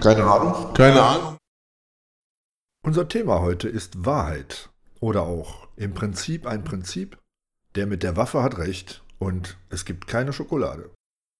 Keine 0.00 0.24
Ahnung. 0.24 0.72
Keine 0.72 1.02
Ahnung. 1.02 1.36
Unser 2.82 3.06
Thema 3.06 3.40
heute 3.40 3.68
ist 3.68 4.06
Wahrheit 4.06 4.70
oder 5.00 5.22
auch 5.22 5.68
im 5.76 5.92
Prinzip 5.92 6.46
ein 6.46 6.64
Prinzip. 6.64 7.18
Der 7.74 7.86
mit 7.86 8.02
der 8.02 8.16
Waffe 8.16 8.42
hat 8.42 8.58
recht 8.58 9.04
und 9.18 9.58
es 9.68 9.84
gibt 9.84 10.06
keine 10.06 10.32
Schokolade. 10.32 10.90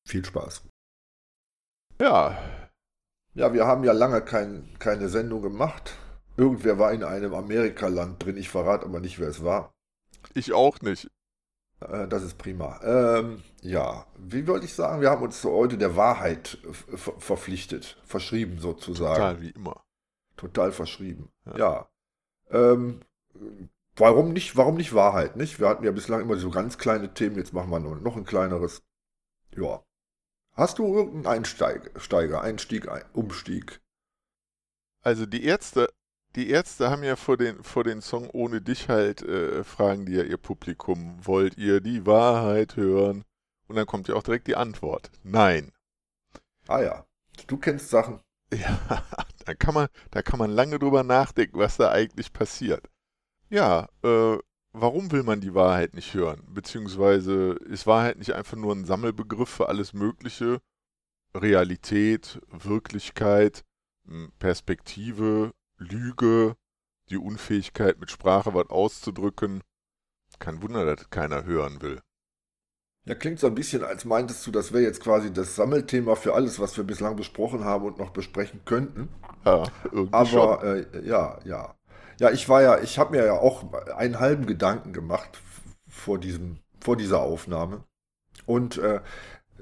Viel 0.07 0.25
Spaß. 0.25 0.63
Ja. 2.01 2.39
Ja, 3.35 3.53
wir 3.53 3.67
haben 3.67 3.83
ja 3.83 3.93
lange 3.93 4.21
kein, 4.21 4.69
keine 4.79 5.09
Sendung 5.09 5.43
gemacht. 5.43 5.97
Irgendwer 6.37 6.79
war 6.79 6.93
in 6.93 7.03
einem 7.03 7.35
Amerikaland 7.35 8.23
drin. 8.25 8.37
Ich 8.37 8.51
verrate 8.51 8.85
aber 8.85 9.01
nicht, 9.01 9.19
wer 9.19 9.29
es 9.29 9.43
war. 9.43 9.73
Ich 10.35 10.53
auch 10.53 10.81
nicht. 10.83 11.09
Äh, 11.81 12.09
das 12.09 12.23
ist 12.23 12.39
prima. 12.39 12.81
Ähm, 12.83 13.43
ja, 13.63 14.07
wie 14.19 14.47
wollte 14.47 14.67
ich 14.67 14.75
sagen? 14.75 15.01
Wir 15.01 15.11
haben 15.11 15.23
uns 15.23 15.43
heute 15.45 15.79
der 15.79 15.97
Wahrheit 15.97 16.59
verpflichtet, 17.19 17.99
verschrieben 18.05 18.59
sozusagen. 18.59 19.17
Total 19.17 19.41
wie 19.41 19.51
immer. 19.51 19.85
Total 20.37 20.73
verschrieben. 20.73 21.31
Ja. 21.47 21.59
ja. 21.59 21.89
Ähm, 22.51 23.01
warum 23.97 24.33
nicht? 24.33 24.57
Warum 24.57 24.77
nicht 24.77 24.95
Wahrheit? 24.95 25.37
Nicht? 25.37 25.61
Wir 25.61 25.69
hatten 25.69 25.85
ja 25.85 25.93
bislang 25.93 26.21
immer 26.21 26.37
so 26.37 26.51
ganz 26.51 26.79
kleine 26.79 27.13
Themen. 27.15 27.37
Jetzt 27.37 27.53
machen 27.53 27.71
wir 27.71 27.81
noch 27.81 28.17
ein 28.17 28.25
kleineres. 28.25 28.83
Ja. 29.57 29.83
Hast 30.53 30.79
du 30.79 30.95
irgendeinen 30.95 31.45
Einsteiger, 31.45 32.43
Einstieg, 32.43 32.89
Umstieg? 33.13 33.81
Also 35.03 35.25
die 35.25 35.45
Ärzte 35.45 35.89
die 36.37 36.51
Ärzte 36.51 36.91
haben 36.91 37.03
ja 37.03 37.17
vor 37.17 37.37
den, 37.37 37.63
vor 37.63 37.85
den 37.85 38.03
Song 38.03 38.29
Ohne 38.31 38.61
dich 38.61 38.89
halt, 38.89 39.23
äh, 39.23 39.65
fragen 39.65 40.07
die 40.07 40.13
ja 40.13 40.23
ihr 40.23 40.37
Publikum, 40.37 41.19
wollt 41.23 41.59
ihr 41.59 41.81
die 41.81 42.07
Wahrheit 42.07 42.77
hören? 42.77 43.25
Und 43.67 43.77
dann 43.77 43.87
kommt 43.87 44.09
ja 44.09 44.15
auch 44.15 44.23
direkt 44.23 44.47
die 44.47 44.57
Antwort, 44.57 45.11
nein. 45.23 45.73
Ah 46.69 46.83
ja, 46.83 47.07
du 47.47 47.57
kennst 47.57 47.91
Sachen. 47.91 48.21
Ja, 48.53 48.81
da 49.45 49.55
kann 49.55 49.75
man, 49.75 49.87
da 50.11 50.23
kann 50.23 50.41
man 50.41 50.51
lange 50.51 50.81
drüber 50.81 51.05
nachdenken, 51.05 51.61
was 51.61 51.77
da 51.77 51.93
eigentlich 51.93 52.33
passiert. 52.33 52.91
Ja, 53.49 53.89
äh, 54.03 54.39
warum 54.73 55.13
will 55.13 55.23
man 55.23 55.41
die 55.41 55.55
Wahrheit 55.55 55.95
nicht 55.95 56.15
hören? 56.15 56.43
Beziehungsweise 56.49 57.53
ist 57.69 57.87
Wahrheit 57.87 58.19
nicht 58.19 58.35
einfach 58.35 58.57
nur 58.57 58.75
ein 58.75 58.85
Sammelbegriff 58.87 59.49
für 59.49 59.69
alles 59.69 59.93
Mögliche? 59.93 60.61
Realität, 61.33 62.41
Wirklichkeit, 62.49 63.65
Perspektive, 64.41 65.53
Lüge, 65.81 66.57
die 67.09 67.19
Unfähigkeit 67.19 67.99
mit 67.99 68.11
Sprache 68.11 68.55
was 68.55 68.71
auszudrücken. 68.71 69.63
Kein 70.39 70.63
Wunder, 70.63 70.85
dass 70.85 71.11
keiner 71.11 71.45
hören 71.45 71.83
will. 71.83 72.01
Ja, 73.07 73.15
klingt 73.15 73.41
so 73.41 73.47
ein 73.47 73.55
bisschen, 73.55 73.83
als 73.83 74.05
meintest 74.05 74.47
du, 74.47 74.51
das 74.51 74.73
wäre 74.73 74.83
jetzt 74.83 75.03
quasi 75.03 75.33
das 75.33 75.57
Sammelthema 75.57 76.15
für 76.17 76.35
alles, 76.35 76.61
was 76.61 76.77
wir 76.77 76.85
bislang 76.85 77.17
besprochen 77.17 77.65
haben 77.65 77.87
und 77.87 77.99
noch 77.99 78.11
besprechen 78.11 78.61
könnten. 78.65 79.09
Ja, 79.45 79.65
irgendwie 79.85 80.13
Aber. 80.13 80.63
Äh, 80.63 81.07
ja, 81.07 81.39
ja. 81.45 81.75
Ja, 82.19 82.31
ich 82.31 82.51
war 82.51 82.61
ja, 82.61 82.79
ich 82.81 82.99
habe 82.99 83.17
mir 83.17 83.25
ja 83.25 83.33
auch 83.33 83.73
einen 83.97 84.21
halben 84.21 84.45
Gedanken 84.45 84.93
gemacht 84.93 85.41
vor 85.89 86.19
diesem, 86.19 86.59
vor 86.79 86.97
dieser 86.97 87.21
Aufnahme. 87.23 87.85
Und 88.45 88.77
äh, 88.77 89.01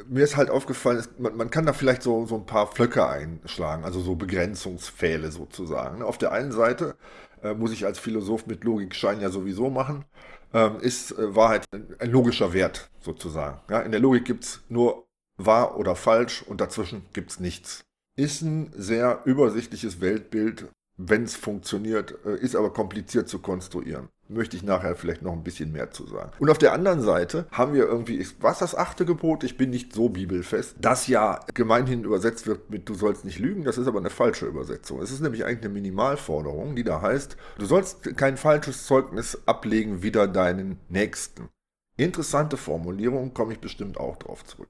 mir 0.08 0.24
ist 0.24 0.36
halt 0.36 0.50
aufgefallen, 0.50 1.04
man, 1.18 1.36
man, 1.36 1.50
kann 1.50 1.66
da 1.66 1.72
vielleicht 1.72 2.02
so, 2.02 2.26
so 2.26 2.36
ein 2.36 2.46
paar 2.46 2.66
Pflöcke 2.68 3.06
einschlagen, 3.08 3.84
also 3.84 4.00
so 4.00 4.14
Begrenzungspfähle 4.14 5.30
sozusagen. 5.30 6.02
Auf 6.02 6.18
der 6.18 6.32
einen 6.32 6.52
Seite 6.52 6.96
äh, 7.42 7.54
muss 7.54 7.72
ich 7.72 7.86
als 7.86 7.98
Philosoph 7.98 8.46
mit 8.46 8.64
Logikschein 8.64 9.20
ja 9.20 9.30
sowieso 9.30 9.70
machen, 9.70 10.04
ähm, 10.52 10.80
ist 10.80 11.12
äh, 11.12 11.34
Wahrheit 11.34 11.64
ein, 11.72 11.94
ein, 11.98 12.10
logischer 12.10 12.52
Wert 12.52 12.90
sozusagen. 13.00 13.60
Ja, 13.70 13.80
in 13.80 13.92
der 13.92 14.00
Logik 14.00 14.24
gibt 14.24 14.44
es 14.44 14.60
nur 14.68 15.06
wahr 15.36 15.76
oder 15.78 15.94
falsch 15.94 16.42
und 16.42 16.60
dazwischen 16.60 17.02
gibt 17.12 17.30
es 17.30 17.40
nichts. 17.40 17.84
Ist 18.16 18.42
ein 18.42 18.72
sehr 18.74 19.22
übersichtliches 19.24 20.00
Weltbild, 20.00 20.68
wenn 20.96 21.22
es 21.22 21.36
funktioniert, 21.36 22.14
äh, 22.24 22.36
ist 22.36 22.56
aber 22.56 22.72
kompliziert 22.72 23.28
zu 23.28 23.38
konstruieren. 23.38 24.08
Möchte 24.30 24.56
ich 24.56 24.62
nachher 24.62 24.94
vielleicht 24.94 25.22
noch 25.22 25.32
ein 25.32 25.42
bisschen 25.42 25.72
mehr 25.72 25.90
zu 25.90 26.06
sagen. 26.06 26.32
Und 26.38 26.50
auf 26.50 26.58
der 26.58 26.74
anderen 26.74 27.00
Seite 27.00 27.46
haben 27.50 27.72
wir 27.72 27.84
irgendwie, 27.84 28.26
was 28.40 28.58
das 28.58 28.74
achte 28.74 29.06
Gebot? 29.06 29.42
Ich 29.42 29.56
bin 29.56 29.70
nicht 29.70 29.94
so 29.94 30.10
bibelfest. 30.10 30.76
Das 30.78 31.06
ja 31.06 31.40
gemeinhin 31.54 32.04
übersetzt 32.04 32.46
wird 32.46 32.68
mit 32.68 32.86
du 32.88 32.94
sollst 32.94 33.24
nicht 33.24 33.38
lügen, 33.38 33.64
das 33.64 33.78
ist 33.78 33.86
aber 33.86 34.00
eine 34.00 34.10
falsche 34.10 34.46
Übersetzung. 34.46 35.00
Es 35.00 35.10
ist 35.10 35.20
nämlich 35.20 35.46
eigentlich 35.46 35.64
eine 35.64 35.72
Minimalforderung, 35.74 36.76
die 36.76 36.84
da 36.84 37.00
heißt, 37.00 37.38
du 37.58 37.64
sollst 37.64 38.16
kein 38.16 38.36
falsches 38.36 38.84
Zeugnis 38.84 39.38
ablegen 39.46 40.02
wider 40.02 40.28
deinen 40.28 40.78
Nächsten. 40.90 41.48
Interessante 41.96 42.58
Formulierung, 42.58 43.32
komme 43.32 43.54
ich 43.54 43.60
bestimmt 43.60 43.98
auch 43.98 44.16
drauf 44.16 44.44
zurück. 44.44 44.68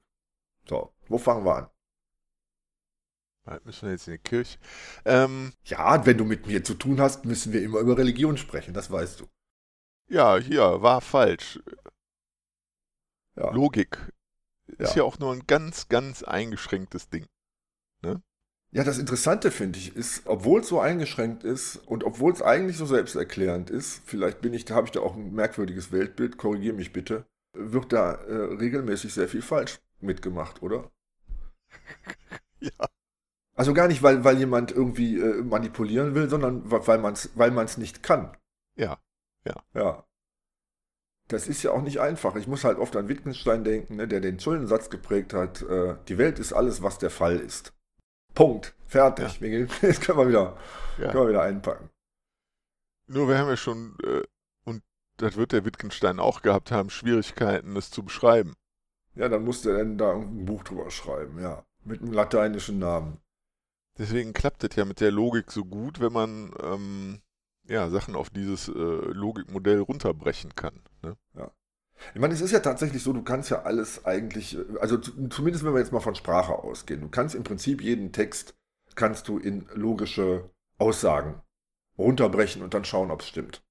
So, 0.67 0.93
wo 1.09 1.17
fangen 1.17 1.45
wir 1.45 1.55
an? 1.57 1.69
Müssen 3.65 3.87
wir 3.87 3.91
jetzt 3.91 4.07
in 4.07 4.13
die 4.13 4.19
Kirche? 4.19 4.57
Ähm, 5.05 5.53
ja, 5.65 6.05
wenn 6.05 6.17
du 6.17 6.25
mit 6.25 6.47
mir 6.47 6.63
zu 6.63 6.75
tun 6.75 7.01
hast, 7.01 7.25
müssen 7.25 7.51
wir 7.51 7.63
immer 7.63 7.79
über 7.79 7.97
Religion 7.97 8.37
sprechen, 8.37 8.73
das 8.73 8.91
weißt 8.91 9.19
du. 9.19 9.27
Ja, 10.09 10.37
hier, 10.37 10.81
war 10.81 11.01
falsch. 11.01 11.59
Ja. 13.35 13.51
Logik. 13.51 13.97
Ist 14.65 14.95
ja. 14.95 14.97
ja 14.97 15.03
auch 15.03 15.19
nur 15.19 15.31
ein 15.31 15.43
ganz, 15.45 15.87
ganz 15.87 16.23
eingeschränktes 16.23 17.09
Ding. 17.09 17.25
Ne? 18.01 18.21
Ja, 18.71 18.83
das 18.83 18.97
Interessante 18.97 19.51
finde 19.51 19.77
ich 19.77 19.95
ist, 19.95 20.23
obwohl 20.25 20.61
es 20.61 20.67
so 20.67 20.79
eingeschränkt 20.79 21.43
ist 21.43 21.75
und 21.75 22.03
obwohl 22.03 22.33
es 22.33 22.41
eigentlich 22.41 22.77
so 22.77 22.85
selbsterklärend 22.85 23.69
ist, 23.69 24.01
vielleicht 24.05 24.41
bin 24.41 24.53
ich, 24.53 24.65
da 24.65 24.75
habe 24.75 24.87
ich 24.87 24.91
da 24.91 24.99
auch 24.99 25.15
ein 25.15 25.33
merkwürdiges 25.33 25.91
Weltbild, 25.91 26.37
korrigiere 26.37 26.75
mich 26.75 26.91
bitte, 26.91 27.25
wird 27.53 27.93
da 27.93 28.13
äh, 28.13 28.55
regelmäßig 28.55 29.13
sehr 29.13 29.27
viel 29.27 29.41
falsch 29.41 29.79
mitgemacht, 30.01 30.61
oder? 30.61 30.91
ja. 32.59 32.71
Also 33.55 33.73
gar 33.73 33.87
nicht, 33.87 34.01
weil, 34.01 34.23
weil 34.23 34.37
jemand 34.37 34.71
irgendwie 34.71 35.19
äh, 35.19 35.43
manipulieren 35.43 36.15
will, 36.15 36.29
sondern 36.29 36.61
weil 36.71 36.99
man 36.99 37.13
es 37.13 37.31
weil 37.35 37.51
man's 37.51 37.77
nicht 37.77 38.03
kann. 38.03 38.37
Ja, 38.75 38.99
ja. 39.45 39.55
Ja. 39.73 40.05
Das 41.27 41.47
ist 41.47 41.61
ja 41.61 41.71
auch 41.71 41.81
nicht 41.83 41.99
einfach. 41.99 42.35
Ich 42.35 42.47
muss 42.47 42.63
halt 42.63 42.79
oft 42.79 42.95
an 42.95 43.07
Wittgenstein 43.07 43.63
denken, 43.63 43.97
ne, 43.97 44.07
der 44.07 44.19
den 44.19 44.39
Schuldensatz 44.39 44.89
geprägt 44.89 45.33
hat. 45.33 45.61
Äh, 45.61 45.95
die 46.07 46.17
Welt 46.17 46.39
ist 46.39 46.53
alles, 46.53 46.81
was 46.81 46.97
der 46.97 47.11
Fall 47.11 47.37
ist. 47.37 47.73
Punkt. 48.33 48.75
Fertig. 48.87 49.39
Ja. 49.39 49.47
Jetzt 49.81 50.01
können 50.01 50.17
wir 50.17 50.27
wieder, 50.27 50.57
ja. 50.97 51.11
können 51.11 51.25
wir 51.25 51.29
wieder 51.29 51.43
einpacken. 51.43 51.89
Nur 53.05 53.27
wir 53.27 53.37
haben 53.37 53.49
ja 53.49 53.57
schon, 53.57 53.95
äh, 54.03 54.23
und 54.65 54.81
das 55.17 55.35
wird 55.35 55.51
der 55.51 55.65
Wittgenstein 55.65 56.19
auch 56.19 56.41
gehabt 56.41 56.71
haben, 56.71 56.89
Schwierigkeiten, 56.89 57.75
es 57.75 57.91
zu 57.91 58.03
beschreiben. 58.03 58.55
Ja, 59.15 59.29
dann 59.29 59.43
musste 59.43 59.71
er 59.71 59.79
dann 59.79 59.97
da 59.97 60.13
ein 60.13 60.45
Buch 60.45 60.63
drüber 60.63 60.89
schreiben, 60.89 61.39
ja. 61.39 61.63
Mit 61.83 62.01
einem 62.01 62.13
lateinischen 62.13 62.79
Namen. 62.79 63.19
Deswegen 63.97 64.33
klappt 64.33 64.63
es 64.63 64.75
ja 64.75 64.85
mit 64.85 65.01
der 65.01 65.11
Logik 65.11 65.51
so 65.51 65.65
gut, 65.65 65.99
wenn 65.99 66.13
man 66.13 66.53
ähm, 66.63 67.21
ja, 67.69 67.89
Sachen 67.89 68.15
auf 68.15 68.29
dieses 68.29 68.67
äh, 68.67 68.71
Logikmodell 68.71 69.79
runterbrechen 69.79 70.55
kann. 70.55 70.81
Ne? 71.03 71.15
Ja. 71.37 71.51
Ich 72.13 72.19
meine, 72.19 72.33
es 72.33 72.41
ist 72.41 72.51
ja 72.51 72.59
tatsächlich 72.59 73.03
so, 73.03 73.13
du 73.13 73.21
kannst 73.21 73.49
ja 73.49 73.63
alles 73.63 74.05
eigentlich, 74.05 74.57
äh, 74.57 74.79
also 74.81 74.97
zumindest 74.97 75.63
wenn 75.63 75.73
wir 75.73 75.79
jetzt 75.79 75.93
mal 75.93 75.99
von 75.99 76.15
Sprache 76.15 76.53
ausgehen, 76.53 77.01
du 77.01 77.09
kannst 77.09 77.35
im 77.35 77.43
Prinzip 77.43 77.81
jeden 77.81 78.11
Text, 78.11 78.55
kannst 78.95 79.27
du 79.27 79.37
in 79.37 79.67
logische 79.73 80.49
Aussagen 80.77 81.41
runterbrechen 81.97 82.63
und 82.63 82.73
dann 82.73 82.85
schauen, 82.85 83.11
ob 83.11 83.21
es 83.21 83.27
stimmt. 83.27 83.61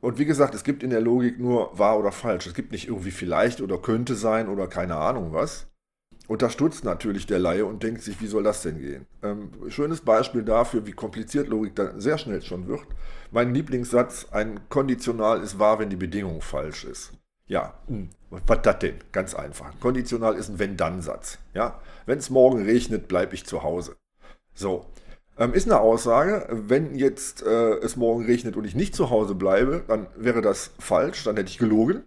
Und 0.00 0.18
wie 0.18 0.24
gesagt, 0.24 0.54
es 0.54 0.64
gibt 0.64 0.82
in 0.82 0.90
der 0.90 1.00
Logik 1.00 1.38
nur 1.38 1.78
wahr 1.78 1.98
oder 1.98 2.12
falsch. 2.12 2.46
Es 2.46 2.54
gibt 2.54 2.72
nicht 2.72 2.88
irgendwie 2.88 3.10
vielleicht 3.10 3.60
oder 3.60 3.78
könnte 3.78 4.14
sein 4.14 4.48
oder 4.48 4.68
keine 4.68 4.96
Ahnung 4.96 5.32
was. 5.32 5.68
Stutzt 6.50 6.84
natürlich 6.84 7.26
der 7.26 7.38
Laie 7.38 7.64
und 7.64 7.82
denkt 7.82 8.02
sich, 8.02 8.20
wie 8.20 8.26
soll 8.26 8.42
das 8.42 8.62
denn 8.62 8.78
gehen? 8.78 9.06
Ähm, 9.22 9.50
schönes 9.68 10.00
Beispiel 10.00 10.42
dafür, 10.42 10.86
wie 10.86 10.92
kompliziert 10.92 11.48
Logik 11.48 11.76
dann 11.76 12.00
sehr 12.00 12.18
schnell 12.18 12.42
schon 12.42 12.66
wird. 12.66 12.86
Mein 13.30 13.54
Lieblingssatz, 13.54 14.28
ein 14.32 14.68
Konditional 14.68 15.42
ist 15.42 15.58
wahr, 15.58 15.78
wenn 15.78 15.90
die 15.90 15.96
Bedingung 15.96 16.40
falsch 16.40 16.84
ist. 16.84 17.12
Ja, 17.46 17.74
hm, 17.86 18.10
was 18.30 18.62
das 18.62 18.78
denn? 18.80 18.96
Ganz 19.12 19.34
einfach. 19.34 19.78
Konditional 19.78 20.34
ist 20.34 20.48
ein 20.48 20.58
Wenn-Dann-Satz. 20.58 21.38
Ja? 21.54 21.80
Wenn 22.06 22.18
es 22.18 22.30
morgen 22.30 22.62
regnet, 22.64 23.06
bleibe 23.06 23.34
ich 23.34 23.46
zu 23.46 23.62
Hause. 23.62 23.96
So, 24.52 24.86
ähm, 25.38 25.52
ist 25.52 25.70
eine 25.70 25.80
Aussage, 25.80 26.46
wenn 26.50 26.96
jetzt 26.96 27.42
äh, 27.42 27.74
es 27.78 27.96
morgen 27.96 28.24
regnet 28.24 28.56
und 28.56 28.64
ich 28.64 28.74
nicht 28.74 28.94
zu 28.94 29.10
Hause 29.10 29.34
bleibe, 29.34 29.84
dann 29.86 30.06
wäre 30.16 30.40
das 30.40 30.72
falsch, 30.78 31.24
dann 31.24 31.36
hätte 31.36 31.50
ich 31.50 31.58
gelogen. 31.58 32.04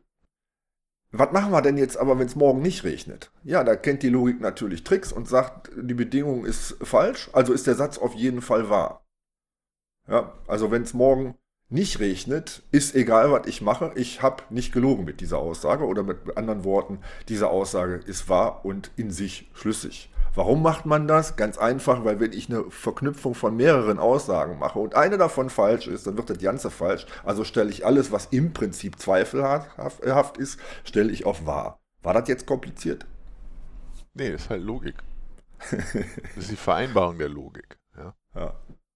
Was 1.12 1.32
machen 1.32 1.52
wir 1.52 1.62
denn 1.62 1.78
jetzt 1.78 1.98
aber, 1.98 2.20
wenn 2.20 2.28
es 2.28 2.36
morgen 2.36 2.62
nicht 2.62 2.84
regnet? 2.84 3.32
Ja, 3.44 3.64
da 3.64 3.76
kennt 3.76 4.04
die 4.04 4.10
Logik 4.10 4.42
natürlich 4.42 4.84
Tricks 4.84 5.12
und 5.12 5.28
sagt, 5.28 5.72
die 5.76 5.96
Bedingung 5.96 6.46
ist 6.46 6.78
falsch, 6.82 7.30
also 7.34 7.52
ist 7.52 7.66
der 7.66 7.76
Satz 7.76 7.98
auf 7.98 8.14
jeden 8.14 8.42
Fall 8.42 8.70
wahr. 8.70 9.04
Ja, 10.08 10.34
also 10.48 10.70
wenn 10.70 10.84
es 10.84 10.94
morgen 10.94 11.36
nicht 11.70 12.00
regnet, 12.00 12.64
ist 12.72 12.96
egal, 12.96 13.32
was 13.32 13.48
ich 13.48 13.62
mache, 13.62 13.92
ich 13.96 14.22
habe 14.22 14.44
nicht 14.50 14.72
gelogen 14.72 15.06
mit 15.06 15.22
dieser 15.22 15.38
Aussage 15.38 15.86
oder 15.86 16.04
mit 16.04 16.38
anderen 16.38 16.64
Worten, 16.64 17.00
diese 17.28 17.50
Aussage 17.50 17.96
ist 17.96 18.30
wahr 18.30 18.66
und 18.66 18.92
in 18.96 19.12
sich 19.12 19.50
schlüssig. 19.54 20.12
Warum 20.36 20.62
macht 20.62 20.86
man 20.86 21.08
das? 21.08 21.36
Ganz 21.36 21.58
einfach, 21.58 22.06
weil 22.06 22.20
wenn 22.20 22.34
ich 22.34 22.50
eine 22.50 22.70
Verknüpfung 22.70 23.34
von 23.34 23.56
mehreren 23.56 24.00
Aussagen 24.00 24.60
mache 24.60 24.80
und 24.80 24.96
eine 24.96 25.18
davon 25.18 25.50
falsch 25.50 25.88
ist, 25.88 26.08
dann 26.08 26.18
wird 26.18 26.30
das 26.30 26.40
Ganze 26.40 26.70
falsch. 26.70 27.06
Also 27.24 27.44
stelle 27.44 27.70
ich 27.70 27.86
alles, 27.86 28.12
was 28.12 28.28
im 28.28 28.54
Prinzip 28.54 29.00
zweifelhaft 29.00 30.38
ist, 30.38 30.60
stelle 30.84 31.12
ich 31.12 31.26
auf 31.26 31.46
wahr. 31.46 31.80
War 32.02 32.14
das 32.14 32.28
jetzt 32.28 32.46
kompliziert? 32.46 33.06
Nee, 34.14 34.30
ist 34.30 34.50
halt 34.50 34.64
Logik. 34.64 34.96
das 35.72 35.96
ist 36.38 36.52
die 36.52 36.56
Vereinbarung 36.56 37.18
der 37.18 37.30
Logik. 37.30 37.78
Ja. 37.98 38.16
ja. 38.36 38.54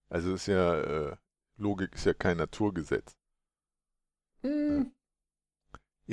Also 0.10 0.34
ist 0.34 0.48
ja, 0.48 0.80
äh, 0.80 1.16
Logik 1.58 1.96
ist 1.96 2.06
ja 2.06 2.14
kein 2.14 2.38
Naturgesetz. 2.38 3.16
Hm. 4.42 4.92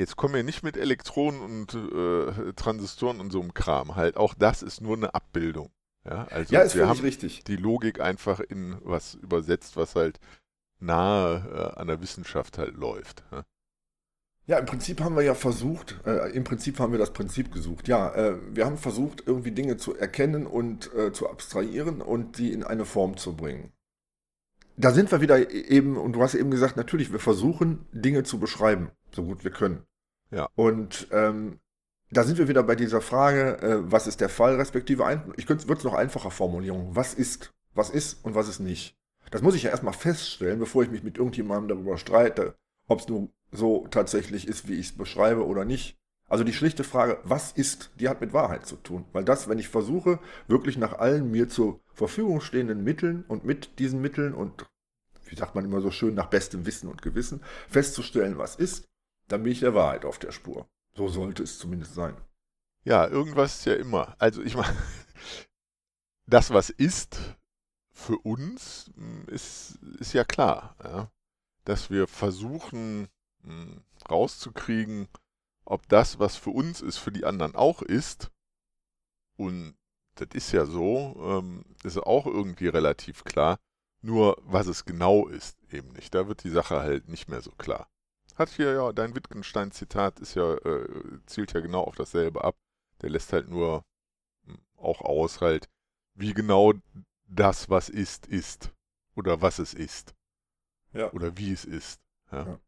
Jetzt 0.00 0.16
kommen 0.16 0.32
wir 0.32 0.42
nicht 0.42 0.62
mit 0.62 0.78
Elektronen 0.78 1.42
und 1.42 1.74
äh, 1.74 2.54
Transistoren 2.54 3.20
und 3.20 3.30
so 3.30 3.42
einem 3.42 3.52
Kram. 3.52 3.96
Halt, 3.96 4.16
auch 4.16 4.32
das 4.32 4.62
ist 4.62 4.80
nur 4.80 4.96
eine 4.96 5.14
Abbildung. 5.14 5.70
Ja, 6.06 6.26
also 6.30 6.54
Ja, 6.54 6.62
ist 6.62 6.74
wir 6.74 6.88
haben 6.88 7.00
richtig. 7.00 7.44
die 7.44 7.56
Logik 7.56 8.00
einfach 8.00 8.40
in 8.40 8.78
was 8.82 9.16
übersetzt, 9.16 9.76
was 9.76 9.96
halt 9.96 10.18
nahe 10.78 11.74
äh, 11.76 11.78
an 11.78 11.88
der 11.88 12.00
Wissenschaft 12.00 12.56
halt 12.56 12.76
läuft. 12.76 13.24
Ja? 13.30 13.44
Ja, 14.46 14.58
im 14.58 14.64
Prinzip 14.64 15.02
haben 15.02 15.16
wir 15.16 15.22
ja 15.22 15.34
versucht, 15.34 16.00
äh, 16.06 16.30
im 16.32 16.44
Prinzip 16.44 16.78
haben 16.78 16.92
wir 16.92 16.98
das 16.98 17.12
Prinzip 17.12 17.52
gesucht. 17.52 17.86
Ja, 17.86 18.10
äh, 18.14 18.38
wir 18.54 18.64
haben 18.64 18.78
versucht, 18.78 19.24
irgendwie 19.26 19.52
Dinge 19.52 19.76
zu 19.76 19.94
erkennen 19.94 20.46
und 20.46 20.92
äh, 20.94 21.12
zu 21.12 21.28
abstrahieren 21.28 22.00
und 22.00 22.38
die 22.38 22.54
in 22.54 22.64
eine 22.64 22.86
Form 22.86 23.18
zu 23.18 23.36
bringen. 23.36 23.70
Da 24.78 24.92
sind 24.92 25.12
wir 25.12 25.20
wieder 25.20 25.38
e- 25.38 25.60
eben, 25.68 25.98
und 25.98 26.14
du 26.14 26.22
hast 26.22 26.34
eben 26.34 26.50
gesagt, 26.50 26.78
natürlich, 26.78 27.12
wir 27.12 27.20
versuchen, 27.20 27.84
Dinge 27.92 28.22
zu 28.22 28.40
beschreiben, 28.40 28.90
so 29.14 29.24
gut 29.24 29.44
wir 29.44 29.50
können. 29.50 29.84
Ja. 30.30 30.48
Und 30.54 31.08
ähm, 31.10 31.60
da 32.10 32.24
sind 32.24 32.38
wir 32.38 32.48
wieder 32.48 32.62
bei 32.62 32.76
dieser 32.76 33.00
Frage, 33.00 33.58
äh, 33.62 33.90
was 33.90 34.06
ist 34.06 34.20
der 34.20 34.28
Fall, 34.28 34.56
respektive, 34.56 35.04
ein, 35.04 35.32
ich 35.36 35.48
würde 35.48 35.62
es 35.72 35.84
noch 35.84 35.94
einfacher 35.94 36.30
formulieren, 36.30 36.88
was 36.92 37.14
ist, 37.14 37.52
was 37.74 37.90
ist 37.90 38.24
und 38.24 38.34
was 38.34 38.48
ist 38.48 38.60
nicht. 38.60 38.96
Das 39.30 39.42
muss 39.42 39.54
ich 39.54 39.62
ja 39.62 39.70
erstmal 39.70 39.94
feststellen, 39.94 40.58
bevor 40.58 40.82
ich 40.82 40.90
mich 40.90 41.04
mit 41.04 41.18
irgendjemandem 41.18 41.68
darüber 41.76 41.96
streite, 41.98 42.54
ob 42.88 43.00
es 43.00 43.08
nun 43.08 43.30
so 43.52 43.86
tatsächlich 43.90 44.48
ist, 44.48 44.68
wie 44.68 44.74
ich 44.74 44.86
es 44.86 44.96
beschreibe 44.96 45.46
oder 45.46 45.64
nicht. 45.64 45.96
Also 46.28 46.44
die 46.44 46.52
schlichte 46.52 46.84
Frage, 46.84 47.18
was 47.24 47.52
ist, 47.52 47.90
die 47.98 48.08
hat 48.08 48.20
mit 48.20 48.32
Wahrheit 48.32 48.66
zu 48.66 48.76
tun. 48.76 49.04
Weil 49.12 49.24
das, 49.24 49.48
wenn 49.48 49.58
ich 49.58 49.68
versuche, 49.68 50.20
wirklich 50.46 50.78
nach 50.78 50.98
allen 50.98 51.30
mir 51.30 51.48
zur 51.48 51.80
Verfügung 51.92 52.40
stehenden 52.40 52.84
Mitteln 52.84 53.24
und 53.26 53.44
mit 53.44 53.78
diesen 53.80 54.00
Mitteln 54.00 54.34
und, 54.34 54.64
wie 55.26 55.34
sagt 55.34 55.54
man 55.54 55.64
immer 55.64 55.80
so 55.80 55.90
schön, 55.90 56.14
nach 56.14 56.26
bestem 56.26 56.66
Wissen 56.66 56.88
und 56.88 57.02
Gewissen 57.02 57.40
festzustellen, 57.68 58.38
was 58.38 58.54
ist, 58.54 58.88
dann 59.30 59.42
bin 59.42 59.52
ich 59.52 59.60
der 59.60 59.74
Wahrheit 59.74 60.04
auf 60.04 60.18
der 60.18 60.32
Spur. 60.32 60.68
So 60.94 61.08
sollte 61.08 61.42
es 61.42 61.58
zumindest 61.58 61.94
sein. 61.94 62.16
Ja, 62.84 63.06
irgendwas 63.06 63.58
ist 63.58 63.66
ja 63.66 63.74
immer. 63.74 64.16
Also 64.18 64.42
ich 64.42 64.56
meine, 64.56 64.76
das, 66.26 66.50
was 66.50 66.70
ist 66.70 67.18
für 67.92 68.18
uns, 68.18 68.90
mh, 68.96 69.30
ist, 69.30 69.78
ist 69.98 70.12
ja 70.14 70.24
klar. 70.24 70.76
Ja? 70.82 71.10
Dass 71.64 71.90
wir 71.90 72.06
versuchen 72.08 73.08
mh, 73.42 73.82
rauszukriegen, 74.10 75.08
ob 75.64 75.88
das, 75.88 76.18
was 76.18 76.36
für 76.36 76.50
uns 76.50 76.80
ist, 76.80 76.98
für 76.98 77.12
die 77.12 77.24
anderen 77.24 77.54
auch 77.54 77.82
ist. 77.82 78.30
Und 79.36 79.76
das 80.16 80.28
ist 80.34 80.52
ja 80.52 80.66
so, 80.66 81.16
ähm, 81.20 81.64
ist 81.84 81.98
auch 81.98 82.26
irgendwie 82.26 82.68
relativ 82.68 83.24
klar. 83.24 83.58
Nur 84.02 84.36
was 84.42 84.66
es 84.66 84.84
genau 84.84 85.28
ist, 85.28 85.58
eben 85.70 85.92
nicht. 85.92 86.14
Da 86.14 86.26
wird 86.26 86.42
die 86.42 86.50
Sache 86.50 86.80
halt 86.80 87.08
nicht 87.08 87.28
mehr 87.28 87.42
so 87.42 87.52
klar. 87.52 87.88
Hat 88.40 88.48
hier 88.48 88.72
ja, 88.72 88.90
dein 88.92 89.14
Wittgenstein-Zitat 89.14 90.18
ist 90.20 90.34
ja, 90.34 90.54
äh, 90.54 90.88
zielt 91.26 91.52
ja 91.52 91.60
genau 91.60 91.82
auf 91.82 91.94
dasselbe 91.94 92.42
ab. 92.42 92.56
Der 93.02 93.10
lässt 93.10 93.34
halt 93.34 93.50
nur 93.50 93.84
mh, 94.46 94.56
auch 94.78 95.02
aus, 95.02 95.42
halt, 95.42 95.68
wie 96.14 96.32
genau 96.32 96.72
das, 97.28 97.68
was 97.68 97.90
ist, 97.90 98.26
ist. 98.26 98.72
Oder 99.14 99.42
was 99.42 99.58
es 99.58 99.74
ist. 99.74 100.14
Ja. 100.94 101.12
Oder 101.12 101.36
wie 101.36 101.52
es 101.52 101.66
ist. 101.66 102.00
Ja. 102.32 102.46
Ja. 102.46 102.60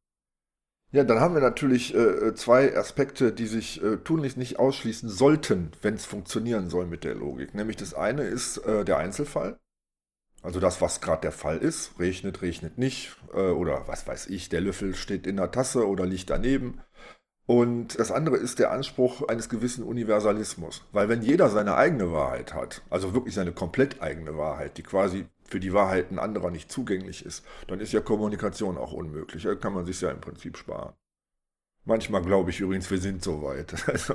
Ja, 0.90 1.04
dann 1.04 1.20
haben 1.20 1.32
wir 1.32 1.40
natürlich 1.40 1.94
äh, 1.94 2.34
zwei 2.34 2.76
Aspekte, 2.76 3.32
die 3.32 3.46
sich 3.46 3.82
äh, 3.82 3.96
tunlichst 3.96 4.36
nicht 4.36 4.58
ausschließen 4.58 5.08
sollten, 5.08 5.72
wenn 5.80 5.94
es 5.94 6.04
funktionieren 6.04 6.68
soll 6.68 6.84
mit 6.84 7.02
der 7.02 7.14
Logik. 7.14 7.54
Nämlich 7.54 7.78
das 7.78 7.94
eine 7.94 8.24
ist 8.24 8.58
äh, 8.58 8.84
der 8.84 8.98
Einzelfall. 8.98 9.58
Also 10.42 10.58
das, 10.58 10.80
was 10.80 11.00
gerade 11.00 11.22
der 11.22 11.32
Fall 11.32 11.58
ist. 11.58 11.98
Regnet, 11.98 12.42
regnet 12.42 12.76
nicht. 12.76 13.16
Äh, 13.32 13.50
oder 13.50 13.86
was 13.86 14.06
weiß 14.06 14.26
ich, 14.26 14.48
der 14.48 14.60
Löffel 14.60 14.94
steht 14.94 15.26
in 15.26 15.36
der 15.36 15.50
Tasse 15.50 15.86
oder 15.86 16.04
liegt 16.04 16.30
daneben. 16.30 16.80
Und 17.46 17.98
das 17.98 18.12
andere 18.12 18.36
ist 18.36 18.58
der 18.58 18.70
Anspruch 18.70 19.28
eines 19.28 19.48
gewissen 19.48 19.84
Universalismus. 19.84 20.84
Weil 20.92 21.08
wenn 21.08 21.22
jeder 21.22 21.48
seine 21.48 21.76
eigene 21.76 22.12
Wahrheit 22.12 22.54
hat, 22.54 22.82
also 22.90 23.14
wirklich 23.14 23.34
seine 23.34 23.52
komplett 23.52 24.00
eigene 24.00 24.36
Wahrheit, 24.36 24.78
die 24.78 24.82
quasi 24.82 25.26
für 25.44 25.60
die 25.60 25.72
Wahrheiten 25.72 26.18
anderer 26.18 26.50
nicht 26.50 26.72
zugänglich 26.72 27.24
ist, 27.26 27.44
dann 27.66 27.80
ist 27.80 27.92
ja 27.92 28.00
Kommunikation 28.00 28.78
auch 28.78 28.92
unmöglich. 28.92 29.42
Da 29.42 29.54
kann 29.54 29.74
man 29.74 29.86
sich 29.86 30.00
ja 30.00 30.10
im 30.10 30.20
Prinzip 30.20 30.56
sparen. 30.56 30.94
Manchmal 31.84 32.22
glaube 32.22 32.50
ich 32.50 32.60
übrigens, 32.60 32.90
wir 32.90 32.98
sind 32.98 33.22
so 33.22 33.42
weit. 33.42 33.74
Also, 33.86 34.14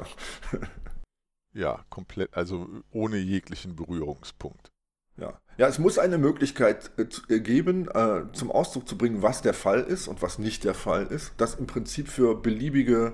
ja, 1.53 1.85
komplett, 1.89 2.33
also 2.35 2.67
ohne 2.91 3.17
jeglichen 3.17 3.75
Berührungspunkt. 3.75 4.71
Ja. 5.17 5.39
ja, 5.57 5.67
es 5.67 5.79
muss 5.79 5.97
eine 5.97 6.17
Möglichkeit 6.17 6.91
äh, 6.97 7.07
äh, 7.33 7.39
geben, 7.39 7.89
äh, 7.89 8.31
zum 8.33 8.51
Ausdruck 8.51 8.87
zu 8.87 8.97
bringen, 8.97 9.21
was 9.21 9.41
der 9.41 9.53
Fall 9.53 9.81
ist 9.81 10.07
und 10.07 10.21
was 10.21 10.39
nicht 10.39 10.63
der 10.63 10.73
Fall 10.73 11.07
ist, 11.07 11.33
das 11.37 11.55
im 11.55 11.67
Prinzip 11.67 12.07
für 12.07 12.35
beliebige 12.35 13.13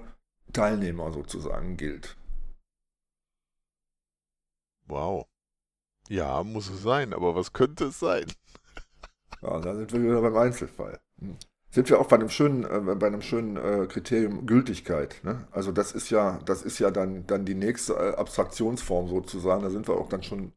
Teilnehmer 0.51 1.11
sozusagen 1.11 1.77
gilt. 1.77 2.15
Wow. 4.87 5.25
Ja, 6.09 6.43
muss 6.43 6.69
es 6.69 6.83
sein, 6.83 7.13
aber 7.13 7.35
was 7.35 7.53
könnte 7.53 7.85
es 7.85 7.99
sein? 7.99 8.25
Ja, 9.41 9.59
da 9.59 9.75
sind 9.75 9.91
wir 9.93 10.03
wieder 10.03 10.21
beim 10.21 10.35
Einzelfall. 10.35 10.99
Hm. 11.19 11.37
Sind 11.69 11.89
wir 11.89 11.99
auch 11.99 12.07
bei 12.07 12.17
einem 12.17 12.29
schönen, 12.29 12.65
äh, 12.65 12.95
bei 12.95 13.07
einem 13.07 13.23
schönen 13.23 13.57
äh, 13.57 13.87
Kriterium 13.87 14.45
Gültigkeit. 14.45 15.21
Ne? 15.23 15.47
Also 15.51 15.71
das 15.71 15.91
ist 15.91 16.11
ja, 16.11 16.39
das 16.45 16.61
ist 16.61 16.77
ja 16.77 16.91
dann, 16.91 17.25
dann 17.25 17.45
die 17.45 17.55
nächste 17.55 17.93
äh, 17.93 18.15
Abstraktionsform 18.15 19.07
sozusagen. 19.07 19.63
Da 19.63 19.71
sind 19.71 19.87
wir 19.87 19.95
auch 19.95 20.07
dann 20.07 20.21
schon 20.21 20.53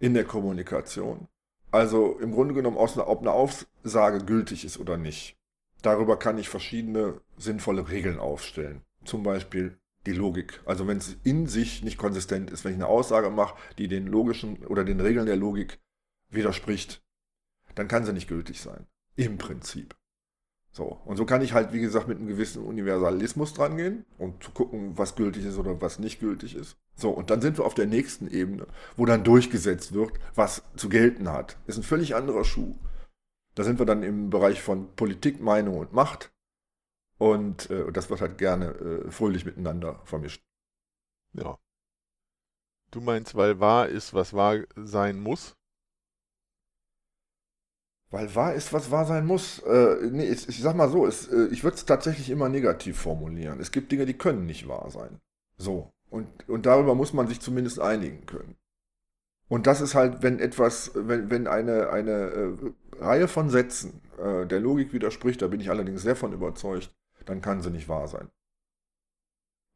in 0.00 0.14
der 0.14 0.24
Kommunikation. 0.24 1.28
Also 1.70 2.18
im 2.18 2.32
Grunde 2.32 2.54
genommen, 2.54 2.76
ob 2.76 3.20
eine 3.20 3.30
Aussage 3.30 4.24
gültig 4.24 4.64
ist 4.64 4.78
oder 4.78 4.96
nicht. 4.96 5.36
Darüber 5.82 6.18
kann 6.18 6.38
ich 6.38 6.48
verschiedene 6.48 7.20
sinnvolle 7.36 7.88
Regeln 7.88 8.18
aufstellen. 8.18 8.82
Zum 9.04 9.22
Beispiel 9.22 9.78
die 10.06 10.12
Logik. 10.12 10.60
Also 10.64 10.88
wenn 10.88 10.96
es 10.96 11.16
in 11.22 11.46
sich 11.46 11.82
nicht 11.82 11.98
konsistent 11.98 12.50
ist, 12.50 12.64
wenn 12.64 12.72
ich 12.72 12.78
eine 12.78 12.88
Aussage 12.88 13.30
mache, 13.30 13.56
die 13.78 13.86
den 13.86 14.06
logischen 14.06 14.66
oder 14.66 14.84
den 14.84 15.00
Regeln 15.00 15.26
der 15.26 15.36
Logik 15.36 15.78
widerspricht, 16.28 17.02
dann 17.74 17.88
kann 17.88 18.04
sie 18.04 18.12
nicht 18.12 18.28
gültig 18.28 18.60
sein. 18.60 18.86
Im 19.16 19.38
Prinzip. 19.38 19.94
So. 20.72 21.00
Und 21.04 21.16
so 21.16 21.26
kann 21.26 21.42
ich 21.42 21.52
halt, 21.52 21.72
wie 21.72 21.80
gesagt, 21.80 22.06
mit 22.06 22.18
einem 22.18 22.28
gewissen 22.28 22.62
Universalismus 22.62 23.54
dran 23.54 23.76
gehen 23.76 24.04
und 24.18 24.42
zu 24.42 24.52
gucken, 24.52 24.96
was 24.96 25.16
gültig 25.16 25.44
ist 25.44 25.58
oder 25.58 25.80
was 25.80 25.98
nicht 25.98 26.20
gültig 26.20 26.54
ist. 26.54 26.76
So. 26.94 27.10
Und 27.10 27.30
dann 27.30 27.40
sind 27.40 27.58
wir 27.58 27.64
auf 27.64 27.74
der 27.74 27.86
nächsten 27.86 28.28
Ebene, 28.28 28.66
wo 28.96 29.04
dann 29.04 29.24
durchgesetzt 29.24 29.92
wird, 29.92 30.12
was 30.34 30.62
zu 30.76 30.88
gelten 30.88 31.30
hat. 31.30 31.56
Ist 31.66 31.76
ein 31.76 31.82
völlig 31.82 32.14
anderer 32.14 32.44
Schuh. 32.44 32.76
Da 33.56 33.64
sind 33.64 33.78
wir 33.78 33.86
dann 33.86 34.02
im 34.04 34.30
Bereich 34.30 34.62
von 34.62 34.94
Politik, 34.94 35.40
Meinung 35.40 35.78
und 35.78 35.92
Macht. 35.92 36.32
Und 37.18 37.68
äh, 37.68 37.90
das 37.92 38.08
wird 38.08 38.20
halt 38.20 38.38
gerne 38.38 38.66
äh, 38.66 39.10
fröhlich 39.10 39.44
miteinander 39.44 40.00
vermischt. 40.04 40.42
Ja. 41.32 41.58
Du 42.92 43.00
meinst, 43.00 43.34
weil 43.34 43.60
wahr 43.60 43.88
ist, 43.88 44.14
was 44.14 44.32
wahr 44.32 44.60
sein 44.76 45.20
muss? 45.20 45.56
Weil 48.10 48.34
wahr 48.34 48.54
ist, 48.54 48.72
was 48.72 48.90
wahr 48.90 49.06
sein 49.06 49.24
muss. 49.24 49.60
Äh, 49.60 50.08
nee, 50.10 50.24
ich, 50.24 50.48
ich 50.48 50.60
sag 50.60 50.74
mal 50.74 50.90
so, 50.90 51.06
es, 51.06 51.28
äh, 51.28 51.46
ich 51.52 51.62
würde 51.62 51.76
es 51.76 51.84
tatsächlich 51.84 52.28
immer 52.28 52.48
negativ 52.48 52.98
formulieren. 52.98 53.60
Es 53.60 53.70
gibt 53.70 53.92
Dinge, 53.92 54.04
die 54.04 54.18
können 54.18 54.46
nicht 54.46 54.66
wahr 54.66 54.90
sein. 54.90 55.20
So. 55.56 55.92
Und, 56.10 56.48
und 56.48 56.66
darüber 56.66 56.96
muss 56.96 57.12
man 57.12 57.28
sich 57.28 57.40
zumindest 57.40 57.78
einigen 57.78 58.26
können. 58.26 58.56
Und 59.48 59.66
das 59.66 59.80
ist 59.80 59.94
halt, 59.94 60.22
wenn 60.22 60.40
etwas, 60.40 60.92
wenn, 60.94 61.30
wenn 61.30 61.46
eine, 61.46 61.90
eine 61.90 62.10
äh, 62.10 62.72
Reihe 62.98 63.28
von 63.28 63.48
Sätzen 63.48 64.00
äh, 64.18 64.46
der 64.46 64.60
Logik 64.60 64.92
widerspricht, 64.92 65.42
da 65.42 65.46
bin 65.46 65.60
ich 65.60 65.70
allerdings 65.70 66.02
sehr 66.02 66.16
von 66.16 66.32
überzeugt, 66.32 66.92
dann 67.26 67.40
kann 67.40 67.62
sie 67.62 67.70
nicht 67.70 67.88
wahr 67.88 68.08
sein. 68.08 68.28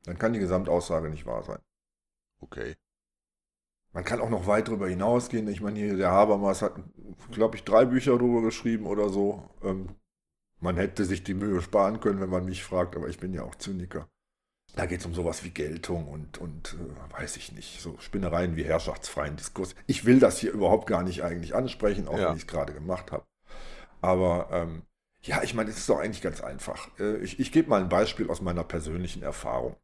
Dann 0.04 0.18
kann 0.18 0.32
die 0.32 0.38
Gesamtaussage 0.38 1.08
nicht 1.08 1.26
wahr 1.26 1.42
sein. 1.44 1.58
Okay. 2.40 2.76
Man 3.94 4.04
kann 4.04 4.20
auch 4.20 4.28
noch 4.28 4.46
weit 4.48 4.68
darüber 4.68 4.88
hinausgehen. 4.88 5.46
Ich 5.48 5.60
meine, 5.60 5.78
hier 5.78 5.96
der 5.96 6.10
Habermas 6.10 6.62
hat, 6.62 6.74
glaube 7.30 7.56
ich, 7.56 7.64
drei 7.64 7.84
Bücher 7.84 8.18
darüber 8.18 8.42
geschrieben 8.42 8.86
oder 8.86 9.08
so. 9.08 9.48
Ähm, 9.62 9.88
man 10.60 10.76
hätte 10.76 11.04
sich 11.04 11.22
die 11.22 11.34
Mühe 11.34 11.60
sparen 11.62 12.00
können, 12.00 12.20
wenn 12.20 12.28
man 12.30 12.44
mich 12.44 12.64
fragt, 12.64 12.96
aber 12.96 13.08
ich 13.08 13.20
bin 13.20 13.32
ja 13.32 13.44
auch 13.44 13.54
Zyniker. 13.54 14.08
Da 14.74 14.86
geht 14.86 15.00
es 15.00 15.06
um 15.06 15.14
sowas 15.14 15.44
wie 15.44 15.50
Geltung 15.50 16.08
und, 16.08 16.38
und 16.38 16.74
äh, 16.74 17.12
weiß 17.20 17.36
ich 17.36 17.52
nicht, 17.52 17.80
so 17.80 17.96
Spinnereien 18.00 18.56
wie 18.56 18.64
herrschaftsfreien 18.64 19.36
Diskurs. 19.36 19.76
Ich 19.86 20.04
will 20.04 20.18
das 20.18 20.38
hier 20.38 20.50
überhaupt 20.50 20.88
gar 20.88 21.04
nicht 21.04 21.22
eigentlich 21.22 21.54
ansprechen, 21.54 22.08
auch 22.08 22.18
Ja. 22.18 22.30
wenn 22.30 22.36
ich 22.36 22.42
es 22.42 22.48
gerade 22.48 22.72
gemacht 22.72 23.12
habe. 23.12 23.24
Aber 24.00 24.48
ähm, 24.50 24.82
ja, 25.22 25.42
ich 25.44 25.54
meine, 25.54 25.70
es 25.70 25.78
ist 25.78 25.88
doch 25.88 26.00
eigentlich 26.00 26.22
ganz 26.22 26.40
einfach. 26.40 26.88
Äh, 26.98 27.18
ich 27.18 27.38
ich 27.38 27.52
gebe 27.52 27.68
mal 27.70 27.80
ein 27.80 27.88
Beispiel 27.88 28.28
aus 28.28 28.40
meiner 28.42 28.64
persönlichen 28.64 29.22
Erfahrung. 29.22 29.76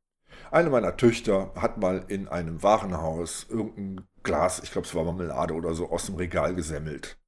Eine 0.50 0.70
meiner 0.70 0.96
Töchter 0.96 1.52
hat 1.54 1.78
mal 1.78 2.04
in 2.08 2.26
einem 2.26 2.62
Warenhaus 2.62 3.46
irgendein 3.48 4.06
Glas, 4.22 4.60
ich 4.62 4.72
glaube 4.72 4.86
es 4.86 4.94
war 4.94 5.04
Marmelade 5.04 5.54
oder 5.54 5.74
so, 5.74 5.90
aus 5.90 6.06
dem 6.06 6.16
Regal 6.16 6.54
gesemmelt. 6.54 7.18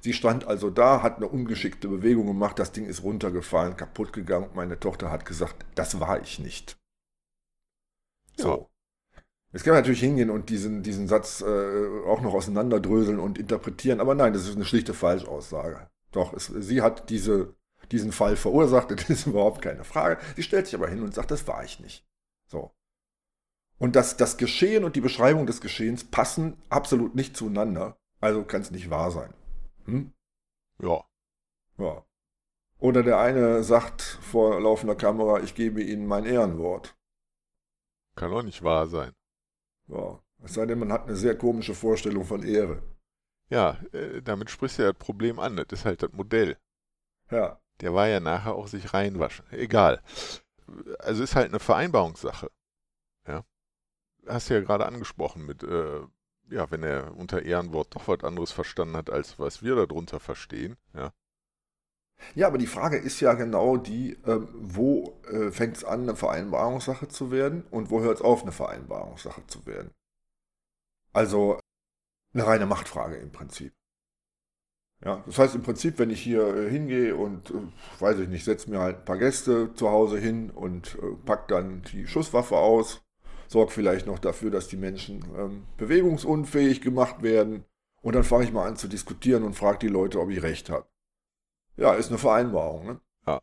Sie 0.00 0.12
stand 0.12 0.46
also 0.46 0.70
da, 0.70 1.02
hat 1.02 1.16
eine 1.16 1.28
ungeschickte 1.28 1.88
Bewegung 1.88 2.26
gemacht, 2.26 2.58
das 2.58 2.72
Ding 2.72 2.86
ist 2.86 3.02
runtergefallen, 3.02 3.76
kaputt 3.76 4.12
gegangen. 4.12 4.50
Meine 4.54 4.78
Tochter 4.80 5.10
hat 5.10 5.26
gesagt, 5.26 5.66
das 5.74 6.00
war 6.00 6.20
ich 6.22 6.38
nicht. 6.38 6.78
So. 8.36 8.70
Jetzt 9.52 9.64
kann 9.64 9.74
man 9.74 9.82
natürlich 9.82 10.00
hingehen 10.00 10.30
und 10.30 10.48
diesen, 10.48 10.82
diesen 10.82 11.08
Satz 11.08 11.42
äh, 11.42 12.04
auch 12.06 12.20
noch 12.20 12.34
auseinanderdröseln 12.34 13.18
und 13.18 13.36
interpretieren, 13.36 14.00
aber 14.00 14.14
nein, 14.14 14.32
das 14.32 14.48
ist 14.48 14.54
eine 14.54 14.64
schlichte 14.64 14.94
Falschaussage. 14.94 15.90
Doch, 16.12 16.32
es, 16.32 16.46
sie 16.46 16.82
hat 16.82 17.10
diese, 17.10 17.54
diesen 17.90 18.12
Fall 18.12 18.36
verursacht, 18.36 18.90
das 18.92 19.10
ist 19.10 19.26
überhaupt 19.26 19.60
keine 19.60 19.82
Frage. 19.82 20.18
Sie 20.36 20.44
stellt 20.44 20.66
sich 20.66 20.76
aber 20.76 20.88
hin 20.88 21.02
und 21.02 21.14
sagt, 21.14 21.32
das 21.32 21.46
war 21.48 21.64
ich 21.64 21.80
nicht. 21.80 22.06
So. 22.50 22.72
Und 23.78 23.96
das, 23.96 24.16
das 24.16 24.36
Geschehen 24.36 24.84
und 24.84 24.96
die 24.96 25.00
Beschreibung 25.00 25.46
des 25.46 25.60
Geschehens 25.60 26.04
passen 26.04 26.60
absolut 26.68 27.14
nicht 27.14 27.36
zueinander. 27.36 27.96
Also 28.20 28.44
kann 28.44 28.60
es 28.60 28.70
nicht 28.70 28.90
wahr 28.90 29.10
sein. 29.10 29.32
Hm? 29.84 30.12
Ja. 30.82 31.04
Ja. 31.78 32.04
Oder 32.78 33.02
der 33.02 33.18
eine 33.18 33.62
sagt 33.62 34.02
vor 34.02 34.60
laufender 34.60 34.96
Kamera, 34.96 35.40
ich 35.40 35.54
gebe 35.54 35.82
Ihnen 35.82 36.06
mein 36.06 36.26
Ehrenwort. 36.26 36.96
Kann 38.16 38.32
auch 38.32 38.42
nicht 38.42 38.62
wahr 38.62 38.86
sein. 38.86 39.12
Ja. 39.86 40.20
Es 40.42 40.54
sei 40.54 40.66
denn, 40.66 40.78
man 40.78 40.92
hat 40.92 41.04
eine 41.04 41.16
sehr 41.16 41.36
komische 41.36 41.74
Vorstellung 41.74 42.24
von 42.24 42.42
Ehre. 42.42 42.82
Ja, 43.50 43.78
äh, 43.92 44.22
damit 44.22 44.50
sprichst 44.50 44.78
du 44.78 44.82
ja 44.82 44.92
das 44.92 44.98
Problem 44.98 45.38
an. 45.38 45.56
Das 45.56 45.66
ist 45.70 45.84
halt 45.84 46.02
das 46.02 46.12
Modell. 46.12 46.56
Ja. 47.30 47.60
Der 47.80 47.94
war 47.94 48.08
ja 48.08 48.20
nachher 48.20 48.54
auch 48.54 48.66
sich 48.66 48.94
reinwaschen. 48.94 49.44
Egal. 49.50 50.00
Also 50.98 51.22
ist 51.22 51.34
halt 51.34 51.48
eine 51.48 51.60
Vereinbarungssache. 51.60 52.50
Ja. 53.26 53.44
Hast 54.26 54.50
du 54.50 54.54
ja 54.54 54.60
gerade 54.60 54.86
angesprochen 54.86 55.46
mit, 55.46 55.62
äh, 55.62 56.00
ja, 56.50 56.70
wenn 56.70 56.82
er 56.82 57.16
unter 57.16 57.42
Ehrenwort 57.42 57.94
doch 57.94 58.08
was 58.08 58.24
anderes 58.24 58.52
verstanden 58.52 58.96
hat, 58.96 59.10
als 59.10 59.38
was 59.38 59.62
wir 59.62 59.76
darunter 59.76 60.20
verstehen, 60.20 60.76
ja. 60.94 61.12
Ja, 62.34 62.48
aber 62.48 62.58
die 62.58 62.66
Frage 62.66 62.98
ist 62.98 63.20
ja 63.20 63.32
genau 63.32 63.78
die, 63.78 64.12
äh, 64.24 64.40
wo 64.52 65.20
äh, 65.24 65.50
fängt 65.50 65.78
es 65.78 65.84
an, 65.84 66.02
eine 66.02 66.16
Vereinbarungssache 66.16 67.08
zu 67.08 67.30
werden 67.30 67.64
und 67.70 67.90
wo 67.90 68.00
hört 68.02 68.18
es 68.18 68.22
auf, 68.22 68.42
eine 68.42 68.52
Vereinbarungssache 68.52 69.46
zu 69.46 69.64
werden? 69.66 69.90
Also 71.12 71.58
eine 72.34 72.46
reine 72.46 72.66
Machtfrage 72.66 73.16
im 73.16 73.32
Prinzip. 73.32 73.72
Ja, 75.04 75.22
das 75.24 75.38
heißt 75.38 75.54
im 75.54 75.62
Prinzip, 75.62 75.98
wenn 75.98 76.10
ich 76.10 76.20
hier 76.20 76.54
äh, 76.54 76.70
hingehe 76.70 77.16
und, 77.16 77.50
äh, 77.50 78.00
weiß 78.00 78.18
ich 78.18 78.28
nicht, 78.28 78.44
setze 78.44 78.68
mir 78.68 78.80
halt 78.80 78.98
ein 78.98 79.04
paar 79.04 79.16
Gäste 79.16 79.72
zu 79.74 79.88
Hause 79.88 80.18
hin 80.18 80.50
und 80.50 80.98
äh, 81.02 81.16
pack 81.24 81.48
dann 81.48 81.82
die 81.92 82.06
Schusswaffe 82.06 82.56
aus, 82.56 83.00
sorge 83.48 83.72
vielleicht 83.72 84.06
noch 84.06 84.18
dafür, 84.18 84.50
dass 84.50 84.68
die 84.68 84.76
Menschen 84.76 85.24
ähm, 85.38 85.62
bewegungsunfähig 85.78 86.82
gemacht 86.82 87.22
werden 87.22 87.64
und 88.02 88.14
dann 88.14 88.24
fange 88.24 88.44
ich 88.44 88.52
mal 88.52 88.68
an 88.68 88.76
zu 88.76 88.88
diskutieren 88.88 89.42
und 89.42 89.54
frage 89.54 89.78
die 89.78 89.88
Leute, 89.88 90.20
ob 90.20 90.28
ich 90.28 90.42
recht 90.42 90.68
habe. 90.68 90.86
Ja, 91.76 91.94
ist 91.94 92.10
eine 92.10 92.18
Vereinbarung, 92.18 92.84
ne? 92.84 93.00
Ja. 93.26 93.40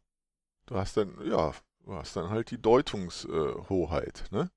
Du 0.68 0.76
hast 0.76 0.96
dann, 0.96 1.16
ja, 1.26 1.54
du 1.84 1.94
hast 1.94 2.16
dann 2.16 2.30
halt 2.30 2.52
die 2.52 2.62
Deutungshoheit, 2.62 4.26
äh, 4.32 4.36
ne? 4.36 4.52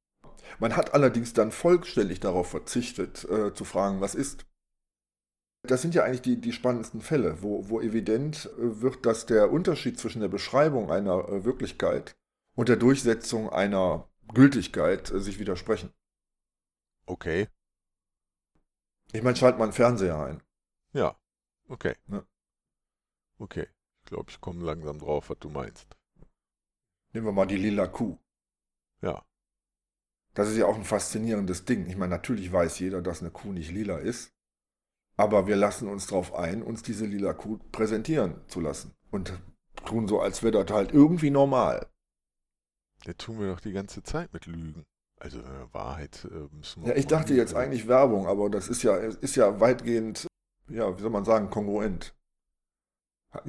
Man 0.58 0.76
hat 0.76 0.94
allerdings 0.94 1.32
dann 1.32 1.50
vollständig 1.50 2.20
darauf 2.20 2.48
verzichtet, 2.50 3.24
äh, 3.30 3.54
zu 3.54 3.64
fragen, 3.64 4.00
was 4.00 4.14
ist. 4.14 4.44
Das 5.62 5.82
sind 5.82 5.94
ja 5.94 6.04
eigentlich 6.04 6.22
die, 6.22 6.40
die 6.40 6.52
spannendsten 6.52 7.00
Fälle, 7.00 7.42
wo, 7.42 7.68
wo 7.68 7.80
evident 7.80 8.50
äh, 8.58 8.80
wird, 8.80 9.04
dass 9.04 9.26
der 9.26 9.50
Unterschied 9.50 9.98
zwischen 9.98 10.20
der 10.20 10.28
Beschreibung 10.28 10.90
einer 10.90 11.28
äh, 11.28 11.44
Wirklichkeit 11.44 12.16
und 12.54 12.68
der 12.68 12.76
Durchsetzung 12.76 13.50
einer 13.50 14.08
Gültigkeit 14.32 15.10
äh, 15.10 15.20
sich 15.20 15.38
widersprechen. 15.38 15.92
Okay. 17.06 17.48
Ich 19.12 19.22
meine, 19.22 19.36
schalt 19.36 19.58
mal 19.58 19.64
einen 19.64 19.72
Fernseher 19.72 20.18
ein. 20.18 20.42
Ja, 20.92 21.16
okay. 21.68 21.96
Ne? 22.06 22.24
Okay. 23.38 23.66
Ich 24.02 24.10
glaube, 24.10 24.30
ich 24.30 24.40
komme 24.40 24.64
langsam 24.64 24.98
drauf, 24.98 25.30
was 25.30 25.38
du 25.38 25.50
meinst. 25.50 25.86
Nehmen 27.12 27.26
wir 27.26 27.32
mal 27.32 27.46
die 27.46 27.56
lila 27.56 27.86
Kuh. 27.86 28.18
Ja. 29.02 29.24
Das 30.34 30.48
ist 30.48 30.56
ja 30.56 30.66
auch 30.66 30.76
ein 30.76 30.84
faszinierendes 30.84 31.64
Ding. 31.64 31.86
Ich 31.86 31.96
meine, 31.96 32.10
natürlich 32.10 32.52
weiß 32.52 32.78
jeder, 32.78 33.02
dass 33.02 33.20
eine 33.20 33.30
Kuh 33.30 33.52
nicht 33.52 33.72
lila 33.72 33.98
ist. 33.98 34.32
Aber 35.20 35.46
wir 35.46 35.56
lassen 35.56 35.86
uns 35.86 36.06
darauf 36.06 36.34
ein, 36.34 36.62
uns 36.62 36.82
diese 36.82 37.04
lila 37.04 37.34
Kuh 37.34 37.58
präsentieren 37.72 38.40
zu 38.46 38.58
lassen. 38.58 38.94
Und 39.10 39.38
tun 39.84 40.08
so, 40.08 40.18
als 40.18 40.42
wäre 40.42 40.64
das 40.64 40.74
halt 40.74 40.94
irgendwie 40.94 41.28
normal. 41.28 41.86
Ja, 43.04 43.12
tun 43.12 43.38
wir 43.38 43.48
doch 43.52 43.60
die 43.60 43.72
ganze 43.72 44.02
Zeit 44.02 44.32
mit 44.32 44.46
Lügen. 44.46 44.86
Also 45.18 45.40
äh, 45.40 45.72
Wahrheit 45.72 46.26
äh, 46.30 46.56
müssen 46.56 46.82
wir. 46.82 46.92
Ja, 46.92 46.96
ich 46.96 47.06
dachte 47.06 47.34
jetzt 47.34 47.54
eigentlich 47.54 47.86
Werbung, 47.86 48.26
aber 48.26 48.48
das 48.48 48.68
ist 48.68 48.82
ja, 48.82 48.96
ist 48.96 49.36
ja 49.36 49.60
weitgehend, 49.60 50.26
ja, 50.70 50.96
wie 50.96 51.02
soll 51.02 51.10
man 51.10 51.26
sagen, 51.26 51.50
kongruent. 51.50 52.14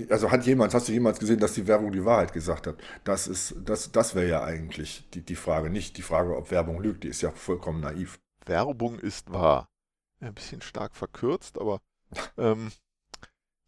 Also 0.09 0.29
hat 0.29 0.45
jemand, 0.45 0.73
hast 0.73 0.89
du 0.89 0.91
jemals 0.91 1.19
gesehen, 1.19 1.39
dass 1.39 1.53
die 1.53 1.67
Werbung 1.67 1.93
die 1.93 2.03
Wahrheit 2.03 2.33
gesagt 2.33 2.67
hat? 2.67 2.75
Das 3.05 3.27
ist, 3.27 3.55
das, 3.63 3.93
das 3.93 4.13
wäre 4.13 4.27
ja 4.27 4.43
eigentlich 4.43 5.09
die, 5.11 5.21
die 5.21 5.37
Frage, 5.37 5.69
nicht 5.69 5.97
die 5.97 6.01
Frage, 6.01 6.35
ob 6.35 6.51
Werbung 6.51 6.81
lügt, 6.81 7.05
die 7.05 7.07
ist 7.07 7.21
ja 7.21 7.31
vollkommen 7.31 7.79
naiv. 7.79 8.19
Werbung 8.45 8.99
ist 8.99 9.31
wahr 9.31 9.70
ein 10.27 10.33
bisschen 10.33 10.61
stark 10.61 10.95
verkürzt, 10.95 11.59
aber 11.59 11.81
ähm, 12.37 12.71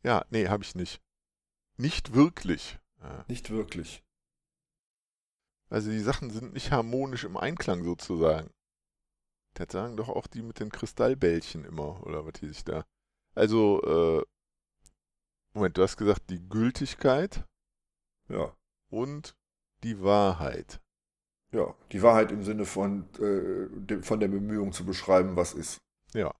ja, 0.03 0.25
nee, 0.29 0.47
habe 0.47 0.63
ich 0.63 0.75
nicht. 0.75 1.01
Nicht 1.77 2.13
wirklich. 2.13 2.79
Nicht 3.27 3.49
wirklich. 3.49 4.03
Also 5.69 5.89
die 5.89 5.99
Sachen 5.99 6.29
sind 6.29 6.53
nicht 6.53 6.71
harmonisch 6.71 7.23
im 7.23 7.35
Einklang 7.35 7.83
sozusagen. 7.83 8.51
Das 9.55 9.71
sagen 9.71 9.97
doch 9.97 10.09
auch 10.09 10.27
die 10.27 10.41
mit 10.41 10.59
den 10.59 10.71
Kristallbällchen 10.71 11.65
immer, 11.65 12.05
oder 12.05 12.25
was 12.25 12.33
die 12.33 12.47
sich 12.47 12.63
da. 12.63 12.85
Also, 13.35 13.81
äh, 13.81 14.23
Moment, 15.53 15.77
du 15.77 15.83
hast 15.83 15.97
gesagt, 15.97 16.29
die 16.29 16.47
Gültigkeit. 16.47 17.45
Ja. 18.29 18.55
Und 18.89 19.35
die 19.83 20.01
Wahrheit. 20.01 20.79
Ja, 21.51 21.75
die 21.91 22.01
Wahrheit 22.01 22.31
im 22.31 22.43
Sinne 22.43 22.65
von, 22.65 23.07
äh, 23.19 24.01
von 24.01 24.19
der 24.19 24.27
Bemühung 24.27 24.71
zu 24.71 24.85
beschreiben, 24.85 25.35
was 25.35 25.53
ist. 25.53 25.81
Ja. 26.13 26.33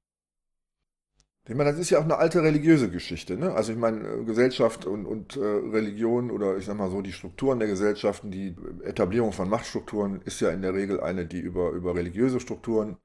Ich 1.46 1.56
meine, 1.56 1.72
das 1.72 1.80
ist 1.80 1.90
ja 1.90 2.00
auch 2.00 2.06
eine 2.06 2.18
alte 2.18 2.42
religiöse 2.42 2.90
Geschichte. 2.90 3.36
Ne? 3.36 3.54
Also 3.54 3.74
ich 3.74 3.78
meine, 3.78 4.08
äh, 4.08 4.24
Gesellschaft 4.24 4.86
und, 4.86 5.06
und 5.06 5.36
äh, 5.36 5.42
Religion 5.42 6.32
oder 6.32 6.58
ich 6.58 6.66
sag 6.66 6.78
mal 6.78 6.90
so, 6.90 7.02
die 7.02 7.12
Strukturen 7.12 7.60
der 7.60 7.68
Gesellschaften, 7.68 8.32
die 8.32 8.56
Etablierung 8.84 9.34
von 9.34 9.50
Machtstrukturen 9.50 10.22
ist 10.22 10.40
ja 10.40 10.52
in 10.52 10.62
der 10.62 10.74
Regel 10.74 11.02
eine, 11.02 11.26
die 11.26 11.40
über, 11.40 11.72
über 11.72 11.96
religiöse 11.96 12.40
Strukturen 12.40 12.98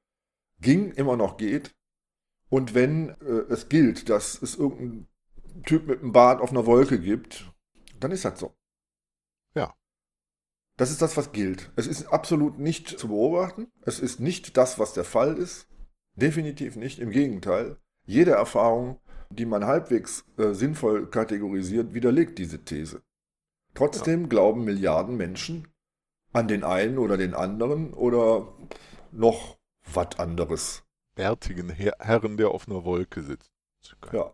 ging, 0.61 0.91
immer 0.91 1.17
noch 1.17 1.35
geht. 1.35 1.75
Und 2.47 2.73
wenn 2.73 3.09
äh, 3.09 3.43
es 3.49 3.67
gilt, 3.67 4.09
dass 4.09 4.41
es 4.41 4.55
irgendeinen 4.55 5.07
Typ 5.65 5.87
mit 5.87 6.01
einem 6.01 6.13
Bart 6.13 6.39
auf 6.39 6.51
einer 6.51 6.65
Wolke 6.65 6.97
gibt, 6.97 7.51
dann 7.99 8.11
ist 8.11 8.23
das 8.23 8.39
so. 8.39 8.55
Ja. 9.53 9.75
Das 10.77 10.91
ist 10.91 11.01
das, 11.01 11.17
was 11.17 11.33
gilt. 11.33 11.73
Es 11.75 11.87
ist 11.87 12.07
absolut 12.07 12.57
nicht 12.57 12.87
zu 12.87 13.09
beobachten. 13.09 13.67
Es 13.81 13.99
ist 13.99 14.21
nicht 14.21 14.55
das, 14.55 14.79
was 14.79 14.93
der 14.93 15.03
Fall 15.03 15.37
ist. 15.37 15.67
Definitiv 16.15 16.77
nicht. 16.77 16.99
Im 16.99 17.11
Gegenteil 17.11 17.77
jede 18.09 18.31
Erfahrung, 18.31 18.99
die 19.29 19.45
man 19.45 19.65
halbwegs 19.65 20.25
äh, 20.37 20.53
sinnvoll 20.53 21.07
kategorisiert, 21.07 21.93
widerlegt 21.93 22.39
diese 22.39 22.65
These. 22.65 23.03
Trotzdem 23.75 24.21
ja. 24.21 24.27
glauben 24.27 24.65
Milliarden 24.65 25.15
Menschen 25.15 25.67
an 26.33 26.47
den 26.47 26.63
einen 26.63 26.97
oder 26.97 27.17
den 27.17 27.35
anderen 27.35 27.93
oder 27.93 28.51
noch 29.11 29.57
was 29.93 30.17
anderes. 30.17 30.83
Bärtigen 31.15 31.69
Her 31.69 31.97
Herren, 31.99 32.37
der 32.37 32.49
auf 32.49 32.67
einer 32.67 32.83
Wolke 32.83 33.21
sitzt. 33.21 33.51
Ja. 34.11 34.33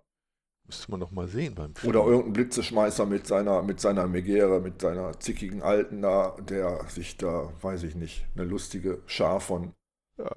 Müsste 0.66 0.90
man 0.90 1.02
doch 1.02 1.12
mal 1.12 1.28
sehen 1.28 1.54
beim 1.54 1.76
Film. 1.76 1.90
Oder 1.94 2.06
irgendein 2.06 2.34
Blitzeschmeißer 2.34 3.06
mit 3.06 3.28
seiner, 3.28 3.62
mit 3.62 3.80
seiner 3.82 4.08
Megere, 4.08 4.62
mit 4.62 4.82
seiner 4.82 5.20
zickigen 5.20 5.62
Alten 5.62 6.02
da, 6.02 6.36
der 6.40 6.86
sich 6.90 7.18
da, 7.18 7.52
weiß 7.62 7.84
ich 7.84 7.96
nicht, 7.96 8.26
eine 8.36 8.46
lustige 8.46 9.04
Schar 9.06 9.42
von, 9.42 9.74
ja. 10.18 10.32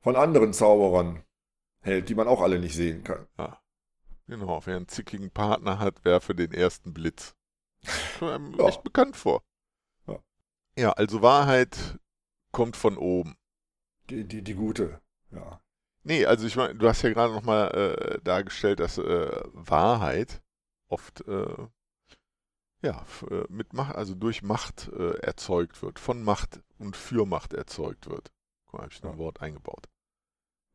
von 0.00 0.16
anderen 0.16 0.52
Zauberern 0.52 1.22
hält, 1.80 2.08
die 2.08 2.14
man 2.14 2.28
auch 2.28 2.40
alle 2.40 2.58
nicht 2.58 2.74
sehen 2.74 3.04
kann. 3.04 3.26
Ja. 3.38 3.60
Genau, 4.26 4.64
wer 4.64 4.76
einen 4.76 4.88
zickigen 4.88 5.30
Partner 5.30 5.78
hat, 5.78 6.04
werfe 6.04 6.34
den 6.34 6.52
ersten 6.52 6.94
Blitz. 6.94 7.34
Kommt 8.18 8.32
einem 8.32 8.54
ja. 8.54 8.68
echt 8.68 8.82
bekannt 8.82 9.16
vor. 9.16 9.42
Ja. 10.06 10.18
ja, 10.76 10.92
also 10.92 11.22
Wahrheit 11.22 11.98
kommt 12.52 12.76
von 12.76 12.96
oben. 12.96 13.36
Die, 14.08 14.24
die, 14.24 14.42
die 14.42 14.54
gute, 14.54 15.00
ja. 15.30 15.60
Nee, 16.02 16.24
also 16.24 16.46
ich 16.46 16.56
meine, 16.56 16.74
du 16.74 16.88
hast 16.88 17.02
ja 17.02 17.10
gerade 17.10 17.34
nochmal 17.34 17.70
äh, 17.74 18.20
dargestellt, 18.22 18.80
dass 18.80 18.98
äh, 18.98 19.42
Wahrheit 19.52 20.42
oft 20.88 21.26
äh, 21.28 21.68
ja, 22.82 23.04
äh, 23.30 23.44
mit 23.48 23.74
Macht, 23.74 23.94
also 23.94 24.14
durch 24.14 24.42
Macht 24.42 24.88
äh, 24.88 25.18
erzeugt 25.18 25.82
wird, 25.82 25.98
von 25.98 26.22
Macht 26.22 26.60
und 26.78 26.96
für 26.96 27.26
Macht 27.26 27.52
erzeugt 27.52 28.08
wird. 28.08 28.32
Guck 28.64 28.74
mal, 28.74 28.82
habe 28.82 28.92
ich 28.92 29.02
ein 29.02 29.10
ja. 29.10 29.18
Wort 29.18 29.42
eingebaut. 29.42 29.88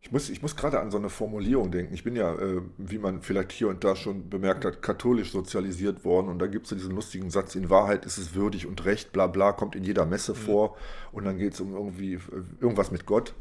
Ich 0.06 0.12
muss, 0.12 0.30
ich 0.30 0.44
muss 0.44 0.56
gerade 0.56 0.80
an 0.80 0.92
so 0.92 1.00
eine 1.00 1.10
Formulierung 1.10 1.72
denken. 1.72 1.92
Ich 1.96 2.04
bin 2.04 2.16
ja, 2.16 2.36
äh, 2.36 2.62
wie 2.78 3.00
man 3.00 3.24
vielleicht 3.24 3.52
hier 3.52 3.70
und 3.70 3.84
da 3.84 3.96
schon 3.96 4.30
bemerkt 4.30 4.64
hat, 4.64 4.84
katholisch 4.84 5.32
sozialisiert 5.32 6.06
worden. 6.06 6.30
Und 6.30 6.38
da 6.38 6.46
gibt 6.46 6.66
es 6.66 6.72
ja 6.72 6.78
diesen 6.78 6.94
lustigen 6.94 7.32
Satz, 7.32 7.56
in 7.56 7.72
Wahrheit 7.72 8.06
ist 8.06 8.20
es 8.20 8.36
würdig 8.36 8.68
und 8.68 8.86
recht, 8.86 9.12
bla 9.12 9.26
bla, 9.26 9.52
kommt 9.52 9.76
in 9.76 9.84
jeder 9.84 10.06
Messe 10.06 10.34
mhm. 10.34 10.38
vor. 10.38 10.78
Und 11.12 11.26
dann 11.26 11.40
geht 11.40 11.56
es 11.56 11.60
um 11.60 11.74
irgendwie 11.74 12.14
äh, 12.14 12.44
irgendwas 12.62 12.92
mit 12.92 13.08
Gott. 13.08 13.34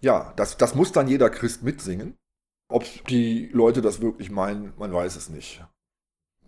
Ja, 0.00 0.32
das, 0.36 0.56
das 0.56 0.74
muss 0.74 0.90
dann 0.92 1.06
jeder 1.06 1.28
Christ 1.28 1.62
mitsingen. 1.62 2.16
Ob 2.70 2.84
die 3.08 3.50
Leute 3.52 3.82
das 3.82 4.00
wirklich 4.00 4.30
meinen, 4.30 4.72
man 4.78 4.90
weiß 4.90 5.16
es 5.16 5.28
nicht. 5.28 5.62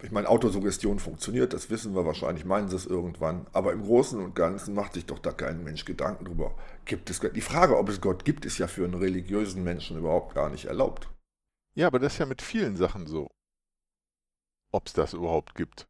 Ich 0.03 0.11
meine, 0.11 0.29
Autosuggestion 0.29 0.99
funktioniert, 0.99 1.55
das 1.55 1.71
wissen 1.71 1.95
wir 1.95 2.05
wahrscheinlich, 2.05 2.45
meinen 2.45 2.69
sie 2.69 2.77
es 2.77 2.85
irgendwann. 2.85 3.47
Aber 3.53 3.73
im 3.73 3.83
Großen 3.83 4.23
und 4.23 4.35
Ganzen 4.35 4.75
macht 4.75 4.93
sich 4.93 5.07
doch 5.07 5.19
da 5.19 5.33
kein 5.33 5.65
Mensch 5.65 5.87
Gedanken 5.87 6.27
drüber. 6.27 6.55
Gibt 6.85 7.09
es 7.09 7.21
Gott? 7.21 7.35
Die 7.35 7.41
Frage, 7.41 7.79
ob 7.79 7.89
es 7.89 8.01
Gott 8.03 8.25
gibt, 8.25 8.45
ist 8.45 8.59
ja 8.59 8.67
für 8.67 8.85
einen 8.85 8.95
religiösen 8.95 9.65
Menschen 9.65 9.97
überhaupt 9.97 10.35
gar 10.35 10.51
nicht 10.51 10.67
erlaubt. 10.67 11.09
Ja, 11.75 11.87
aber 11.87 11.99
das 11.99 12.15
ist 12.15 12.19
ja 12.19 12.27
mit 12.27 12.43
vielen 12.43 12.77
Sachen 12.77 13.07
so. 13.07 13.31
Ob 14.71 14.87
es 14.87 14.93
das 14.93 15.15
überhaupt 15.15 15.55
gibt. 15.55 15.87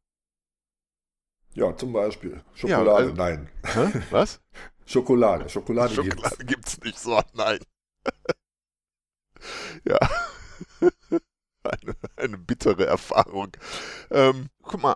Ja, 1.55 1.77
zum 1.77 1.93
Beispiel. 1.93 2.45
Schokolade, 2.55 2.87
ja, 2.87 2.95
also, 2.95 3.15
nein. 3.15 3.49
Hä? 3.65 4.03
Was? 4.11 4.41
Schokolade. 4.85 5.49
Schokolade, 5.49 5.95
Schokolade 5.95 6.45
gibt 6.45 6.67
es 6.69 6.79
nicht 6.81 6.99
so, 6.99 7.21
nein. 7.35 7.59
ja. 9.85 9.99
eine, 11.71 11.95
eine 12.17 12.39
bittere 12.39 12.87
Erfahrung. 12.87 13.57
Ähm, 14.11 14.49
guck 14.63 14.83
mal, 14.83 14.95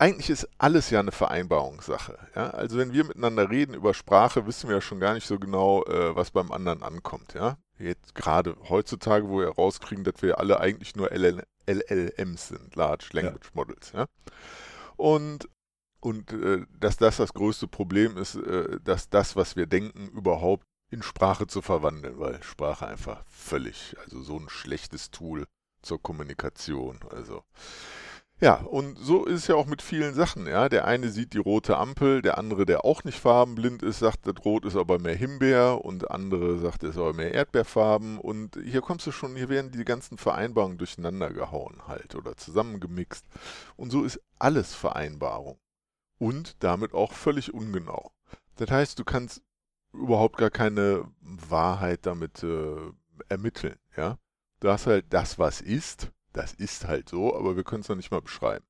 eigentlich 0.00 0.30
ist 0.30 0.48
alles 0.56 0.88
ja 0.88 1.00
eine 1.00 1.12
Vereinbarungssache. 1.12 2.18
Ja? 2.34 2.50
Also 2.50 2.78
wenn 2.78 2.94
wir 2.94 3.04
miteinander 3.04 3.50
reden 3.50 3.74
über 3.74 3.92
Sprache, 3.92 4.46
wissen 4.46 4.68
wir 4.68 4.76
ja 4.76 4.80
schon 4.80 4.98
gar 4.98 5.12
nicht 5.12 5.26
so 5.26 5.38
genau, 5.38 5.84
äh, 5.84 6.16
was 6.16 6.30
beim 6.30 6.52
anderen 6.52 6.82
ankommt. 6.82 7.34
Ja? 7.34 7.58
Jetzt 7.78 8.14
gerade 8.14 8.56
heutzutage, 8.70 9.28
wo 9.28 9.40
wir 9.40 9.50
rauskriegen, 9.50 10.04
dass 10.04 10.22
wir 10.22 10.38
alle 10.38 10.58
eigentlich 10.58 10.96
nur 10.96 11.12
LL 11.12 11.42
LLMs 11.66 12.48
sind, 12.48 12.74
Large 12.74 13.10
Language 13.12 13.46
ja. 13.46 13.50
Models. 13.52 13.92
Ja? 13.92 14.06
Und, 14.96 15.48
und 16.00 16.32
äh, 16.32 16.64
dass 16.78 16.96
das 16.96 17.18
das 17.18 17.34
größte 17.34 17.68
Problem 17.68 18.16
ist, 18.16 18.36
äh, 18.36 18.80
dass 18.82 19.10
das, 19.10 19.36
was 19.36 19.54
wir 19.54 19.66
denken, 19.66 20.08
überhaupt 20.08 20.64
in 20.90 21.02
Sprache 21.02 21.46
zu 21.46 21.62
verwandeln, 21.62 22.18
weil 22.18 22.42
Sprache 22.42 22.86
einfach 22.86 23.24
völlig, 23.28 23.96
also 24.04 24.22
so 24.22 24.38
ein 24.38 24.48
schlechtes 24.48 25.10
Tool 25.10 25.46
zur 25.82 26.02
Kommunikation. 26.02 26.98
Also 27.10 27.44
ja, 28.42 28.54
und 28.54 28.98
so 28.98 29.26
ist 29.26 29.40
es 29.40 29.46
ja 29.48 29.54
auch 29.54 29.66
mit 29.66 29.82
vielen 29.82 30.14
Sachen. 30.14 30.46
Ja, 30.46 30.70
der 30.70 30.86
eine 30.86 31.10
sieht 31.10 31.34
die 31.34 31.38
rote 31.38 31.76
Ampel, 31.76 32.22
der 32.22 32.38
andere, 32.38 32.64
der 32.64 32.86
auch 32.86 33.04
nicht 33.04 33.20
farbenblind 33.20 33.82
ist, 33.82 33.98
sagt, 33.98 34.26
das 34.26 34.42
Rot 34.46 34.64
ist 34.64 34.76
aber 34.76 34.98
mehr 34.98 35.14
Himbeer 35.14 35.84
und 35.84 36.10
andere 36.10 36.58
sagt, 36.58 36.82
es 36.82 36.90
ist 36.90 36.96
aber 36.96 37.12
mehr 37.12 37.34
Erdbeerfarben. 37.34 38.18
Und 38.18 38.58
hier 38.64 38.80
kommst 38.80 39.06
du 39.06 39.12
schon, 39.12 39.36
hier 39.36 39.50
werden 39.50 39.72
die 39.72 39.84
ganzen 39.84 40.16
Vereinbarungen 40.16 40.78
durcheinander 40.78 41.30
gehauen 41.30 41.82
halt 41.86 42.14
oder 42.14 42.34
zusammengemixt. 42.34 43.26
Und 43.76 43.90
so 43.90 44.04
ist 44.04 44.18
alles 44.38 44.74
Vereinbarung 44.74 45.58
und 46.18 46.62
damit 46.64 46.94
auch 46.94 47.12
völlig 47.12 47.52
ungenau. 47.52 48.10
Das 48.56 48.70
heißt, 48.70 48.98
du 48.98 49.04
kannst 49.04 49.42
überhaupt 49.92 50.36
gar 50.36 50.50
keine 50.50 51.04
Wahrheit 51.20 52.06
damit 52.06 52.42
äh, 52.42 52.92
ermitteln, 53.28 53.76
ja. 53.96 54.18
Du 54.60 54.68
hast 54.68 54.86
halt 54.86 55.06
das, 55.10 55.38
was 55.38 55.60
ist, 55.60 56.12
das 56.32 56.52
ist 56.54 56.86
halt 56.86 57.08
so, 57.08 57.34
aber 57.34 57.56
wir 57.56 57.64
können 57.64 57.82
es 57.82 57.88
noch 57.88 57.96
nicht 57.96 58.10
mal 58.10 58.20
beschreiben. 58.20 58.64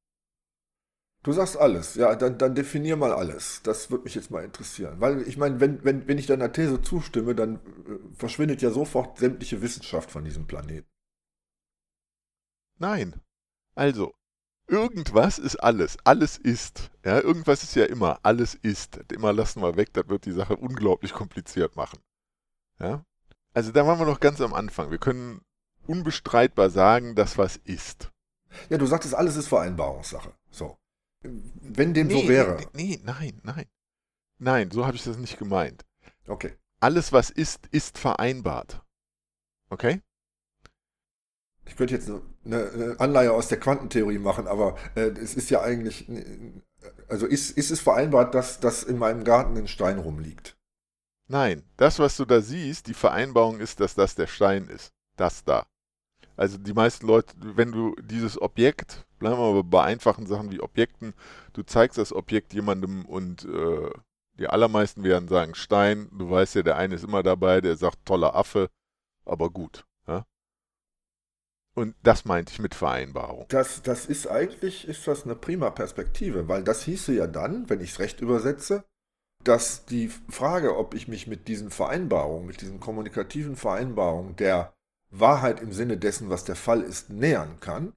Du 1.23 1.33
sagst 1.33 1.59
alles, 1.59 1.97
ja, 1.97 2.15
dann, 2.17 2.39
dann 2.39 2.55
definier 2.55 2.97
mal 2.97 3.13
alles. 3.13 3.61
Das 3.63 3.91
würde 3.91 4.05
mich 4.05 4.15
jetzt 4.15 4.31
mal 4.31 4.43
interessieren. 4.43 5.01
Weil 5.01 5.21
ich 5.29 5.37
meine, 5.37 5.61
wenn, 5.61 5.85
wenn, 5.85 6.09
wenn 6.09 6.17
ich 6.17 6.27
deiner 6.27 6.51
These 6.51 6.81
zustimme, 6.81 7.35
dann 7.35 7.57
äh, 7.57 8.15
verschwindet 8.15 8.63
ja 8.63 8.71
sofort 8.71 9.19
sämtliche 9.19 9.61
Wissenschaft 9.61 10.11
von 10.11 10.25
diesem 10.25 10.47
Planeten. 10.47 10.89
Nein. 12.79 13.21
Also, 13.75 14.15
irgendwas 14.71 15.39
ist 15.39 15.57
alles. 15.57 15.99
Alles 16.05 16.39
ist. 16.39 16.91
Ja, 17.05 17.21
irgendwas 17.21 17.63
ist 17.63 17.75
ja 17.75 17.85
immer. 17.85 18.21
Alles 18.23 18.55
ist. 18.55 19.01
Immer 19.13 19.33
lassen 19.33 19.61
wir 19.63 19.77
weg, 19.77 19.93
das 19.93 20.09
wird 20.09 20.25
die 20.25 20.33
Sache 20.33 20.57
unglaublich 20.57 21.13
kompliziert 21.13 21.77
machen. 21.77 21.99
Ja? 22.79 23.05
Also 23.53 23.73
da 23.73 23.87
waren 23.87 23.99
wir 23.99 24.07
noch 24.07 24.21
ganz 24.21 24.41
am 24.41 24.55
Anfang. 24.55 24.91
Wir 24.91 24.99
können 24.99 25.43
unbestreitbar 25.87 26.71
sagen, 26.71 27.15
dass 27.15 27.37
was 27.37 27.57
ist. 27.57 28.11
Ja, 28.69 28.79
du 28.79 28.87
sagtest, 28.87 29.15
alles 29.15 29.37
ist 29.37 29.49
Vereinbarungssache. 29.49 30.33
So. 30.51 30.79
Wenn 31.23 31.93
dem 31.93 32.07
nee, 32.07 32.23
so 32.23 32.29
wäre. 32.29 32.57
Nee, 32.73 32.97
nee, 32.97 33.01
nein, 33.05 33.41
nein. 33.43 33.67
Nein, 34.39 34.71
so 34.71 34.87
habe 34.87 34.97
ich 34.97 35.05
das 35.05 35.19
nicht 35.19 35.39
gemeint. 35.39 35.85
Okay. 36.27 36.57
Alles, 36.81 37.13
was 37.13 37.31
ist, 37.31 37.67
ist 37.73 37.99
vereinbart. 37.99 38.83
Okay? 39.69 40.01
Ich 41.67 41.77
könnte 41.77 41.95
jetzt 41.95 42.09
eine, 42.09 42.23
Anleihe 42.45 43.33
aus 43.33 43.49
der 43.49 43.61
Quantentheorie 43.61 44.19
machen, 44.19 44.47
aber 44.47 44.77
äh, 44.95 45.11
es 45.11 45.35
ist 45.35 45.51
ja 45.51 45.61
eigentlich, 45.61 46.09
also 47.09 47.27
ist, 47.27 47.51
ist 47.51 47.71
es 47.71 47.81
vereinbart, 47.81 48.35
dass, 48.35 48.61
dass 48.61 48.83
in 48.83 48.99
meinem 48.99 49.25
Garten 49.25 49.57
ein 49.59 49.69
Stein 49.69 49.99
rumliegt? 49.99 50.57
Nein, 51.29 51.63
das, 51.77 51.99
was 51.99 52.17
du 52.17 52.25
da 52.25 52.41
siehst, 52.41 52.87
die 52.87 52.95
Vereinbarung 52.95 53.61
ist, 53.61 53.81
dass 53.81 53.95
das 53.95 54.15
der 54.15 54.27
Stein 54.27 54.69
ist. 54.69 54.93
Das 55.17 55.45
da. 55.45 55.67
Also 56.37 56.57
die 56.57 56.73
meisten 56.73 57.07
Leute, 57.07 57.35
wenn 57.39 57.71
du 57.71 57.95
dieses 58.03 58.41
Objekt, 58.41 59.05
bleiben 59.19 59.39
wir 59.39 59.53
mal 59.53 59.63
bei 59.63 59.85
einfachen 59.85 60.27
Sachen 60.27 60.51
wie 60.51 60.61
Objekten, 60.61 61.13
du 61.53 61.63
zeigst 61.63 61.99
das 61.99 62.15
Objekt 62.15 62.55
jemandem 62.55 63.05
und 63.05 63.45
äh, 63.45 63.91
die 64.39 64.49
allermeisten 64.49 65.05
werden 65.05 65.29
sagen 65.29 65.55
Stein, 65.55 66.09
du 66.11 66.31
weißt 66.31 66.55
ja, 66.55 66.63
der 66.63 66.77
eine 66.77 66.95
ist 66.95 67.05
immer 67.05 67.23
dabei, 67.23 67.61
der 67.61 67.77
sagt 67.77 68.07
toller 68.07 68.35
Affe, 68.35 68.71
aber 69.27 69.51
gut. 69.51 69.85
Und 71.81 71.95
das 72.03 72.27
meinte 72.27 72.53
ich 72.53 72.59
mit 72.59 72.75
Vereinbarung. 72.75 73.47
Das, 73.49 73.81
das 73.81 74.05
ist 74.05 74.27
eigentlich, 74.27 74.87
ist 74.87 75.07
das 75.09 75.25
eine 75.25 75.35
prima 75.35 75.71
Perspektive, 75.71 76.47
weil 76.47 76.63
das 76.63 76.83
hieße 76.83 77.15
ja 77.15 77.27
dann, 77.27 77.71
wenn 77.71 77.81
ich 77.81 77.93
es 77.93 77.99
recht 78.01 78.21
übersetze, 78.21 78.85
dass 79.45 79.87
die 79.87 80.09
Frage, 80.29 80.77
ob 80.77 80.93
ich 80.93 81.09
mich 81.09 81.27
mit 81.27 81.49
diesen 81.49 81.71
Vereinbarungen, 81.71 82.47
mit 82.47 82.61
diesen 82.61 82.81
kommunikativen 82.81 83.57
Vereinbarungen 83.57 84.37
der 84.37 84.75
Wahrheit 85.09 85.61
im 85.61 85.73
Sinne 85.73 85.97
dessen, 85.97 86.29
was 86.29 86.45
der 86.45 86.55
Fall 86.55 86.83
ist, 86.83 87.09
nähern 87.09 87.61
kann, 87.61 87.95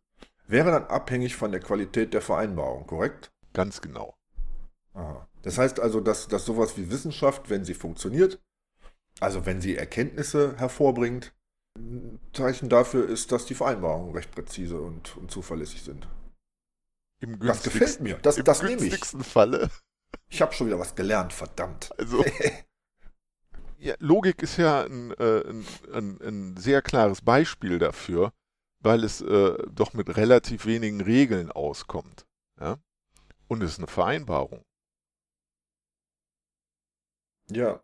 wäre 0.48 0.72
dann 0.72 0.86
abhängig 0.86 1.36
von 1.36 1.52
der 1.52 1.60
Qualität 1.60 2.14
der 2.14 2.22
Vereinbarung, 2.22 2.88
korrekt? 2.88 3.34
Ganz 3.52 3.82
genau. 3.82 4.16
Aha. 4.94 5.28
Das 5.42 5.58
heißt 5.58 5.82
also, 5.82 6.00
dass, 6.00 6.30
dass 6.30 6.46
sowas 6.46 6.78
wie 6.78 6.90
Wissenschaft, 6.90 7.50
wenn 7.50 7.66
sie 7.66 7.74
funktioniert, 7.74 8.40
also 9.20 9.46
wenn 9.46 9.60
sie 9.60 9.76
Erkenntnisse 9.76 10.56
hervorbringt, 10.56 11.34
ein 11.78 12.20
Zeichen 12.34 12.70
dafür 12.70 13.08
ist, 13.08 13.32
dass 13.32 13.46
die 13.46 13.56
Vereinbarungen 13.56 14.14
recht 14.14 14.32
präzise 14.32 14.80
und, 14.80 15.18
und 15.18 15.32
zuverlässig 15.32 15.82
sind. 15.82 16.08
das 17.20 17.64
gefällt 17.64 18.00
mir. 18.02 18.18
Das, 18.18 18.38
im 18.38 18.46
das 18.46 18.62
nehme 18.64 18.86
ich. 18.86 19.04
Falle. 19.06 19.70
Ich 20.30 20.42
habe 20.42 20.54
schon 20.54 20.68
wieder 20.68 20.80
was 20.80 20.96
gelernt, 20.96 21.34
verdammt. 21.34 21.92
Also, 21.98 22.24
ja, 23.78 23.96
Logik 24.00 24.42
ist 24.44 24.58
ja 24.58 24.84
ein, 24.84 25.12
äh, 25.12 25.42
ein, 25.48 25.66
ein, 25.92 26.22
ein, 26.22 26.58
sehr 26.58 26.82
klares 26.82 27.22
Beispiel 27.22 27.80
dafür, 27.80 28.34
weil 28.80 29.04
es 29.04 29.22
äh, 29.22 29.58
doch 29.72 29.94
mit 29.94 30.16
relativ 30.16 30.66
wenigen 30.66 31.02
Regeln 31.02 31.52
auskommt. 31.52 32.26
Ja? 32.60 32.78
Und 33.48 33.64
es 33.64 33.72
ist 33.72 33.78
eine 33.80 33.88
Vereinbarung. 33.88 34.64
Ja, 37.50 37.82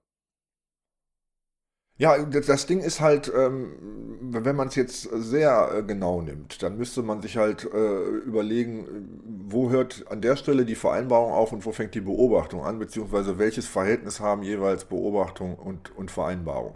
ja, 1.99 2.17
das 2.23 2.65
Ding 2.65 2.79
ist 2.79 3.01
halt, 3.01 3.29
ähm, 3.35 3.73
wenn 4.21 4.55
man 4.55 4.69
es 4.69 4.75
jetzt 4.75 5.01
sehr 5.01 5.69
äh, 5.75 5.83
genau 5.83 6.21
nimmt, 6.21 6.63
dann 6.63 6.77
müsste 6.77 7.03
man 7.03 7.21
sich 7.21 7.35
halt 7.35 7.65
äh, 7.65 8.03
überlegen, 8.25 9.19
wo 9.49 9.69
hört 9.69 10.05
an 10.09 10.21
der 10.21 10.37
Stelle 10.37 10.65
die 10.65 10.75
Vereinbarung 10.75 11.33
auf 11.33 11.51
und 11.51 11.65
wo 11.65 11.73
fängt 11.73 11.93
die 11.95 12.01
Beobachtung 12.01 12.63
an, 12.63 12.79
beziehungsweise 12.79 13.37
welches 13.37 13.67
Verhältnis 13.67 14.21
haben 14.21 14.43
jeweils 14.43 14.85
Beobachtung 14.85 15.57
und, 15.57 15.93
und 15.97 16.09
Vereinbarung. 16.09 16.75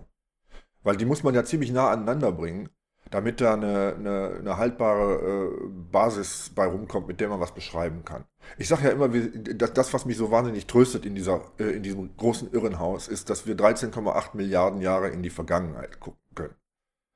Weil 0.84 0.98
die 0.98 1.06
muss 1.06 1.24
man 1.24 1.34
ja 1.34 1.46
ziemlich 1.46 1.72
nah 1.72 1.90
aneinander 1.90 2.34
bringen 2.34 2.68
damit 3.12 3.42
da 3.42 3.54
eine, 3.54 3.96
eine, 3.96 4.36
eine 4.40 4.58
haltbare 4.58 5.52
äh, 5.54 5.68
Basis 5.92 6.52
bei 6.56 6.66
rumkommt, 6.66 7.08
mit 7.08 7.20
der 7.20 7.30
man 7.30 7.40
was 7.40 7.54
beschreiben 7.54 8.04
kann. 8.06 8.26
Ich 8.58 8.68
sage 8.68 8.86
ja 8.86 8.90
immer, 8.90 9.14
wir, 9.14 9.30
das, 9.32 9.74
das, 9.74 9.94
was 9.94 10.06
mich 10.06 10.18
so 10.18 10.32
wahnsinnig 10.32 10.66
tröstet 10.66 11.06
in, 11.06 11.16
dieser, 11.16 11.42
äh, 11.60 11.76
in 11.76 11.84
diesem 11.84 12.16
großen 12.18 12.52
Irrenhaus, 12.52 13.08
ist, 13.08 13.30
dass 13.30 13.46
wir 13.46 13.56
13,8 13.56 14.36
Milliarden 14.36 14.82
Jahre 14.82 15.10
in 15.10 15.22
die 15.22 15.30
Vergangenheit 15.30 16.00
gucken 16.00 16.22
können. 16.36 16.56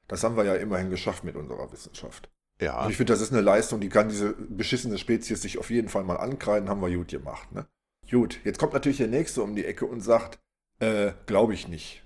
Das 0.08 0.24
haben 0.24 0.38
wir 0.38 0.46
ja 0.46 0.56
immerhin 0.56 0.90
geschafft 0.90 1.24
mit 1.24 1.36
unserer 1.36 1.72
Wissenschaft. 1.72 2.30
Ja. 2.62 2.84
Und 2.84 2.92
ich 2.92 2.98
finde, 2.98 3.14
das 3.14 3.22
ist 3.22 3.34
eine 3.34 3.42
Leistung, 3.42 3.80
die 3.80 3.90
kann 3.90 4.10
diese 4.10 4.34
beschissene 4.34 4.98
Spezies 4.98 5.42
sich 5.42 5.58
auf 5.58 5.70
jeden 5.70 5.90
Fall 5.90 6.04
mal 6.04 6.18
ankreiden, 6.18 6.70
haben 6.70 6.82
wir 6.82 6.96
gut 6.96 7.10
gemacht. 7.10 7.52
Ne? 7.52 7.68
Gut, 8.10 8.40
jetzt 8.44 8.58
kommt 8.58 8.74
natürlich 8.74 8.98
der 8.98 9.08
Nächste 9.08 9.44
um 9.44 9.56
die 9.56 9.66
Ecke 9.66 9.86
und 9.86 10.02
sagt, 10.02 10.40
äh, 10.80 11.12
glaube 11.26 11.54
ich 11.54 11.68
nicht 11.68 12.04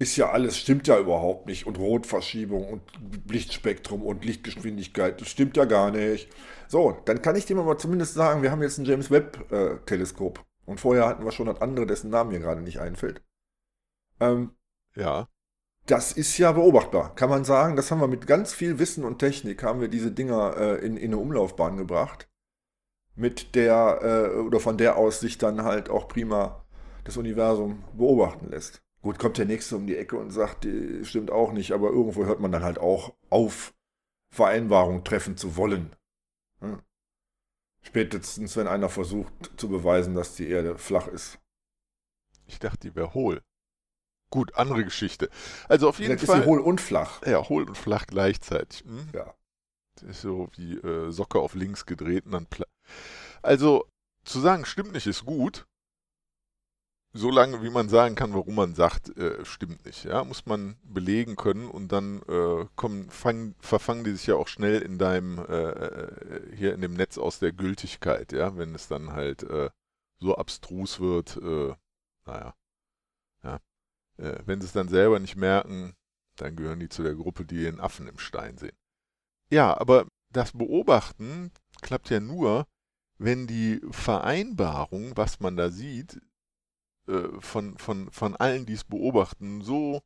ist 0.00 0.16
ja 0.16 0.30
alles, 0.30 0.56
stimmt 0.56 0.88
ja 0.88 0.98
überhaupt 0.98 1.46
nicht. 1.46 1.66
Und 1.66 1.78
Rotverschiebung 1.78 2.66
und 2.66 2.82
Lichtspektrum 3.30 4.02
und 4.02 4.24
Lichtgeschwindigkeit, 4.24 5.20
das 5.20 5.28
stimmt 5.28 5.58
ja 5.58 5.66
gar 5.66 5.90
nicht. 5.90 6.30
So, 6.68 6.96
dann 7.04 7.20
kann 7.20 7.36
ich 7.36 7.44
dir 7.44 7.54
mal 7.54 7.76
zumindest 7.76 8.14
sagen, 8.14 8.42
wir 8.42 8.50
haben 8.50 8.62
jetzt 8.62 8.78
ein 8.78 8.86
James 8.86 9.10
Webb-Teleskop. 9.10 10.38
Äh, 10.38 10.42
und 10.64 10.80
vorher 10.80 11.06
hatten 11.06 11.24
wir 11.24 11.32
schon 11.32 11.46
das 11.46 11.60
andere, 11.60 11.86
dessen 11.86 12.08
Namen 12.08 12.30
mir 12.30 12.40
gerade 12.40 12.62
nicht 12.62 12.80
einfällt. 12.80 13.22
Ähm, 14.20 14.52
ja. 14.96 15.28
Das 15.84 16.12
ist 16.12 16.38
ja 16.38 16.52
beobachtbar, 16.52 17.14
kann 17.14 17.28
man 17.28 17.44
sagen. 17.44 17.76
Das 17.76 17.90
haben 17.90 18.00
wir 18.00 18.08
mit 18.08 18.26
ganz 18.26 18.54
viel 18.54 18.78
Wissen 18.78 19.04
und 19.04 19.18
Technik, 19.18 19.62
haben 19.62 19.82
wir 19.82 19.88
diese 19.88 20.12
Dinger 20.12 20.56
äh, 20.56 20.86
in, 20.86 20.96
in 20.96 21.12
eine 21.12 21.18
Umlaufbahn 21.18 21.76
gebracht. 21.76 22.26
Mit 23.16 23.54
der, 23.54 23.98
äh, 24.02 24.38
oder 24.38 24.60
von 24.60 24.78
der 24.78 24.96
aus 24.96 25.20
sich 25.20 25.36
dann 25.36 25.62
halt 25.64 25.90
auch 25.90 26.08
prima 26.08 26.64
das 27.04 27.18
Universum 27.18 27.84
beobachten 27.92 28.48
lässt. 28.48 28.82
Gut, 29.02 29.18
kommt 29.18 29.38
der 29.38 29.46
Nächste 29.46 29.76
um 29.76 29.86
die 29.86 29.96
Ecke 29.96 30.16
und 30.16 30.30
sagt, 30.30 30.66
stimmt 31.02 31.30
auch 31.30 31.52
nicht, 31.52 31.72
aber 31.72 31.88
irgendwo 31.88 32.26
hört 32.26 32.40
man 32.40 32.52
dann 32.52 32.62
halt 32.62 32.78
auch 32.78 33.14
auf, 33.30 33.72
Vereinbarungen 34.32 35.04
treffen 35.04 35.36
zu 35.36 35.56
wollen. 35.56 35.96
Hm. 36.60 36.80
Spätestens, 37.82 38.56
wenn 38.56 38.68
einer 38.68 38.88
versucht 38.88 39.32
zu 39.56 39.68
beweisen, 39.68 40.14
dass 40.14 40.36
die 40.36 40.48
Erde 40.48 40.76
flach 40.78 41.08
ist. 41.08 41.38
Ich 42.46 42.58
dachte, 42.58 42.78
die 42.90 42.94
wäre 42.94 43.14
hohl. 43.14 43.42
Gut, 44.30 44.54
andere 44.54 44.84
Geschichte. 44.84 45.28
Also 45.68 45.88
auf 45.88 45.98
jeden 45.98 46.10
Vielleicht 46.10 46.26
Fall. 46.26 46.38
ist 46.40 46.44
sie 46.44 46.50
hohl 46.50 46.60
und 46.60 46.80
flach. 46.80 47.24
Ja, 47.26 47.48
hohl 47.48 47.64
und 47.64 47.76
flach 47.76 48.06
gleichzeitig. 48.06 48.84
Hm? 48.84 49.08
Ja. 49.12 49.34
Das 49.94 50.04
ist 50.04 50.20
so 50.20 50.48
wie 50.56 50.74
äh, 50.74 51.10
Socke 51.10 51.40
auf 51.40 51.54
links 51.54 51.84
gedreht 51.84 52.26
und 52.26 52.32
dann 52.32 52.46
Also 53.42 53.86
zu 54.24 54.40
sagen, 54.40 54.64
stimmt 54.64 54.92
nicht, 54.92 55.06
ist 55.06 55.24
gut. 55.24 55.66
Solange, 57.12 57.60
wie 57.62 57.70
man 57.70 57.88
sagen 57.88 58.14
kann, 58.14 58.34
warum 58.34 58.54
man 58.54 58.74
sagt, 58.76 59.16
äh, 59.16 59.44
stimmt 59.44 59.84
nicht. 59.84 60.04
Ja, 60.04 60.22
muss 60.22 60.46
man 60.46 60.76
belegen 60.84 61.34
können 61.34 61.68
und 61.68 61.90
dann 61.90 62.22
äh, 62.28 62.66
kommen, 62.76 63.10
fang, 63.10 63.56
verfangen 63.58 64.04
die 64.04 64.12
sich 64.12 64.28
ja 64.28 64.36
auch 64.36 64.46
schnell 64.46 64.80
in 64.80 64.96
deinem, 64.96 65.38
äh, 65.38 65.70
äh, 65.70 66.56
hier 66.56 66.72
in 66.72 66.80
dem 66.80 66.94
Netz 66.94 67.18
aus 67.18 67.40
der 67.40 67.50
Gültigkeit, 67.52 68.32
ja, 68.32 68.56
wenn 68.56 68.76
es 68.76 68.86
dann 68.86 69.12
halt 69.12 69.42
äh, 69.42 69.70
so 70.20 70.36
abstrus 70.36 71.00
wird, 71.00 71.36
äh, 71.38 71.74
naja, 72.26 72.54
ja. 73.42 73.60
Wenn 74.16 74.60
sie 74.60 74.66
es 74.66 74.72
dann 74.72 74.88
selber 74.88 75.18
nicht 75.18 75.36
merken, 75.36 75.94
dann 76.36 76.54
gehören 76.54 76.78
die 76.78 76.90
zu 76.90 77.02
der 77.02 77.14
Gruppe, 77.14 77.46
die 77.46 77.62
den 77.62 77.80
Affen 77.80 78.06
im 78.06 78.18
Stein 78.18 78.58
sehen. 78.58 78.76
Ja, 79.50 79.80
aber 79.80 80.06
das 80.30 80.52
Beobachten 80.52 81.52
klappt 81.80 82.10
ja 82.10 82.20
nur, 82.20 82.66
wenn 83.16 83.46
die 83.46 83.80
Vereinbarung, 83.90 85.16
was 85.16 85.40
man 85.40 85.56
da 85.56 85.70
sieht, 85.70 86.20
äh, 87.10 87.40
von, 87.40 87.76
von, 87.78 88.10
von 88.12 88.36
allen, 88.36 88.66
die 88.66 88.74
es 88.74 88.84
beobachten, 88.84 89.62
so, 89.62 90.02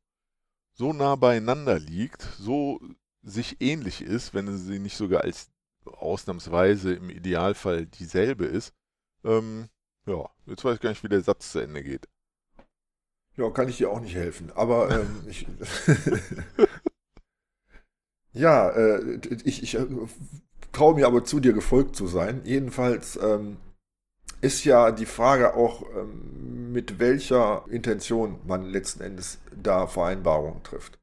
so 0.72 0.92
nah 0.92 1.16
beieinander 1.16 1.78
liegt, 1.78 2.22
so 2.38 2.80
sich 3.22 3.60
ähnlich 3.60 4.02
ist, 4.02 4.34
wenn 4.34 4.56
sie 4.56 4.78
nicht 4.78 4.96
sogar 4.96 5.22
als 5.22 5.50
ausnahmsweise 5.84 6.94
im 6.94 7.10
Idealfall 7.10 7.86
dieselbe 7.86 8.46
ist. 8.46 8.72
Ähm, 9.22 9.68
ja, 10.06 10.28
jetzt 10.46 10.64
weiß 10.64 10.76
ich 10.76 10.80
gar 10.80 10.90
nicht, 10.90 11.04
wie 11.04 11.08
der 11.08 11.22
Satz 11.22 11.52
zu 11.52 11.58
Ende 11.60 11.82
geht. 11.82 12.08
Ja, 13.36 13.50
kann 13.50 13.68
ich 13.68 13.78
dir 13.78 13.90
auch 13.90 14.00
nicht 14.00 14.14
helfen. 14.14 14.50
Aber 14.54 14.90
ähm, 14.90 15.24
ich, 15.28 15.46
ja, 18.32 18.70
äh, 18.70 19.20
ich, 19.44 19.62
ich 19.62 19.74
äh, 19.74 19.86
traue 20.72 20.94
mir 20.94 21.06
aber 21.06 21.24
zu, 21.24 21.40
dir 21.40 21.52
gefolgt 21.52 21.96
zu 21.96 22.06
sein. 22.06 22.42
Jedenfalls 22.44 23.16
ähm, 23.16 23.56
ist 24.44 24.64
ja 24.64 24.92
die 24.92 25.06
Frage 25.06 25.54
auch, 25.54 25.82
ähm, 25.96 26.70
mit 26.72 26.98
welcher 26.98 27.64
Intention 27.70 28.40
man 28.46 28.64
letzten 28.64 29.02
Endes 29.02 29.38
da 29.56 29.86
Vereinbarungen 29.86 30.62
trifft. 30.62 30.98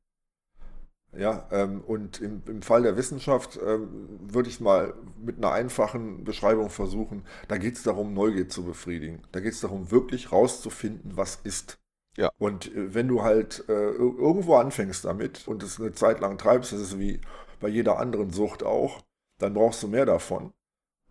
Ja, 1.17 1.47
ähm, 1.51 1.81
und 1.81 2.21
im, 2.21 2.43
im 2.45 2.61
Fall 2.61 2.83
der 2.83 2.95
Wissenschaft 2.95 3.59
ähm, 3.65 4.19
würde 4.21 4.47
ich 4.47 4.61
mal 4.61 4.93
mit 5.17 5.37
einer 5.37 5.51
einfachen 5.51 6.23
Beschreibung 6.23 6.69
versuchen, 6.69 7.25
da 7.49 7.57
geht 7.57 7.75
es 7.75 7.83
darum, 7.83 8.13
Neugier 8.13 8.47
zu 8.47 8.63
befriedigen. 8.63 9.21
Da 9.31 9.41
geht 9.41 9.53
es 9.53 9.59
darum, 9.59 9.91
wirklich 9.91 10.31
rauszufinden, 10.31 11.17
was 11.17 11.39
ist. 11.43 11.79
Ja. 12.17 12.29
Und 12.37 12.73
äh, 12.73 12.93
wenn 12.93 13.07
du 13.07 13.23
halt 13.23 13.65
äh, 13.67 13.73
irgendwo 13.73 14.55
anfängst 14.55 15.03
damit 15.03 15.47
und 15.47 15.63
es 15.63 15.79
eine 15.79 15.93
Zeit 15.93 16.21
lang 16.21 16.37
treibst, 16.37 16.71
das 16.71 16.79
ist 16.79 16.99
wie 16.99 17.19
bei 17.59 17.67
jeder 17.67 17.97
anderen 17.97 18.31
Sucht 18.31 18.63
auch, 18.63 19.01
dann 19.39 19.53
brauchst 19.53 19.83
du 19.83 19.87
mehr 19.87 20.05
davon. 20.05 20.53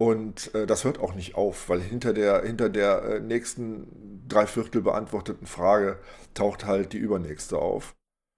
Und 0.00 0.54
äh, 0.54 0.66
das 0.66 0.84
hört 0.84 0.98
auch 0.98 1.14
nicht 1.14 1.34
auf, 1.34 1.68
weil 1.68 1.78
hinter 1.78 2.14
der, 2.14 2.42
hinter 2.42 2.70
der 2.70 3.02
äh, 3.02 3.20
nächsten 3.20 4.26
Dreiviertel 4.26 4.80
beantworteten 4.80 5.46
Frage 5.46 5.98
taucht 6.32 6.64
halt 6.64 6.94
die 6.94 6.98
übernächste 6.98 7.58
auf. 7.58 7.94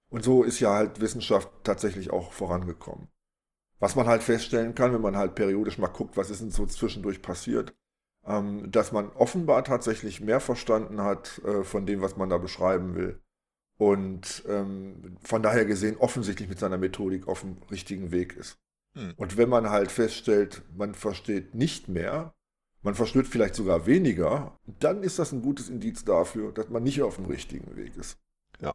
Und 0.09 0.25
so 0.25 0.43
ist 0.43 0.59
ja 0.59 0.73
halt 0.73 0.99
Wissenschaft 0.99 1.49
tatsächlich 1.63 2.11
auch 2.11 2.33
vorangekommen. 2.33 3.07
Was 3.79 3.95
man 3.95 4.07
halt 4.07 4.23
feststellen 4.23 4.75
kann, 4.75 4.93
wenn 4.93 4.99
man 4.99 5.15
halt 5.15 5.35
periodisch 5.35 5.77
mal 5.77 5.87
guckt, 5.87 6.17
was 6.17 6.29
ist 6.29 6.41
denn 6.41 6.51
so 6.51 6.65
zwischendurch 6.65 7.21
passiert, 7.21 7.73
ähm, 8.25 8.69
dass 8.69 8.91
man 8.91 9.09
offenbar 9.11 9.63
tatsächlich 9.63 10.19
mehr 10.19 10.41
verstanden 10.41 11.01
hat 11.01 11.39
äh, 11.45 11.63
von 11.63 11.85
dem, 11.85 12.01
was 12.01 12.17
man 12.17 12.29
da 12.29 12.39
beschreiben 12.39 12.95
will. 12.95 13.21
Und 13.77 14.43
ähm, 14.49 15.15
von 15.23 15.41
daher 15.41 15.63
gesehen 15.63 15.95
offensichtlich 15.95 16.49
mit 16.49 16.59
seiner 16.59 16.77
Methodik 16.77 17.25
auf 17.29 17.39
dem 17.39 17.55
richtigen 17.71 18.11
Weg 18.11 18.35
ist. 18.35 18.59
Hm. 18.95 19.13
Und 19.17 19.37
wenn 19.37 19.49
man 19.49 19.69
halt 19.69 19.91
feststellt, 19.91 20.63
man 20.75 20.93
versteht 20.93 21.55
nicht 21.55 21.89
mehr, 21.89 22.33
man 22.83 22.95
versteht 22.95 23.27
vielleicht 23.27 23.55
sogar 23.55 23.85
weniger, 23.85 24.59
dann 24.79 25.03
ist 25.03 25.17
das 25.17 25.31
ein 25.31 25.41
gutes 25.41 25.69
Indiz 25.69 26.03
dafür, 26.03 26.51
dass 26.51 26.69
man 26.69 26.83
nicht 26.83 27.01
auf 27.01 27.15
dem 27.15 27.25
richtigen 27.25 27.75
Weg 27.77 27.95
ist. 27.95 28.17
Ja. 28.59 28.73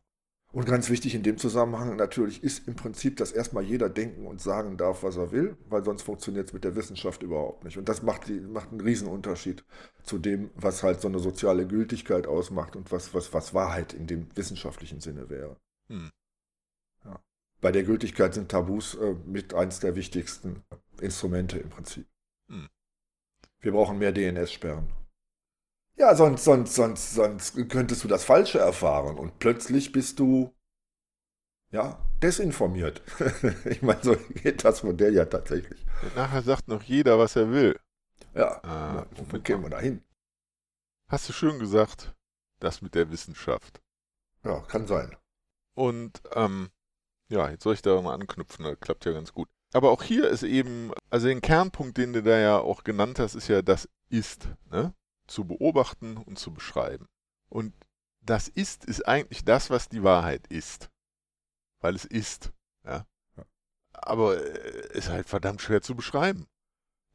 Und 0.50 0.64
ganz 0.64 0.88
wichtig 0.88 1.14
in 1.14 1.22
dem 1.22 1.36
Zusammenhang 1.36 1.94
natürlich 1.96 2.42
ist 2.42 2.66
im 2.66 2.74
Prinzip, 2.74 3.18
dass 3.18 3.32
erstmal 3.32 3.64
jeder 3.64 3.90
denken 3.90 4.26
und 4.26 4.40
sagen 4.40 4.78
darf, 4.78 5.02
was 5.02 5.16
er 5.16 5.30
will, 5.30 5.58
weil 5.68 5.84
sonst 5.84 6.02
funktioniert 6.02 6.48
es 6.48 6.52
mit 6.54 6.64
der 6.64 6.74
Wissenschaft 6.74 7.22
überhaupt 7.22 7.64
nicht. 7.64 7.76
Und 7.76 7.88
das 7.88 8.02
macht, 8.02 8.28
die, 8.28 8.40
macht 8.40 8.70
einen 8.70 8.80
Riesenunterschied 8.80 9.62
zu 10.02 10.18
dem, 10.18 10.50
was 10.54 10.82
halt 10.82 11.02
so 11.02 11.08
eine 11.08 11.18
soziale 11.18 11.66
Gültigkeit 11.66 12.26
ausmacht 12.26 12.76
und 12.76 12.90
was, 12.90 13.12
was, 13.12 13.34
was 13.34 13.52
Wahrheit 13.52 13.92
in 13.92 14.06
dem 14.06 14.26
wissenschaftlichen 14.34 15.00
Sinne 15.00 15.28
wäre. 15.28 15.58
Hm. 15.90 16.10
Bei 17.60 17.72
der 17.72 17.82
Gültigkeit 17.82 18.34
sind 18.34 18.50
Tabus 18.50 18.94
äh, 18.94 19.14
mit 19.24 19.54
eins 19.54 19.80
der 19.80 19.96
wichtigsten 19.96 20.62
Instrumente 21.00 21.58
im 21.58 21.70
Prinzip. 21.70 22.06
Hm. 22.48 22.68
Wir 23.60 23.72
brauchen 23.72 23.98
mehr 23.98 24.12
DNS-Sperren. 24.12 24.92
Ja, 25.96 26.14
sonst, 26.14 26.44
sonst, 26.44 26.74
sonst, 26.74 27.14
sonst 27.14 27.68
könntest 27.68 28.04
du 28.04 28.08
das 28.08 28.24
Falsche 28.24 28.60
erfahren 28.60 29.18
und 29.18 29.40
plötzlich 29.40 29.90
bist 29.90 30.20
du, 30.20 30.54
ja, 31.72 31.98
desinformiert. 32.22 33.02
ich 33.64 33.82
meine, 33.82 34.02
so 34.02 34.16
geht 34.16 34.64
das 34.64 34.84
Modell 34.84 35.14
ja 35.14 35.24
tatsächlich. 35.24 35.84
Nachher 36.14 36.42
sagt 36.42 36.68
noch 36.68 36.84
jeder, 36.84 37.18
was 37.18 37.34
er 37.34 37.50
will. 37.50 37.78
Ja, 38.34 38.62
Ah, 38.62 39.06
wo 39.16 39.40
kämen 39.40 39.64
wir 39.64 39.70
da 39.70 39.80
hin? 39.80 40.04
Hast 41.08 41.28
du 41.28 41.32
schön 41.32 41.58
gesagt, 41.58 42.14
das 42.60 42.80
mit 42.80 42.94
der 42.94 43.10
Wissenschaft. 43.10 43.80
Ja, 44.44 44.60
kann 44.60 44.86
sein. 44.86 45.16
Und 45.74 46.22
ähm, 46.34 46.70
ja, 47.28 47.50
jetzt 47.50 47.62
soll 47.62 47.74
ich 47.74 47.82
da 47.82 48.00
mal 48.00 48.14
anknüpfen, 48.14 48.64
das 48.64 48.80
klappt 48.80 49.04
ja 49.04 49.12
ganz 49.12 49.32
gut. 49.32 49.48
Aber 49.72 49.90
auch 49.90 50.02
hier 50.02 50.28
ist 50.28 50.42
eben, 50.42 50.92
also 51.10 51.28
den 51.28 51.42
Kernpunkt, 51.42 51.98
den 51.98 52.12
du 52.12 52.22
da 52.22 52.38
ja 52.38 52.58
auch 52.58 52.84
genannt 52.84 53.18
hast, 53.18 53.34
ist 53.34 53.48
ja 53.48 53.62
das 53.62 53.88
Ist, 54.08 54.48
ne? 54.70 54.94
Zu 55.26 55.44
beobachten 55.44 56.16
und 56.16 56.38
zu 56.38 56.52
beschreiben. 56.54 57.06
Und 57.50 57.74
das 58.22 58.48
Ist 58.48 58.86
ist 58.86 59.06
eigentlich 59.06 59.44
das, 59.44 59.68
was 59.68 59.90
die 59.90 60.02
Wahrheit 60.02 60.46
ist. 60.46 60.88
Weil 61.80 61.94
es 61.94 62.06
ist, 62.06 62.52
ja. 62.84 63.06
Aber 63.92 64.38
äh, 64.38 64.96
ist 64.96 65.10
halt 65.10 65.28
verdammt 65.28 65.60
schwer 65.60 65.82
zu 65.82 65.94
beschreiben. 65.94 66.46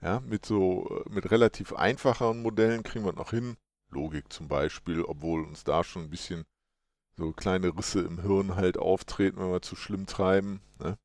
Ja, 0.02 0.19
mit 0.19 0.45
so, 0.45 1.04
äh, 1.06 1.10
mit 1.10 1.32
relativ 1.32 1.73
einfacheren 1.73 2.41
Modellen 2.41 2.84
kriegen 2.84 3.06
wir 3.06 3.13
noch 3.13 3.32
hin. 3.32 3.58
Logik 3.89 4.32
zum 4.32 4.47
Beispiel, 4.47 5.02
obwohl 5.04 5.43
uns 5.43 5.63
da 5.63 5.84
schon 5.84 6.04
ein 6.04 6.10
bisschen 6.10 6.45
so 7.15 7.32
kleine 7.32 7.76
Risse 7.78 8.02
im 8.02 8.21
Hirn 8.21 8.56
halt 8.56 8.78
auftreten, 8.78 9.39
wenn 9.39 9.52
wir 9.52 9.62
zu 9.62 9.76
schlimm 9.76 10.06
treiben. 10.06 10.62
Ne? 10.80 10.97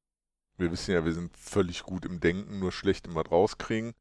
Wir 0.57 0.73
wissen 0.73 0.93
ja, 0.93 1.05
wir 1.05 1.13
sind 1.13 1.37
völlig 1.37 1.83
gut 1.83 2.05
im 2.05 2.21
Denken, 2.21 2.59
nur 2.59 2.73
schlecht 2.73 3.07
immer 3.07 3.27
rauskriegen. 3.27 3.95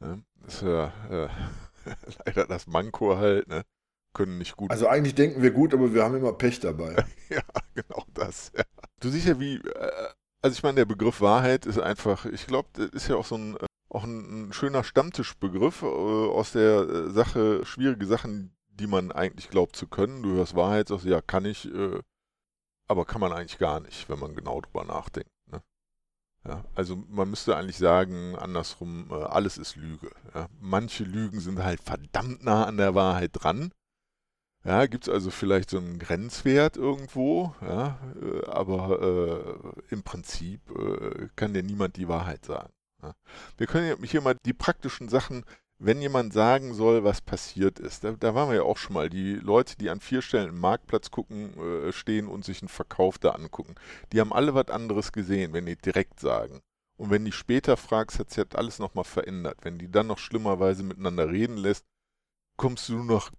Ne? 0.00 0.22
Das 0.42 0.54
ist 0.54 0.62
ja 0.62 0.92
äh, 1.10 1.28
leider 2.24 2.46
das 2.46 2.66
Manko 2.66 3.16
halt, 3.16 3.48
ne? 3.48 3.64
Können 4.12 4.38
nicht 4.38 4.56
gut. 4.56 4.72
Also 4.72 4.88
eigentlich 4.88 5.14
denken 5.14 5.40
wir 5.40 5.52
gut, 5.52 5.72
aber 5.72 5.94
wir 5.94 6.02
haben 6.02 6.16
immer 6.16 6.32
Pech 6.32 6.58
dabei. 6.58 6.96
ja, 7.28 7.42
genau 7.74 8.04
das. 8.12 8.50
Ja. 8.56 8.64
Du 8.98 9.08
siehst 9.08 9.28
ja, 9.28 9.38
wie, 9.38 9.56
äh, 9.56 10.08
also 10.42 10.54
ich 10.54 10.62
meine, 10.64 10.76
der 10.76 10.84
Begriff 10.84 11.20
Wahrheit 11.20 11.64
ist 11.64 11.78
einfach, 11.78 12.24
ich 12.26 12.46
glaube, 12.46 12.68
das 12.72 12.88
ist 12.88 13.08
ja 13.08 13.14
auch 13.14 13.24
so 13.24 13.36
ein, 13.36 13.56
äh, 13.56 13.66
auch 13.88 14.02
ein, 14.02 14.48
ein 14.48 14.52
schöner 14.52 14.82
Stammtischbegriff 14.82 15.82
äh, 15.82 15.86
aus 15.86 16.52
der 16.52 16.80
äh, 16.80 17.10
Sache, 17.10 17.64
schwierige 17.64 18.06
Sachen, 18.06 18.52
die 18.80 18.86
man 18.86 19.12
eigentlich 19.12 19.50
glaubt 19.50 19.76
zu 19.76 19.86
können. 19.86 20.22
Du 20.22 20.30
hörst 20.30 20.56
Wahrheit, 20.56 20.88
sagst, 20.88 21.04
ja, 21.04 21.20
kann 21.20 21.44
ich, 21.44 21.72
äh, 21.72 22.00
aber 22.88 23.04
kann 23.04 23.20
man 23.20 23.32
eigentlich 23.32 23.58
gar 23.58 23.80
nicht, 23.80 24.08
wenn 24.08 24.18
man 24.18 24.34
genau 24.34 24.60
drüber 24.60 24.84
nachdenkt. 24.84 25.30
Ne? 25.52 25.62
Ja, 26.46 26.64
also 26.74 26.96
man 26.96 27.30
müsste 27.30 27.56
eigentlich 27.56 27.78
sagen, 27.78 28.34
andersrum, 28.36 29.08
äh, 29.10 29.14
alles 29.14 29.58
ist 29.58 29.76
Lüge. 29.76 30.10
Ja? 30.34 30.48
Manche 30.58 31.04
Lügen 31.04 31.40
sind 31.40 31.62
halt 31.62 31.80
verdammt 31.82 32.42
nah 32.42 32.64
an 32.64 32.78
der 32.78 32.94
Wahrheit 32.94 33.30
dran. 33.34 33.70
Ja, 34.64 34.84
gibt 34.86 35.08
es 35.08 35.12
also 35.12 35.30
vielleicht 35.30 35.70
so 35.70 35.78
einen 35.78 35.98
Grenzwert 35.98 36.76
irgendwo, 36.76 37.54
ja, 37.62 37.98
äh, 38.20 38.46
aber 38.46 39.00
äh, 39.00 39.94
im 39.94 40.02
Prinzip 40.02 40.60
äh, 40.70 41.28
kann 41.34 41.54
dir 41.54 41.62
niemand 41.62 41.96
die 41.96 42.08
Wahrheit 42.08 42.44
sagen. 42.44 42.70
Ja. 43.02 43.14
Wir 43.56 43.66
können 43.66 44.04
hier 44.04 44.20
mal 44.20 44.36
die 44.44 44.52
praktischen 44.52 45.08
Sachen, 45.08 45.44
wenn 45.82 46.02
jemand 46.02 46.34
sagen 46.34 46.74
soll, 46.74 47.04
was 47.04 47.22
passiert 47.22 47.78
ist, 47.78 48.04
da, 48.04 48.12
da 48.12 48.34
waren 48.34 48.50
wir 48.50 48.56
ja 48.56 48.62
auch 48.62 48.76
schon 48.76 48.92
mal, 48.92 49.08
die 49.08 49.34
Leute, 49.34 49.76
die 49.78 49.88
an 49.88 50.00
vier 50.00 50.20
Stellen 50.20 50.50
im 50.50 50.60
Marktplatz 50.60 51.10
gucken, 51.10 51.58
äh, 51.58 51.92
stehen 51.92 52.28
und 52.28 52.44
sich 52.44 52.60
einen 52.60 52.68
Verkauf 52.68 53.18
da 53.18 53.30
angucken, 53.30 53.74
die 54.12 54.20
haben 54.20 54.32
alle 54.32 54.54
was 54.54 54.68
anderes 54.68 55.10
gesehen, 55.10 55.54
wenn 55.54 55.64
die 55.64 55.76
direkt 55.76 56.20
sagen. 56.20 56.60
Und 56.98 57.08
wenn 57.08 57.24
die 57.24 57.32
später 57.32 57.78
fragst, 57.78 58.18
hat 58.18 58.30
sich 58.30 58.44
alles 58.54 58.78
nochmal 58.78 59.04
verändert. 59.04 59.56
Wenn 59.62 59.78
die 59.78 59.90
dann 59.90 60.06
noch 60.06 60.18
schlimmerweise 60.18 60.82
miteinander 60.82 61.30
reden 61.30 61.56
lässt, 61.56 61.86
kommst 62.58 62.90
du 62.90 63.02
noch 63.02 63.30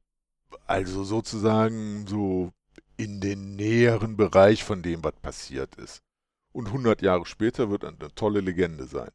also 0.65 1.03
sozusagen 1.03 2.07
so 2.07 2.51
in 2.97 3.21
den 3.21 3.55
näheren 3.55 4.17
Bereich 4.17 4.63
von 4.63 4.81
dem, 4.81 5.03
was 5.03 5.13
passiert 5.21 5.75
ist. 5.75 6.01
Und 6.53 6.67
100 6.67 7.03
Jahre 7.03 7.27
später 7.27 7.69
wird 7.69 7.85
eine 7.85 7.97
tolle 8.15 8.41
Legende 8.41 8.85
sein. 8.85 9.11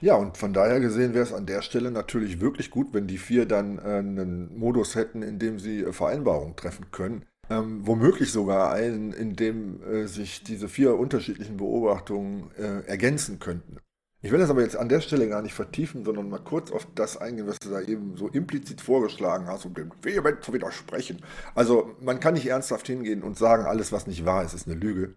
Ja, 0.00 0.14
und 0.16 0.36
von 0.36 0.52
daher 0.52 0.80
gesehen 0.80 1.14
wäre 1.14 1.24
es 1.24 1.32
an 1.32 1.46
der 1.46 1.62
Stelle 1.62 1.90
natürlich 1.90 2.40
wirklich 2.40 2.70
gut, 2.70 2.88
wenn 2.92 3.06
die 3.06 3.18
vier 3.18 3.46
dann 3.46 3.78
äh, 3.78 3.98
einen 3.98 4.58
Modus 4.58 4.94
hätten, 4.94 5.22
in 5.22 5.38
dem 5.38 5.58
sie 5.58 5.80
äh, 5.80 5.92
Vereinbarungen 5.92 6.56
treffen 6.56 6.90
können. 6.90 7.24
Ähm, 7.48 7.86
womöglich 7.86 8.30
sogar 8.30 8.72
einen, 8.72 9.12
in 9.12 9.34
dem 9.34 9.82
äh, 9.82 10.06
sich 10.06 10.44
diese 10.44 10.68
vier 10.68 10.96
unterschiedlichen 10.96 11.56
Beobachtungen 11.56 12.50
äh, 12.56 12.86
ergänzen 12.86 13.40
könnten. 13.40 13.78
Ich 14.22 14.30
will 14.30 14.38
das 14.38 14.50
aber 14.50 14.60
jetzt 14.60 14.76
an 14.76 14.90
der 14.90 15.00
Stelle 15.00 15.28
gar 15.28 15.40
nicht 15.40 15.54
vertiefen, 15.54 16.04
sondern 16.04 16.28
mal 16.28 16.38
kurz 16.38 16.70
auf 16.70 16.86
das 16.94 17.16
eingehen, 17.16 17.46
was 17.46 17.58
du 17.58 17.70
da 17.70 17.80
eben 17.80 18.16
so 18.16 18.28
implizit 18.28 18.82
vorgeschlagen 18.82 19.46
hast, 19.46 19.64
um 19.64 19.72
dem 19.72 19.90
vehement 20.02 20.44
zu 20.44 20.52
widersprechen. 20.52 21.24
Also 21.54 21.96
man 22.00 22.20
kann 22.20 22.34
nicht 22.34 22.46
ernsthaft 22.46 22.86
hingehen 22.86 23.22
und 23.22 23.38
sagen, 23.38 23.64
alles, 23.64 23.92
was 23.92 24.06
nicht 24.06 24.26
wahr 24.26 24.44
ist, 24.44 24.52
ist 24.52 24.68
eine 24.68 24.76
Lüge. 24.76 25.14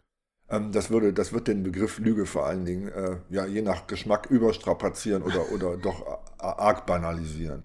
Ähm, 0.53 0.71
das, 0.71 0.89
würde, 0.91 1.13
das 1.13 1.33
wird 1.33 1.47
den 1.47 1.63
Begriff 1.63 1.97
Lüge 1.97 2.25
vor 2.25 2.45
allen 2.45 2.65
Dingen 2.65 2.87
äh, 2.89 3.17
ja, 3.29 3.45
je 3.45 3.61
nach 3.61 3.87
Geschmack 3.87 4.27
überstrapazieren 4.29 5.23
oder, 5.23 5.51
oder 5.51 5.77
doch 5.77 6.19
arg 6.37 6.85
banalisieren. 6.85 7.63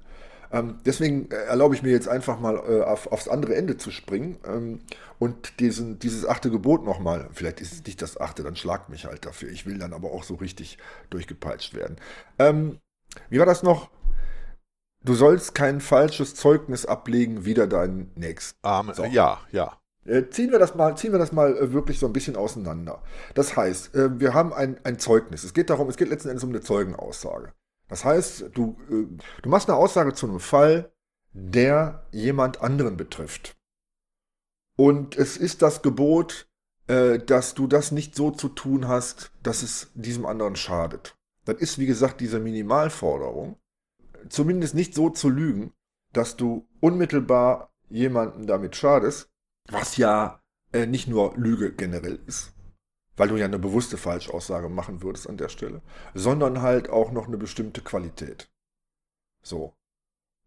Ähm, 0.50 0.78
deswegen 0.86 1.30
äh, 1.30 1.34
erlaube 1.34 1.74
ich 1.74 1.82
mir 1.82 1.90
jetzt 1.90 2.08
einfach 2.08 2.40
mal 2.40 2.56
äh, 2.56 2.82
auf, 2.82 3.12
aufs 3.12 3.28
andere 3.28 3.54
Ende 3.54 3.76
zu 3.76 3.90
springen 3.90 4.38
ähm, 4.46 4.80
und 5.18 5.60
diesen, 5.60 5.98
dieses 5.98 6.26
achte 6.26 6.50
Gebot 6.50 6.86
nochmal, 6.86 7.28
vielleicht 7.32 7.60
ist 7.60 7.72
es 7.72 7.84
nicht 7.84 8.00
das 8.00 8.18
achte, 8.18 8.42
dann 8.42 8.56
schlagt 8.56 8.88
mich 8.88 9.04
halt 9.04 9.26
dafür. 9.26 9.50
Ich 9.50 9.66
will 9.66 9.76
dann 9.76 9.92
aber 9.92 10.10
auch 10.10 10.22
so 10.22 10.36
richtig 10.36 10.78
durchgepeitscht 11.10 11.74
werden. 11.74 11.96
Ähm, 12.38 12.78
wie 13.28 13.38
war 13.38 13.46
das 13.46 13.62
noch? 13.62 13.90
Du 15.04 15.14
sollst 15.14 15.54
kein 15.54 15.82
falsches 15.82 16.34
Zeugnis 16.34 16.86
ablegen, 16.86 17.44
wieder 17.44 17.66
deinen 17.66 18.10
Nächsten. 18.14 18.58
Amen. 18.62 18.94
So. 18.94 19.04
Ja, 19.04 19.40
ja. 19.52 19.78
Äh, 20.08 20.30
ziehen 20.30 20.50
wir 20.50 20.58
das 20.58 20.74
mal, 20.74 20.96
ziehen 20.96 21.12
wir 21.12 21.18
das 21.18 21.32
mal 21.32 21.56
äh, 21.56 21.72
wirklich 21.72 21.98
so 21.98 22.06
ein 22.06 22.12
bisschen 22.14 22.36
auseinander. 22.36 23.02
Das 23.34 23.56
heißt, 23.56 23.94
äh, 23.94 24.18
wir 24.18 24.32
haben 24.32 24.54
ein, 24.54 24.80
ein 24.84 24.98
Zeugnis. 24.98 25.44
Es 25.44 25.52
geht 25.52 25.68
darum, 25.68 25.88
es 25.88 25.98
geht 25.98 26.08
letzten 26.08 26.30
Endes 26.30 26.44
um 26.44 26.50
eine 26.50 26.62
Zeugenaussage. 26.62 27.52
Das 27.88 28.04
heißt, 28.04 28.50
du, 28.52 28.76
du 29.42 29.48
machst 29.48 29.68
eine 29.68 29.78
Aussage 29.78 30.12
zu 30.12 30.26
einem 30.26 30.40
Fall, 30.40 30.92
der 31.32 32.06
jemand 32.10 32.60
anderen 32.60 32.98
betrifft. 32.98 33.56
Und 34.76 35.16
es 35.16 35.38
ist 35.38 35.62
das 35.62 35.80
Gebot, 35.80 36.50
dass 36.86 37.54
du 37.54 37.66
das 37.66 37.90
nicht 37.90 38.14
so 38.14 38.30
zu 38.30 38.50
tun 38.50 38.88
hast, 38.88 39.32
dass 39.42 39.62
es 39.62 39.90
diesem 39.94 40.26
anderen 40.26 40.54
schadet. 40.54 41.16
Das 41.46 41.56
ist, 41.56 41.78
wie 41.78 41.86
gesagt, 41.86 42.20
diese 42.20 42.40
Minimalforderung. 42.40 43.56
Zumindest 44.28 44.74
nicht 44.74 44.94
so 44.94 45.08
zu 45.08 45.30
lügen, 45.30 45.72
dass 46.12 46.36
du 46.36 46.68
unmittelbar 46.80 47.72
jemanden 47.88 48.46
damit 48.46 48.76
schadest, 48.76 49.30
was 49.70 49.96
ja 49.96 50.42
äh, 50.72 50.86
nicht 50.86 51.08
nur 51.08 51.36
Lüge 51.36 51.72
generell 51.72 52.18
ist 52.26 52.52
weil 53.18 53.28
du 53.28 53.36
ja 53.36 53.44
eine 53.44 53.58
bewusste 53.58 53.98
Falschaussage 53.98 54.68
machen 54.68 55.02
würdest 55.02 55.28
an 55.28 55.36
der 55.36 55.48
Stelle, 55.48 55.82
sondern 56.14 56.62
halt 56.62 56.88
auch 56.88 57.10
noch 57.10 57.26
eine 57.26 57.36
bestimmte 57.36 57.82
Qualität. 57.82 58.50
So. 59.42 59.74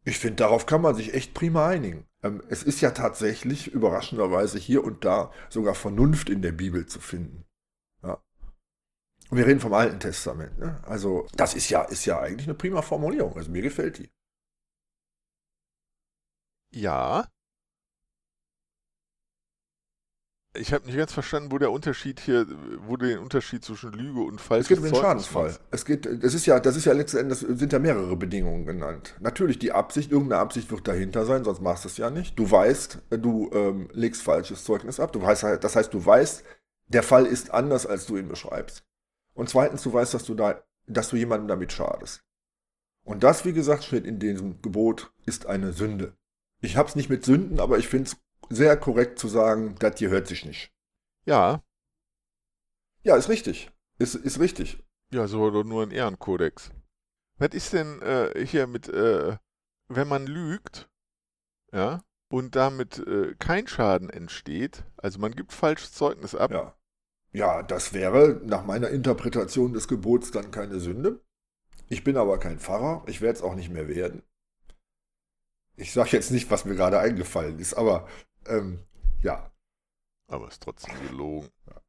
Ich 0.04 0.18
finde, 0.18 0.38
darauf 0.38 0.66
kann 0.66 0.82
man 0.82 0.96
sich 0.96 1.14
echt 1.14 1.36
prima 1.36 1.68
einigen. 1.68 2.08
Ähm, 2.24 2.42
es 2.50 2.64
ist 2.64 2.82
ja 2.82 2.92
tatsächlich 2.92 3.68
überraschenderweise 3.68 4.58
hier 4.58 4.84
und 4.84 5.06
da 5.06 5.32
sogar 5.50 5.76
Vernunft 5.76 6.30
in 6.30 6.42
der 6.42 6.54
Bibel 6.54 6.88
zu 6.88 7.00
finden. 7.00 7.46
Ja. 8.02 8.24
Und 9.30 9.38
wir 9.38 9.46
reden 9.46 9.60
vom 9.60 9.74
Alten 9.74 10.00
Testament. 10.00 10.58
Ne? 10.58 10.82
Also, 10.86 11.28
das 11.36 11.54
ist 11.54 11.70
ja, 11.70 11.84
ist 11.84 12.06
ja 12.06 12.20
eigentlich 12.20 12.48
eine 12.48 12.58
prima 12.58 12.82
Formulierung. 12.82 13.36
Also, 13.36 13.52
mir 13.52 13.62
gefällt 13.62 14.00
die. 14.00 14.10
Ja, 16.74 17.28
Ich 20.54 20.74
habe 20.74 20.86
nicht 20.86 20.98
ganz 20.98 21.14
verstanden, 21.14 21.50
wo 21.52 21.58
der 21.60 21.72
Unterschied 21.72 22.20
hier, 22.20 22.46
wo 22.86 22.98
den 22.98 23.20
Unterschied 23.20 23.64
zwischen 23.64 23.94
Lüge 23.94 24.20
und 24.20 24.42
falsch 24.42 24.64
Es 24.64 24.68
geht 24.68 24.80
um 24.80 24.84
den 24.84 24.96
Schadensfall. 24.96 25.56
Es 25.72 25.86
geht, 25.86 26.06
das 26.06 26.34
ist 26.34 26.46
ja, 26.46 26.60
das 26.60 26.76
ist 26.76 26.84
ja 26.84 26.92
letzten 26.92 27.20
Endes 27.20 27.40
sind 27.40 27.72
ja 27.72 27.80
mehrere 27.80 28.18
Bedingungen 28.18 28.66
genannt. 28.66 29.16
Natürlich 29.22 29.60
die 29.60 29.72
Absicht, 29.72 30.12
irgendeine 30.12 30.42
Absicht 30.42 30.70
wird 30.70 30.86
dahinter 30.90 31.26
sein, 31.26 31.46
sonst 31.46 31.62
machst 31.62 31.86
du 31.86 31.88
es 31.88 31.96
ja 31.96 32.10
nicht. 32.10 32.38
Du 32.38 32.52
weißt, 32.52 33.00
du 33.12 33.50
ähm, 33.54 33.90
legst 33.94 34.24
falsches 34.24 34.66
Zeugnis 34.66 35.00
ab. 35.00 35.14
Du 35.14 35.22
weißt, 35.22 35.46
das 35.62 35.76
heißt, 35.78 35.94
du 35.94 36.06
weißt, 36.06 36.44
der 36.88 37.04
Fall 37.04 37.26
ist 37.26 37.52
anders, 37.52 37.86
als 37.86 38.06
du 38.06 38.18
ihn 38.18 38.28
beschreibst. 38.28 38.84
Und 39.34 39.48
zweitens, 39.48 39.84
du 39.84 39.94
weißt, 39.94 40.14
dass 40.14 40.26
du 40.26 40.36
da, 40.36 40.62
dass 40.86 41.10
du 41.10 41.16
jemandem 41.16 41.48
damit 41.48 41.72
schadest. 41.72 42.26
Und 43.04 43.24
das, 43.24 43.46
wie 43.46 43.54
gesagt, 43.54 43.86
steht 43.86 44.06
in 44.06 44.20
diesem 44.20 44.62
Gebot, 44.62 45.14
ist 45.26 45.46
eine 45.46 45.72
Sünde. 45.72 46.14
Ich 46.60 46.76
habe 46.76 46.90
es 46.90 46.96
nicht 46.98 47.10
mit 47.10 47.24
Sünden, 47.24 47.62
aber 47.62 47.78
ich 47.78 47.88
finde 47.88 48.10
es 48.10 48.18
sehr 48.52 48.78
korrekt 48.78 49.20
zu 49.20 49.28
sagen, 49.28 49.76
das 49.80 49.98
hier 49.98 50.10
hört 50.10 50.28
sich 50.28 50.46
nicht. 50.46 50.72
Ja. 51.26 51.64
Ja, 53.04 53.16
ist 53.16 53.30
richtig. 53.30 53.72
Ist, 53.98 54.16
ist 54.16 54.40
richtig. 54.40 54.84
Ja, 55.12 55.28
so 55.28 55.42
oder 55.42 55.64
nur 55.64 55.84
ein 55.84 55.92
Ehrenkodex. 55.92 56.72
Was 57.38 57.50
ist 57.54 57.74
denn 57.74 58.02
äh, 58.02 58.46
hier 58.46 58.68
mit, 58.68 58.88
äh, 58.88 59.38
wenn 59.88 60.08
man 60.08 60.28
lügt, 60.28 60.90
ja, 61.72 62.04
und 62.30 62.56
damit 62.56 63.00
äh, 63.00 63.36
kein 63.40 63.68
Schaden 63.68 64.10
entsteht, 64.10 64.86
also 64.98 65.20
man 65.20 65.34
gibt 65.34 65.52
falsches 65.52 65.92
Zeugnis 65.94 66.34
ab. 66.36 66.52
Ja. 66.52 66.76
ja, 67.34 67.64
das 67.64 67.94
wäre 67.94 68.42
nach 68.44 68.66
meiner 68.66 68.90
Interpretation 68.90 69.74
des 69.74 69.88
Gebots 69.88 70.32
dann 70.32 70.52
keine 70.52 70.80
Sünde. 70.80 71.22
Ich 71.90 72.04
bin 72.04 72.16
aber 72.16 72.40
kein 72.40 72.60
Pfarrer, 72.60 73.04
ich 73.08 73.22
werde 73.22 73.38
es 73.38 73.44
auch 73.44 73.56
nicht 73.56 73.70
mehr 73.70 73.88
werden. 73.90 74.24
Ich 75.76 75.94
sage 75.94 76.12
jetzt 76.12 76.32
nicht, 76.32 76.52
was 76.52 76.64
mir 76.64 76.76
gerade 76.76 77.00
eingefallen 77.00 77.60
ist, 77.60 77.74
aber 77.74 78.08
ähm, 78.48 78.80
ja. 79.22 79.52
Aber 80.28 80.48
es 80.48 80.54
ist 80.54 80.64
trotzdem 80.64 80.94
gelogen. 81.10 81.50
Ja. 81.68 81.82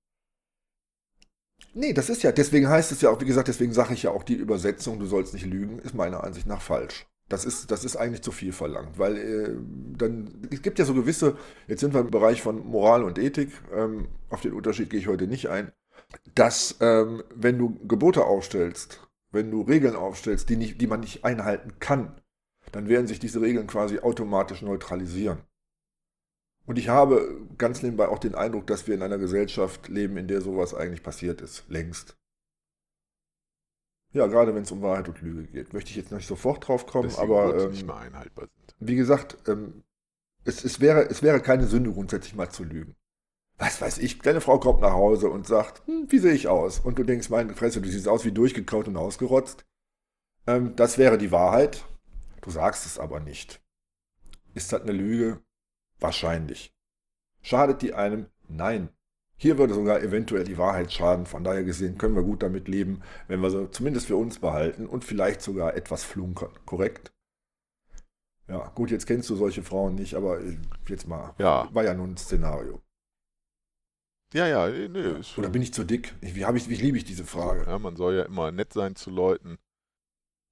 Nee, 1.75 1.93
das 1.93 2.11
ist 2.11 2.23
ja, 2.23 2.33
deswegen 2.33 2.69
heißt 2.69 2.93
es 2.93 3.01
ja 3.01 3.11
auch, 3.11 3.21
wie 3.21 3.25
gesagt, 3.25 3.49
deswegen 3.49 3.73
sage 3.73 3.95
ich 3.95 4.03
ja 4.03 4.11
auch, 4.11 4.25
die 4.25 4.35
Übersetzung, 4.35 4.99
du 4.99 5.07
sollst 5.07 5.33
nicht 5.33 5.47
lügen, 5.47 5.79
ist 5.79 5.95
meiner 5.95 6.23
Ansicht 6.25 6.47
nach 6.47 6.61
falsch. 6.61 7.07
Das 7.29 7.47
ist, 7.47 7.71
das 7.71 7.85
ist 7.85 7.97
eigentlich 7.97 8.21
zu 8.21 8.31
viel 8.31 8.53
verlangt, 8.53 8.99
weil 8.99 9.17
äh, 9.17 9.57
dann, 9.97 10.49
es 10.51 10.61
gibt 10.61 10.79
ja 10.79 10.85
so 10.85 10.93
gewisse, 10.93 11.39
jetzt 11.67 11.81
sind 11.81 11.95
wir 11.95 12.01
im 12.01 12.11
Bereich 12.11 12.43
von 12.43 12.67
Moral 12.67 13.05
und 13.05 13.19
Ethik, 13.19 13.53
ähm, 13.75 14.09
auf 14.29 14.43
den 14.43 14.53
Unterschied 14.53 14.91
gehe 14.91 15.01
ich 15.01 15.07
heute 15.07 15.27
nicht 15.27 15.49
ein, 15.49 15.73
dass 16.35 16.77
ähm, 16.81 17.23
wenn 17.35 17.59
du 17.59 17.79
Gebote 17.87 18.25
aufstellst, 18.25 19.01
wenn 19.31 19.51
du 19.51 19.63
Regeln 19.63 19.97
aufstellst, 19.97 20.51
die, 20.51 20.57
nicht, 20.57 20.79
die 20.81 20.87
man 20.87 21.01
nicht 21.01 21.25
einhalten 21.25 21.79
kann, 21.79 22.21
dann 22.71 22.89
werden 22.89 23.07
sich 23.07 23.19
diese 23.19 23.41
Regeln 23.41 23.67
quasi 23.67 24.01
automatisch 24.01 24.61
neutralisieren. 24.61 25.39
Und 26.65 26.79
ich 26.79 26.89
habe 26.89 27.41
ganz 27.59 27.83
nebenbei 27.83 28.09
auch 28.09 28.19
den 28.19 28.35
Eindruck, 28.35 28.67
dass 28.67 28.87
wir 28.87 28.95
in 28.95 29.03
einer 29.03 29.19
Gesellschaft 29.19 29.89
leben, 29.89 30.17
in 30.17 30.29
der 30.29 30.41
sowas 30.41 30.75
eigentlich 30.75 31.03
passiert 31.03 31.41
ist, 31.41 31.65
längst. 31.69 32.17
Ja, 34.13 34.27
gerade 34.27 34.55
wenn 34.55 34.63
es 34.63 34.71
um 34.71 34.83
Wahrheit 34.83 35.09
und 35.09 35.21
Lüge 35.23 35.45
geht. 35.45 35.73
Möchte 35.73 35.91
ich 35.91 35.97
jetzt 35.97 36.13
nicht 36.13 36.27
sofort 36.27 36.67
drauf 36.69 36.87
kommen, 36.87 37.09
Deswegen 37.09 37.33
aber 37.33 37.65
ähm, 37.65 37.71
nicht 37.71 37.87
mehr 37.87 37.97
einhaltbar 37.97 38.47
sind. 38.47 38.75
wie 38.79 38.95
gesagt, 38.95 39.39
ähm, 39.49 39.83
es, 40.45 40.65
es, 40.65 40.81
wäre, 40.81 41.09
es 41.09 41.23
wäre 41.23 41.41
keine 41.41 41.67
Sünde, 41.67 41.93
grundsätzlich 41.93 42.35
mal 42.35 42.51
zu 42.51 42.65
lügen. 42.65 42.95
Was 43.59 43.81
weiß 43.81 43.99
ich, 43.99 44.19
deine 44.19 44.41
Frau 44.41 44.59
kommt 44.59 44.81
nach 44.81 44.93
Hause 44.93 45.31
und 45.31 45.47
sagt, 45.47 45.87
hm, 45.87 46.07
wie 46.11 46.19
sehe 46.19 46.33
ich 46.35 46.49
aus? 46.49 46.81
Und 46.81 46.99
du 46.99 47.05
denkst, 47.05 47.31
meine 47.31 47.55
Fresse, 47.55 47.81
du 47.81 47.89
siehst 47.89 48.09
aus 48.09 48.25
wie 48.25 48.33
durchgekaut 48.33 48.89
und 48.89 48.97
ausgerotzt. 48.97 49.65
Ähm, 50.47 50.77
das 50.77 50.99
wäre 50.99 51.17
die 51.17 51.33
Wahrheit. 51.33 51.85
Du 52.43 52.51
sagst 52.51 52.87
es 52.87 52.99
aber 52.99 53.21
nicht. 53.21 53.63
Ist 54.55 54.73
das 54.73 54.83
eine 54.83 54.93
Lüge? 54.93 55.41
Wahrscheinlich. 56.03 56.75
Schadet 57.43 57.83
die 57.83 57.95
einem? 57.95 58.27
Nein. 58.49 58.89
Hier 59.37 59.59
würde 59.59 59.75
sogar 59.75 60.03
eventuell 60.03 60.45
die 60.45 60.59
Wahrheit 60.59 60.93
schaden. 60.93 61.27
Von 61.27 61.45
daher 61.45 61.65
gesehen 61.65 61.99
können 61.99 62.15
wir 62.15 62.23
gut 62.23 62.43
damit 62.43 62.69
leben, 62.69 63.03
wenn 63.29 63.41
wir 63.41 63.51
sie 63.51 63.71
zumindest 63.71 64.07
für 64.07 64.17
uns 64.17 64.39
behalten 64.39 64.87
und 64.87 65.05
vielleicht 65.05 65.43
sogar 65.43 65.75
etwas 65.75 66.05
flunkern. 66.05 66.53
Korrekt? 66.67 67.13
Ja, 68.49 68.69
gut, 68.75 68.91
jetzt 68.91 69.07
kennst 69.07 69.31
du 69.31 69.37
solche 69.37 69.63
Frauen 69.63 69.95
nicht, 69.95 70.15
aber 70.15 70.41
jetzt 70.89 71.09
mal. 71.09 71.35
Ja. 71.39 71.69
War 71.73 71.85
ja 71.85 71.95
nur 71.95 72.07
ein 72.07 72.17
Szenario. 72.17 72.83
Ja, 74.35 74.47
ja, 74.47 74.69
nee. 74.69 75.21
Oder 75.37 75.51
bin 75.51 75.63
ich 75.63 75.75
zu 75.75 75.85
dick? 75.85 76.15
Wie, 76.21 76.43
ich, 76.43 76.69
wie 76.69 76.75
liebe 76.75 76.97
ich 76.97 77.05
diese 77.05 77.25
Frage? 77.25 77.65
Ja, 77.67 77.79
man 77.79 77.97
soll 77.97 78.15
ja 78.15 78.23
immer 78.25 78.51
nett 78.51 78.73
sein 78.73 78.97
zu 78.97 79.11
Leuten. 79.11 79.59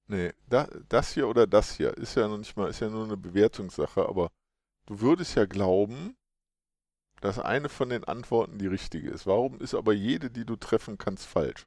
Nee, 0.07 0.33
da, 0.49 0.67
das 0.89 1.13
hier 1.13 1.27
oder 1.27 1.47
das 1.47 1.75
hier 1.77 1.97
ist 1.97 2.15
ja 2.15 2.27
noch 2.27 2.37
nicht 2.37 2.55
mal, 2.57 2.69
ist 2.69 2.81
ja 2.81 2.89
nur 2.89 3.05
eine 3.05 3.17
Bewertungssache, 3.17 4.07
aber 4.07 4.29
Du 4.91 4.99
würdest 4.99 5.35
ja 5.35 5.45
glauben, 5.45 6.17
dass 7.21 7.39
eine 7.39 7.69
von 7.69 7.87
den 7.87 8.03
Antworten 8.03 8.57
die 8.57 8.67
richtige 8.67 9.09
ist. 9.09 9.25
Warum 9.25 9.57
ist 9.61 9.73
aber 9.73 9.93
jede, 9.93 10.29
die 10.29 10.43
du 10.43 10.57
treffen 10.57 10.97
kannst, 10.97 11.27
falsch? 11.27 11.65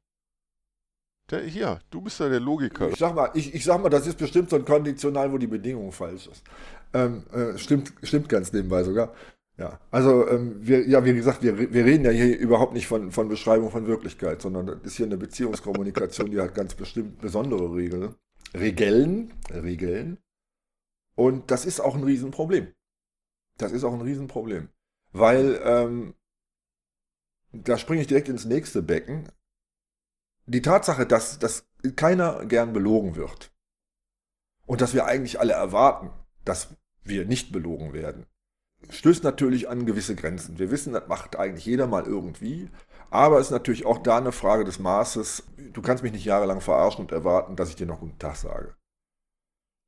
Der, 1.30 1.40
hier, 1.40 1.80
du 1.88 2.02
bist 2.02 2.20
ja 2.20 2.28
der 2.28 2.40
Logiker. 2.40 2.90
Ich 2.90 2.98
sag 2.98 3.14
mal, 3.14 3.30
ich, 3.32 3.54
ich 3.54 3.64
sag 3.64 3.80
mal, 3.80 3.88
das 3.88 4.06
ist 4.06 4.18
bestimmt 4.18 4.50
so 4.50 4.56
ein 4.56 4.66
Konditional, 4.66 5.32
wo 5.32 5.38
die 5.38 5.46
Bedingung 5.46 5.90
falsch 5.90 6.26
ist. 6.26 6.44
Ähm, 6.92 7.24
äh, 7.32 7.56
stimmt, 7.56 7.94
stimmt 8.02 8.28
ganz 8.28 8.52
nebenbei 8.52 8.84
sogar. 8.84 9.14
Ja, 9.56 9.80
also 9.90 10.28
ähm, 10.28 10.56
wir, 10.60 10.86
ja, 10.86 11.02
wie 11.02 11.14
gesagt, 11.14 11.42
wir, 11.42 11.72
wir 11.72 11.84
reden 11.86 12.04
ja 12.04 12.10
hier 12.10 12.38
überhaupt 12.38 12.74
nicht 12.74 12.86
von, 12.86 13.10
von 13.10 13.30
Beschreibung 13.30 13.70
von 13.70 13.86
Wirklichkeit, 13.86 14.42
sondern 14.42 14.66
das 14.66 14.82
ist 14.82 14.96
hier 14.98 15.06
eine 15.06 15.16
Beziehungskommunikation, 15.16 16.30
die 16.30 16.42
hat 16.42 16.54
ganz 16.54 16.74
bestimmt 16.74 17.22
besondere 17.22 17.74
Regeln. 17.74 18.16
Regeln, 18.52 19.32
Regeln. 19.50 20.18
Und 21.14 21.50
das 21.50 21.64
ist 21.64 21.80
auch 21.80 21.94
ein 21.94 22.04
Riesenproblem. 22.04 22.68
Das 23.58 23.72
ist 23.72 23.84
auch 23.84 23.92
ein 23.92 24.00
Riesenproblem. 24.00 24.68
Weil, 25.12 25.60
ähm, 25.64 26.14
da 27.52 27.78
springe 27.78 28.00
ich 28.02 28.08
direkt 28.08 28.28
ins 28.28 28.44
nächste 28.44 28.82
Becken. 28.82 29.28
die 30.46 30.62
Tatsache, 30.62 31.06
dass, 31.06 31.38
dass 31.38 31.66
keiner 31.96 32.44
gern 32.46 32.72
belogen 32.72 33.16
wird 33.16 33.52
und 34.66 34.80
dass 34.80 34.94
wir 34.94 35.06
eigentlich 35.06 35.40
alle 35.40 35.54
erwarten, 35.54 36.10
dass 36.44 36.76
wir 37.02 37.24
nicht 37.24 37.52
belogen 37.52 37.92
werden, 37.92 38.26
stößt 38.90 39.24
natürlich 39.24 39.68
an 39.68 39.86
gewisse 39.86 40.14
Grenzen. 40.14 40.58
Wir 40.58 40.70
wissen, 40.70 40.92
das 40.92 41.08
macht 41.08 41.36
eigentlich 41.36 41.66
jeder 41.66 41.86
mal 41.86 42.04
irgendwie, 42.04 42.70
aber 43.10 43.38
es 43.38 43.46
ist 43.46 43.52
natürlich 43.52 43.86
auch 43.86 43.98
da 43.98 44.18
eine 44.18 44.32
Frage 44.32 44.64
des 44.64 44.78
Maßes. 44.78 45.44
Du 45.72 45.82
kannst 45.82 46.02
mich 46.02 46.12
nicht 46.12 46.24
jahrelang 46.24 46.60
verarschen 46.60 47.00
und 47.02 47.12
erwarten, 47.12 47.56
dass 47.56 47.70
ich 47.70 47.76
dir 47.76 47.86
noch 47.86 48.00
guten 48.00 48.18
Tag 48.18 48.36
sage. 48.36 48.74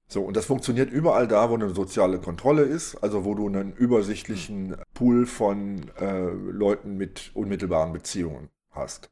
So, 0.09 0.23
und 0.23 0.37
das 0.37 0.47
funktioniert 0.47 0.90
überall 0.90 1.27
da, 1.27 1.51
wo 1.51 1.55
eine 1.55 1.75
soziale 1.75 2.21
Kontrolle 2.21 2.62
ist, 2.62 2.97
also 2.97 3.25
wo 3.25 3.35
du 3.35 3.49
einen 3.49 3.73
übersichtlichen 3.73 4.77
Pool 4.95 5.27
von 5.27 5.90
äh, 5.99 6.29
Leuten 6.31 6.97
mit 6.97 7.33
unmittelbaren 7.35 7.92
Beziehungen 7.92 8.51
hast. 8.71 9.11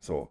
So. 0.00 0.28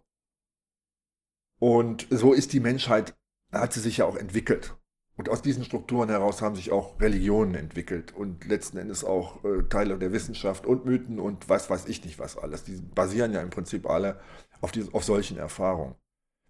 Und 1.58 2.06
so 2.10 2.32
ist 2.32 2.52
die 2.52 2.60
Menschheit, 2.60 3.16
hat 3.52 3.72
sie 3.72 3.80
sich 3.80 3.98
ja 3.98 4.06
auch 4.06 4.16
entwickelt. 4.16 4.76
Und 5.16 5.28
aus 5.28 5.42
diesen 5.42 5.64
Strukturen 5.64 6.08
heraus 6.08 6.40
haben 6.40 6.54
sich 6.54 6.70
auch 6.70 6.98
Religionen 6.98 7.54
entwickelt 7.54 8.14
und 8.14 8.46
letzten 8.46 8.78
Endes 8.78 9.04
auch 9.04 9.44
äh, 9.44 9.64
Teile 9.68 9.98
der 9.98 10.12
Wissenschaft 10.12 10.64
und 10.64 10.86
Mythen 10.86 11.18
und 11.18 11.48
was 11.48 11.68
weiß 11.68 11.86
ich 11.86 12.04
nicht 12.04 12.18
was 12.18 12.38
alles. 12.38 12.64
Die 12.64 12.76
basieren 12.76 13.34
ja 13.34 13.42
im 13.42 13.50
Prinzip 13.50 13.86
alle 13.90 14.18
auf, 14.62 14.72
diese, 14.72 14.94
auf 14.94 15.04
solchen 15.04 15.36
Erfahrungen. 15.36 15.96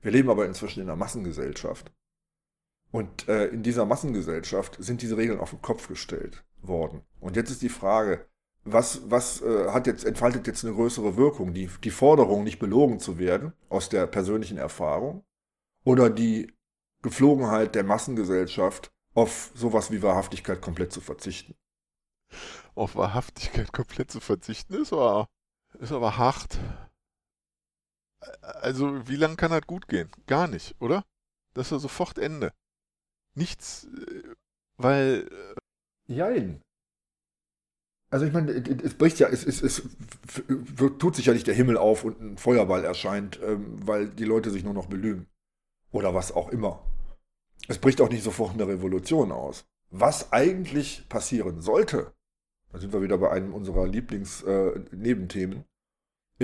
Wir 0.02 0.12
leben 0.12 0.30
aber 0.30 0.46
inzwischen 0.46 0.82
in 0.82 0.88
einer 0.88 0.96
Massengesellschaft. 0.96 1.90
Und 2.92 3.28
äh, 3.28 3.46
in 3.46 3.62
dieser 3.62 3.86
Massengesellschaft 3.86 4.76
sind 4.80 5.02
diese 5.02 5.16
Regeln 5.16 5.38
auf 5.38 5.50
den 5.50 5.62
Kopf 5.62 5.88
gestellt 5.88 6.44
worden. 6.62 7.02
Und 7.20 7.36
jetzt 7.36 7.50
ist 7.50 7.62
die 7.62 7.68
Frage, 7.68 8.26
was, 8.64 9.10
was 9.10 9.40
äh, 9.42 9.70
hat 9.70 9.86
jetzt, 9.86 10.04
entfaltet 10.04 10.46
jetzt 10.46 10.64
eine 10.64 10.74
größere 10.74 11.16
Wirkung? 11.16 11.54
Die, 11.54 11.70
die 11.84 11.90
Forderung, 11.90 12.44
nicht 12.44 12.58
belogen 12.58 12.98
zu 12.98 13.18
werden, 13.18 13.52
aus 13.68 13.88
der 13.88 14.06
persönlichen 14.06 14.58
Erfahrung, 14.58 15.24
oder 15.84 16.10
die 16.10 16.52
Geflogenheit 17.02 17.74
der 17.74 17.84
Massengesellschaft, 17.84 18.92
auf 19.14 19.50
sowas 19.54 19.90
wie 19.90 20.02
Wahrhaftigkeit 20.02 20.60
komplett 20.60 20.92
zu 20.92 21.00
verzichten? 21.00 21.54
Auf 22.74 22.96
Wahrhaftigkeit 22.96 23.72
komplett 23.72 24.10
zu 24.10 24.20
verzichten 24.20 24.74
ist 24.74 24.92
aber, 24.92 25.28
ist 25.78 25.92
aber 25.92 26.18
hart. 26.18 26.58
Also, 28.40 29.08
wie 29.08 29.16
lange 29.16 29.36
kann 29.36 29.50
das 29.50 29.66
gut 29.66 29.88
gehen? 29.88 30.10
Gar 30.26 30.48
nicht, 30.48 30.76
oder? 30.80 31.04
Das 31.54 31.68
ist 31.68 31.72
ja 31.72 31.78
sofort 31.78 32.18
Ende 32.18 32.52
nichts, 33.40 33.88
äh, 34.06 34.22
weil. 34.76 35.28
Äh, 36.06 36.14
Jein. 36.14 36.62
Also 38.10 38.26
ich 38.26 38.32
meine, 38.32 38.50
es 38.50 38.94
bricht 38.94 39.20
ja, 39.20 39.28
es, 39.28 39.46
es, 39.46 39.62
es, 39.62 39.82
tut 40.98 41.14
sich 41.14 41.26
ja 41.26 41.32
nicht 41.32 41.46
der 41.46 41.54
Himmel 41.54 41.76
auf 41.76 42.02
und 42.02 42.20
ein 42.20 42.38
Feuerball 42.38 42.84
erscheint, 42.84 43.38
ähm, 43.42 43.86
weil 43.86 44.08
die 44.08 44.24
Leute 44.24 44.50
sich 44.50 44.64
nur 44.64 44.74
noch 44.74 44.86
belügen. 44.86 45.28
Oder 45.92 46.12
was 46.12 46.32
auch 46.32 46.48
immer. 46.50 46.84
Es 47.68 47.78
bricht 47.78 48.00
auch 48.00 48.10
nicht 48.10 48.24
sofort 48.24 48.54
eine 48.54 48.66
Revolution 48.66 49.30
aus. 49.30 49.64
Was 49.90 50.32
eigentlich 50.32 51.08
passieren 51.08 51.60
sollte, 51.60 52.12
da 52.72 52.78
sind 52.78 52.92
wir 52.92 53.02
wieder 53.02 53.18
bei 53.18 53.30
einem 53.30 53.54
unserer 53.54 53.86
Lieblingsnebenthemen, 53.86 55.58
äh, 55.58 55.64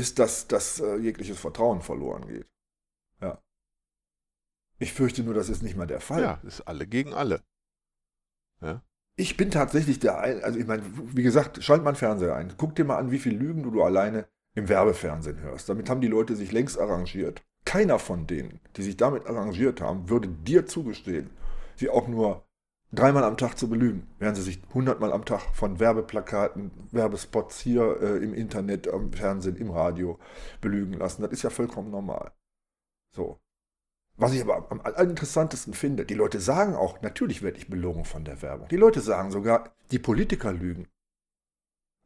ist, 0.00 0.20
dass, 0.20 0.46
dass 0.46 0.78
jegliches 0.78 1.38
Vertrauen 1.38 1.80
verloren 1.80 2.28
geht. 2.28 2.46
Ja. 3.20 3.42
Ich 4.78 4.92
fürchte 4.92 5.22
nur, 5.22 5.34
das 5.34 5.48
ist 5.48 5.62
nicht 5.62 5.76
mal 5.76 5.86
der 5.86 6.00
Fall. 6.00 6.22
Ja, 6.22 6.40
ist 6.44 6.62
alle 6.62 6.86
gegen 6.86 7.14
alle. 7.14 7.42
Ja. 8.60 8.82
Ich 9.16 9.36
bin 9.36 9.50
tatsächlich 9.50 9.98
der, 9.98 10.18
ein, 10.18 10.42
also 10.44 10.58
ich 10.58 10.66
meine, 10.66 10.82
wie 11.14 11.22
gesagt, 11.22 11.62
schalt 11.64 11.82
mal 11.82 11.90
einen 11.90 11.96
Fernseher 11.96 12.36
ein. 12.36 12.52
Guck 12.58 12.74
dir 12.74 12.84
mal 12.84 12.98
an, 12.98 13.10
wie 13.10 13.18
viele 13.18 13.38
Lügen 13.38 13.62
du, 13.62 13.70
du 13.70 13.82
alleine 13.82 14.28
im 14.54 14.68
Werbefernsehen 14.68 15.40
hörst. 15.40 15.68
Damit 15.68 15.88
haben 15.88 16.02
die 16.02 16.08
Leute 16.08 16.36
sich 16.36 16.52
längst 16.52 16.78
arrangiert. 16.78 17.42
Keiner 17.64 17.98
von 17.98 18.26
denen, 18.26 18.60
die 18.76 18.82
sich 18.82 18.96
damit 18.96 19.26
arrangiert 19.26 19.80
haben, 19.80 20.08
würde 20.10 20.28
dir 20.28 20.66
zugestehen, 20.66 21.30
sie 21.76 21.88
auch 21.88 22.08
nur 22.08 22.46
dreimal 22.92 23.24
am 23.24 23.36
Tag 23.36 23.58
zu 23.58 23.68
belügen, 23.68 24.06
während 24.18 24.36
sie 24.36 24.42
sich 24.42 24.60
hundertmal 24.72 25.12
am 25.12 25.24
Tag 25.24 25.54
von 25.54 25.80
Werbeplakaten, 25.80 26.70
Werbespots 26.92 27.58
hier 27.60 28.00
äh, 28.00 28.16
im 28.22 28.34
Internet, 28.34 28.88
am 28.88 29.12
Fernsehen, 29.12 29.56
im 29.56 29.70
Radio 29.70 30.18
belügen 30.60 30.94
lassen. 30.94 31.22
Das 31.22 31.32
ist 31.32 31.42
ja 31.42 31.50
vollkommen 31.50 31.90
normal. 31.90 32.32
So. 33.14 33.40
Was 34.16 34.32
ich 34.32 34.40
aber 34.40 34.70
am 34.70 34.80
interessantesten 34.80 35.74
finde, 35.74 36.06
die 36.06 36.14
Leute 36.14 36.40
sagen 36.40 36.74
auch, 36.74 37.02
natürlich 37.02 37.42
werde 37.42 37.58
ich 37.58 37.68
belogen 37.68 38.04
von 38.04 38.24
der 38.24 38.40
Werbung. 38.40 38.68
Die 38.68 38.76
Leute 38.76 39.00
sagen 39.00 39.30
sogar, 39.30 39.74
die 39.90 39.98
Politiker 39.98 40.52
lügen. 40.52 40.88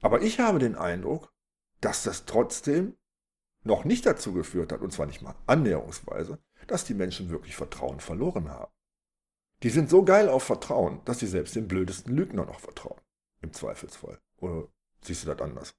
Aber 0.02 0.22
ich 0.22 0.40
habe 0.40 0.58
den 0.58 0.74
Eindruck, 0.74 1.32
dass 1.80 2.02
das 2.02 2.24
trotzdem 2.24 2.96
noch 3.62 3.84
nicht 3.84 4.06
dazu 4.06 4.32
geführt 4.32 4.72
hat, 4.72 4.80
und 4.80 4.92
zwar 4.92 5.06
nicht 5.06 5.22
mal 5.22 5.36
annäherungsweise, 5.46 6.38
dass 6.66 6.84
die 6.84 6.94
Menschen 6.94 7.30
wirklich 7.30 7.54
Vertrauen 7.54 8.00
verloren 8.00 8.48
haben. 8.48 8.72
Die 9.62 9.70
sind 9.70 9.90
so 9.90 10.02
geil 10.02 10.28
auf 10.28 10.42
Vertrauen, 10.42 11.02
dass 11.04 11.18
sie 11.18 11.26
selbst 11.26 11.54
den 11.54 11.68
blödesten 11.68 12.16
Lügner 12.16 12.46
noch 12.46 12.60
vertrauen. 12.60 13.00
Im 13.42 13.52
Zweifelsfall. 13.52 14.18
Oder 14.38 14.68
siehst 15.02 15.22
du 15.22 15.28
das 15.28 15.40
anders? 15.40 15.74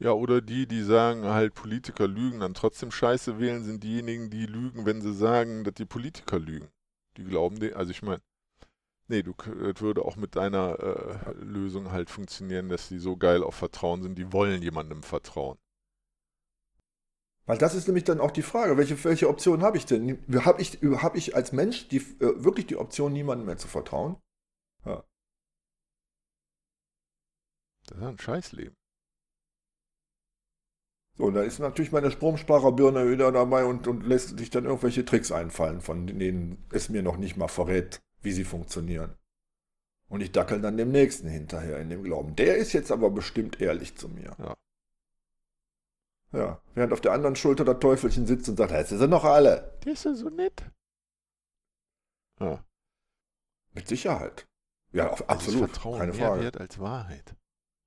Ja, 0.00 0.12
oder 0.12 0.40
die, 0.40 0.66
die 0.66 0.82
sagen, 0.82 1.24
halt 1.24 1.54
Politiker 1.54 2.08
lügen, 2.08 2.40
dann 2.40 2.54
trotzdem 2.54 2.90
Scheiße 2.90 3.38
wählen, 3.38 3.64
sind 3.64 3.84
diejenigen, 3.84 4.30
die 4.30 4.46
lügen, 4.46 4.86
wenn 4.86 5.02
sie 5.02 5.12
sagen, 5.12 5.62
dass 5.62 5.74
die 5.74 5.84
Politiker 5.84 6.38
lügen. 6.38 6.70
Die 7.18 7.24
glauben, 7.24 7.60
die, 7.60 7.74
also 7.74 7.90
ich 7.90 8.00
meine, 8.00 8.22
nee, 9.08 9.22
du, 9.22 9.34
das 9.34 9.82
würde 9.82 10.02
auch 10.02 10.16
mit 10.16 10.36
deiner 10.36 10.78
äh, 10.80 11.32
Lösung 11.34 11.92
halt 11.92 12.08
funktionieren, 12.08 12.70
dass 12.70 12.88
die 12.88 12.98
so 12.98 13.18
geil 13.18 13.44
auf 13.44 13.54
Vertrauen 13.56 14.02
sind, 14.02 14.16
die 14.16 14.32
wollen 14.32 14.62
jemandem 14.62 15.02
vertrauen. 15.02 15.58
Weil 17.44 17.58
das 17.58 17.74
ist 17.74 17.86
nämlich 17.86 18.04
dann 18.04 18.20
auch 18.20 18.30
die 18.30 18.42
Frage, 18.42 18.78
welche, 18.78 19.02
welche 19.04 19.28
Option 19.28 19.62
habe 19.62 19.76
ich 19.76 19.84
denn? 19.84 20.24
Habe 20.46 20.62
ich, 20.62 20.78
hab 20.82 21.14
ich 21.14 21.36
als 21.36 21.52
Mensch 21.52 21.88
die, 21.88 21.98
äh, 21.98 22.42
wirklich 22.42 22.66
die 22.66 22.76
Option, 22.76 23.12
niemandem 23.12 23.44
mehr 23.46 23.58
zu 23.58 23.68
vertrauen? 23.68 24.16
Ja. 24.86 25.04
Das 27.86 27.98
ist 27.98 28.04
ein 28.04 28.18
Scheißleben. 28.18 28.79
So, 31.20 31.26
und 31.26 31.34
da 31.34 31.42
ist 31.42 31.58
natürlich 31.58 31.92
meine 31.92 32.10
Stromsparerbirne 32.10 33.10
wieder 33.10 33.30
dabei 33.30 33.66
und, 33.66 33.86
und 33.86 34.06
lässt 34.06 34.38
sich 34.38 34.48
dann 34.48 34.64
irgendwelche 34.64 35.04
Tricks 35.04 35.30
einfallen, 35.30 35.82
von 35.82 36.06
denen 36.06 36.66
es 36.72 36.88
mir 36.88 37.02
noch 37.02 37.18
nicht 37.18 37.36
mal 37.36 37.48
verrät, 37.48 38.00
wie 38.22 38.32
sie 38.32 38.44
funktionieren. 38.44 39.18
Und 40.08 40.22
ich 40.22 40.32
dackel 40.32 40.62
dann 40.62 40.78
dem 40.78 40.90
Nächsten 40.90 41.28
hinterher 41.28 41.78
in 41.78 41.90
dem 41.90 42.04
Glauben. 42.04 42.36
Der 42.36 42.56
ist 42.56 42.72
jetzt 42.72 42.90
aber 42.90 43.10
bestimmt 43.10 43.60
ehrlich 43.60 43.98
zu 43.98 44.08
mir. 44.08 44.34
Ja. 44.38 44.56
Ja, 46.32 46.62
während 46.74 46.94
auf 46.94 47.02
der 47.02 47.12
anderen 47.12 47.36
Schulter 47.36 47.66
der 47.66 47.78
Teufelchen 47.78 48.26
sitzt 48.26 48.48
und 48.48 48.56
sagt, 48.56 48.70
jetzt 48.70 48.88
sind 48.88 49.10
noch 49.10 49.24
alle. 49.24 49.78
Die 49.84 49.90
ist 49.90 50.06
ja 50.06 50.14
so 50.14 50.30
nett. 50.30 50.64
Ja. 52.40 52.64
Mit 53.74 53.88
Sicherheit. 53.88 54.48
Ja, 54.92 55.10
auf, 55.10 55.28
absolut. 55.28 55.64
Also 55.64 55.72
Vertrauen 55.72 55.98
keine 55.98 56.14
Frage. 56.14 56.34
mehr 56.36 56.44
wert 56.44 56.60
als 56.60 56.78
Wahrheit. 56.78 57.34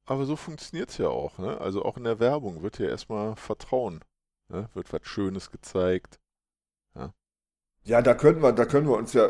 Aber 0.05 0.25
so 0.25 0.35
funktioniert 0.35 0.89
es 0.89 0.97
ja 0.97 1.07
auch. 1.07 1.37
Ne? 1.37 1.59
Also 1.59 1.83
auch 1.83 1.97
in 1.97 2.03
der 2.03 2.19
Werbung 2.19 2.61
wird 2.61 2.79
ja 2.79 2.87
erstmal 2.87 3.35
Vertrauen. 3.35 4.03
Ne? 4.49 4.69
Wird 4.73 4.91
was 4.91 5.01
Schönes 5.03 5.51
gezeigt. 5.51 6.19
Ja, 6.95 7.13
ja 7.83 8.01
da 8.01 8.13
können 8.13 8.41
wir, 8.41 8.51
da 8.51 8.65
können 8.65 8.87
wir 8.87 8.97
uns 8.97 9.13
ja, 9.13 9.29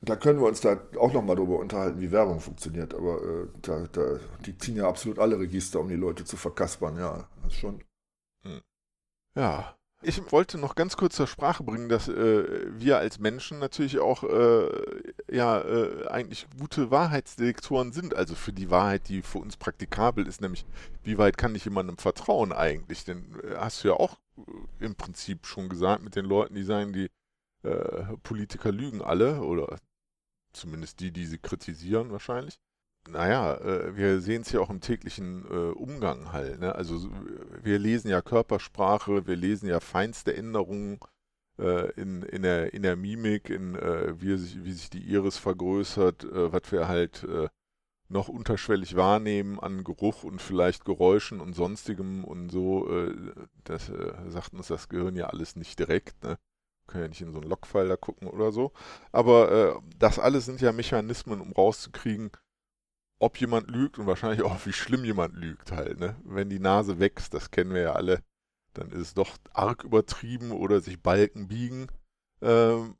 da 0.00 0.16
können 0.16 0.40
wir 0.40 0.46
uns 0.46 0.60
da 0.60 0.80
auch 0.98 1.12
nochmal 1.12 1.36
drüber 1.36 1.58
unterhalten, 1.58 2.00
wie 2.00 2.12
Werbung 2.12 2.40
funktioniert. 2.40 2.94
Aber 2.94 3.22
äh, 3.22 3.48
da, 3.60 3.86
da, 3.88 4.18
die 4.44 4.56
ziehen 4.56 4.76
ja 4.76 4.88
absolut 4.88 5.18
alle 5.18 5.38
Register, 5.38 5.80
um 5.80 5.88
die 5.88 5.96
Leute 5.96 6.24
zu 6.24 6.36
verkaspern. 6.36 6.96
Ja, 6.96 7.28
das 7.42 7.52
ist 7.52 7.58
schon. 7.58 7.84
Hm. 8.42 8.62
Ja, 9.34 9.76
ich 10.06 10.30
wollte 10.30 10.56
noch 10.56 10.76
ganz 10.76 10.96
kurz 10.96 11.16
zur 11.16 11.26
Sprache 11.26 11.64
bringen, 11.64 11.88
dass 11.88 12.08
äh, 12.08 12.70
wir 12.78 12.98
als 12.98 13.18
Menschen 13.18 13.58
natürlich 13.58 13.98
auch 13.98 14.22
äh, 14.22 15.14
ja 15.30 15.60
äh, 15.60 16.06
eigentlich 16.06 16.46
gute 16.58 16.92
Wahrheitsdetektoren 16.92 17.92
sind, 17.92 18.14
also 18.14 18.36
für 18.36 18.52
die 18.52 18.70
Wahrheit, 18.70 19.08
die 19.08 19.22
für 19.22 19.38
uns 19.38 19.56
praktikabel 19.56 20.26
ist, 20.26 20.40
nämlich 20.40 20.64
wie 21.02 21.18
weit 21.18 21.36
kann 21.36 21.54
ich 21.56 21.64
jemandem 21.64 21.98
vertrauen 21.98 22.52
eigentlich? 22.52 23.04
Denn 23.04 23.34
äh, 23.42 23.56
hast 23.56 23.82
du 23.82 23.88
ja 23.88 23.94
auch 23.94 24.18
äh, 24.38 24.84
im 24.84 24.94
Prinzip 24.94 25.44
schon 25.46 25.68
gesagt 25.68 26.04
mit 26.04 26.14
den 26.14 26.24
Leuten, 26.24 26.54
die 26.54 26.62
sagen, 26.62 26.92
die 26.92 27.08
äh, 27.64 28.16
Politiker 28.22 28.70
lügen 28.70 29.02
alle 29.02 29.42
oder 29.42 29.78
zumindest 30.52 31.00
die, 31.00 31.10
die 31.10 31.26
sie 31.26 31.38
kritisieren 31.38 32.12
wahrscheinlich 32.12 32.60
naja, 33.08 33.54
äh, 33.56 33.96
wir 33.96 34.20
sehen 34.20 34.42
es 34.42 34.52
ja 34.52 34.60
auch 34.60 34.70
im 34.70 34.80
täglichen 34.80 35.44
äh, 35.50 35.72
Umgang 35.72 36.32
halt. 36.32 36.60
Ne? 36.60 36.74
Also 36.74 37.08
wir 37.62 37.78
lesen 37.78 38.08
ja 38.08 38.22
Körpersprache, 38.22 39.26
wir 39.26 39.36
lesen 39.36 39.68
ja 39.68 39.80
feinste 39.80 40.36
Änderungen 40.36 40.98
äh, 41.58 41.90
in, 41.92 42.22
in, 42.22 42.42
der, 42.42 42.74
in 42.74 42.82
der 42.82 42.96
Mimik, 42.96 43.50
in 43.50 43.74
äh, 43.76 44.20
wie, 44.20 44.36
sich, 44.36 44.64
wie 44.64 44.72
sich 44.72 44.90
die 44.90 45.02
Iris 45.02 45.38
vergrößert, 45.38 46.26
was 46.30 46.72
wir 46.72 46.88
halt 46.88 47.26
noch 48.08 48.28
unterschwellig 48.28 48.94
wahrnehmen 48.94 49.58
an 49.58 49.82
Geruch 49.82 50.22
und 50.22 50.40
vielleicht 50.40 50.84
Geräuschen 50.84 51.40
und 51.40 51.54
sonstigem 51.54 52.24
und 52.24 52.50
so. 52.50 52.88
das 53.64 53.90
sagt 54.28 54.54
uns 54.54 54.68
das 54.68 54.88
Gehirn 54.88 55.16
ja 55.16 55.26
alles 55.26 55.56
nicht 55.56 55.78
direkt. 55.78 56.22
Ne? 56.22 56.38
Können 56.86 57.04
ja 57.04 57.08
nicht 57.08 57.20
in 57.20 57.32
so 57.32 57.40
einen 57.40 57.50
Logfile 57.50 57.88
da 57.88 57.96
gucken 57.96 58.28
oder 58.28 58.52
so. 58.52 58.72
Aber 59.10 59.82
das 59.98 60.20
alles 60.20 60.44
sind 60.44 60.60
ja 60.60 60.70
Mechanismen, 60.70 61.40
um 61.40 61.50
rauszukriegen, 61.52 62.30
ob 63.18 63.40
jemand 63.40 63.70
lügt 63.70 63.98
und 63.98 64.06
wahrscheinlich 64.06 64.42
auch, 64.42 64.66
wie 64.66 64.72
schlimm 64.72 65.04
jemand 65.04 65.36
lügt 65.36 65.72
halt, 65.72 65.98
ne? 65.98 66.16
Wenn 66.24 66.50
die 66.50 66.58
Nase 66.58 66.98
wächst, 66.98 67.34
das 67.34 67.50
kennen 67.50 67.72
wir 67.72 67.82
ja 67.82 67.92
alle, 67.92 68.22
dann 68.74 68.90
ist 68.90 69.00
es 69.00 69.14
doch 69.14 69.36
arg 69.52 69.84
übertrieben 69.84 70.52
oder 70.52 70.80
sich 70.80 71.02
Balken 71.02 71.48
biegen. 71.48 71.86
Ähm, 72.42 72.96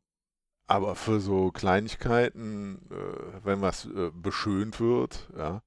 aber 0.67 0.97
für 0.97 1.21
so 1.21 1.51
Kleinigkeiten, 1.53 2.91
äh, 2.91 3.45
wenn 3.45 3.61
was 3.61 3.87
äh, 3.87 4.11
beschönt 4.13 4.81
wird, 4.81 5.31
ja, 5.37 5.63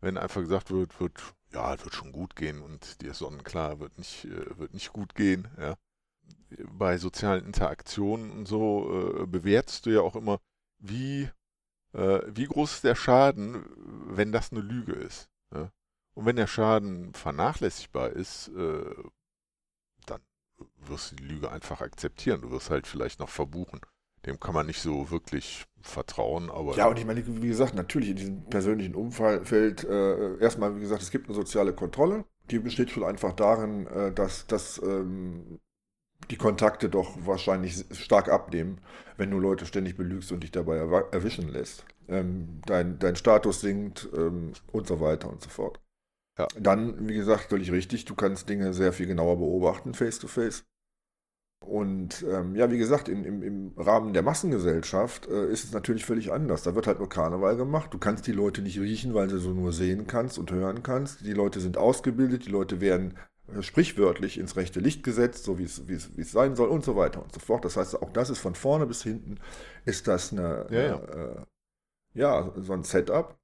wenn 0.00 0.18
einfach 0.18 0.42
gesagt 0.42 0.70
wird, 0.70 1.00
wird, 1.00 1.18
ja, 1.52 1.70
wird 1.82 1.94
schon 1.94 2.12
gut 2.12 2.36
gehen 2.36 2.60
und 2.62 3.00
dir 3.02 3.12
ist 3.12 3.18
sonnenklar, 3.18 3.80
wird 3.80 3.96
nicht, 3.98 4.26
äh, 4.26 4.58
wird 4.58 4.74
nicht 4.74 4.92
gut 4.92 5.14
gehen, 5.14 5.48
ja. 5.58 5.76
Bei 6.70 6.98
sozialen 6.98 7.44
Interaktionen 7.44 8.30
und 8.30 8.46
so 8.46 9.22
äh, 9.22 9.26
bewertest 9.26 9.86
du 9.86 9.90
ja 9.90 10.00
auch 10.00 10.16
immer, 10.16 10.38
wie, 10.78 11.30
äh, 11.96 12.20
wie 12.28 12.46
groß 12.46 12.74
ist 12.74 12.84
der 12.84 12.94
Schaden, 12.94 13.64
wenn 14.06 14.30
das 14.30 14.52
eine 14.52 14.60
Lüge 14.60 14.92
ist. 14.92 15.28
Ja? 15.52 15.70
Und 16.14 16.26
wenn 16.26 16.36
der 16.36 16.46
Schaden 16.46 17.14
vernachlässigbar 17.14 18.10
ist, 18.10 18.48
äh, 18.48 18.94
dann 20.06 20.20
wirst 20.86 21.12
du 21.12 21.16
die 21.16 21.24
Lüge 21.24 21.50
einfach 21.50 21.80
akzeptieren. 21.80 22.42
Du 22.42 22.50
wirst 22.50 22.70
halt 22.70 22.86
vielleicht 22.86 23.20
noch 23.20 23.28
verbuchen. 23.28 23.80
Dem 24.24 24.40
kann 24.40 24.54
man 24.54 24.66
nicht 24.66 24.82
so 24.82 25.10
wirklich 25.10 25.66
vertrauen, 25.80 26.50
aber. 26.50 26.74
Ja, 26.76 26.88
und 26.88 26.98
ich 26.98 27.04
meine, 27.04 27.24
wie 27.26 27.48
gesagt, 27.48 27.74
natürlich 27.74 28.10
in 28.10 28.16
diesem 28.16 28.44
persönlichen 28.46 28.94
Umfeld, 28.94 29.84
äh, 29.84 30.38
erstmal, 30.38 30.74
wie 30.76 30.80
gesagt, 30.80 31.02
es 31.02 31.10
gibt 31.10 31.26
eine 31.26 31.34
soziale 31.34 31.72
Kontrolle. 31.72 32.24
Die 32.50 32.58
besteht 32.58 32.90
schon 32.90 33.04
einfach 33.04 33.32
darin, 33.34 33.86
äh, 33.86 34.12
dass, 34.12 34.46
dass 34.46 34.82
ähm, 34.82 35.60
die 36.30 36.36
Kontakte 36.36 36.88
doch 36.88 37.16
wahrscheinlich 37.24 37.84
stark 37.92 38.28
abnehmen, 38.28 38.78
wenn 39.16 39.30
du 39.30 39.38
Leute 39.38 39.66
ständig 39.66 39.96
belügst 39.96 40.32
und 40.32 40.42
dich 40.42 40.50
dabei 40.50 40.76
erwischen 40.76 41.48
lässt. 41.48 41.84
Ähm, 42.08 42.60
dein, 42.66 42.98
dein 42.98 43.16
Status 43.16 43.60
sinkt 43.60 44.08
ähm, 44.16 44.52
und 44.72 44.86
so 44.86 45.00
weiter 45.00 45.28
und 45.28 45.42
so 45.42 45.48
fort. 45.48 45.80
Ja. 46.38 46.46
Dann, 46.58 47.08
wie 47.08 47.14
gesagt, 47.14 47.48
völlig 47.48 47.72
richtig, 47.72 48.04
du 48.04 48.14
kannst 48.14 48.48
Dinge 48.48 48.74
sehr 48.74 48.92
viel 48.92 49.06
genauer 49.06 49.38
beobachten, 49.38 49.94
face 49.94 50.18
to 50.18 50.28
face. 50.28 50.64
Und 51.64 52.24
ähm, 52.30 52.54
ja, 52.54 52.70
wie 52.70 52.78
gesagt, 52.78 53.08
in, 53.08 53.24
im, 53.24 53.42
im, 53.42 53.72
Rahmen 53.76 54.12
der 54.12 54.22
Massengesellschaft 54.22 55.26
äh, 55.26 55.50
ist 55.50 55.64
es 55.64 55.72
natürlich 55.72 56.04
völlig 56.04 56.30
anders. 56.32 56.62
Da 56.62 56.74
wird 56.74 56.86
halt 56.86 56.98
nur 56.98 57.08
Karneval 57.08 57.56
gemacht. 57.56 57.92
Du 57.92 57.98
kannst 57.98 58.26
die 58.26 58.32
Leute 58.32 58.62
nicht 58.62 58.78
riechen, 58.78 59.14
weil 59.14 59.26
du 59.26 59.38
so 59.38 59.50
nur 59.50 59.72
sehen 59.72 60.06
kannst 60.06 60.38
und 60.38 60.52
hören 60.52 60.82
kannst. 60.82 61.22
Die 61.26 61.32
Leute 61.32 61.60
sind 61.60 61.76
ausgebildet, 61.76 62.46
die 62.46 62.50
Leute 62.50 62.80
werden 62.80 63.14
sprichwörtlich 63.60 64.38
ins 64.38 64.56
rechte 64.56 64.80
Licht 64.80 65.02
gesetzt, 65.02 65.44
so 65.44 65.58
wie 65.58 65.64
es, 65.64 65.88
wie, 65.88 65.94
es, 65.94 66.16
wie 66.16 66.22
es 66.22 66.32
sein 66.32 66.56
soll 66.56 66.68
und 66.68 66.84
so 66.84 66.96
weiter 66.96 67.22
und 67.22 67.32
so 67.32 67.40
fort. 67.40 67.64
Das 67.64 67.76
heißt, 67.76 68.02
auch 68.02 68.12
das 68.12 68.30
ist 68.30 68.38
von 68.38 68.54
vorne 68.54 68.86
bis 68.86 69.02
hinten, 69.02 69.38
ist 69.84 70.08
das 70.08 70.32
eine, 70.32 70.66
ja, 70.70 70.82
ja. 70.82 70.96
Äh, 70.96 71.44
ja 72.14 72.52
so 72.56 72.72
ein 72.72 72.82
Setup. 72.82 73.36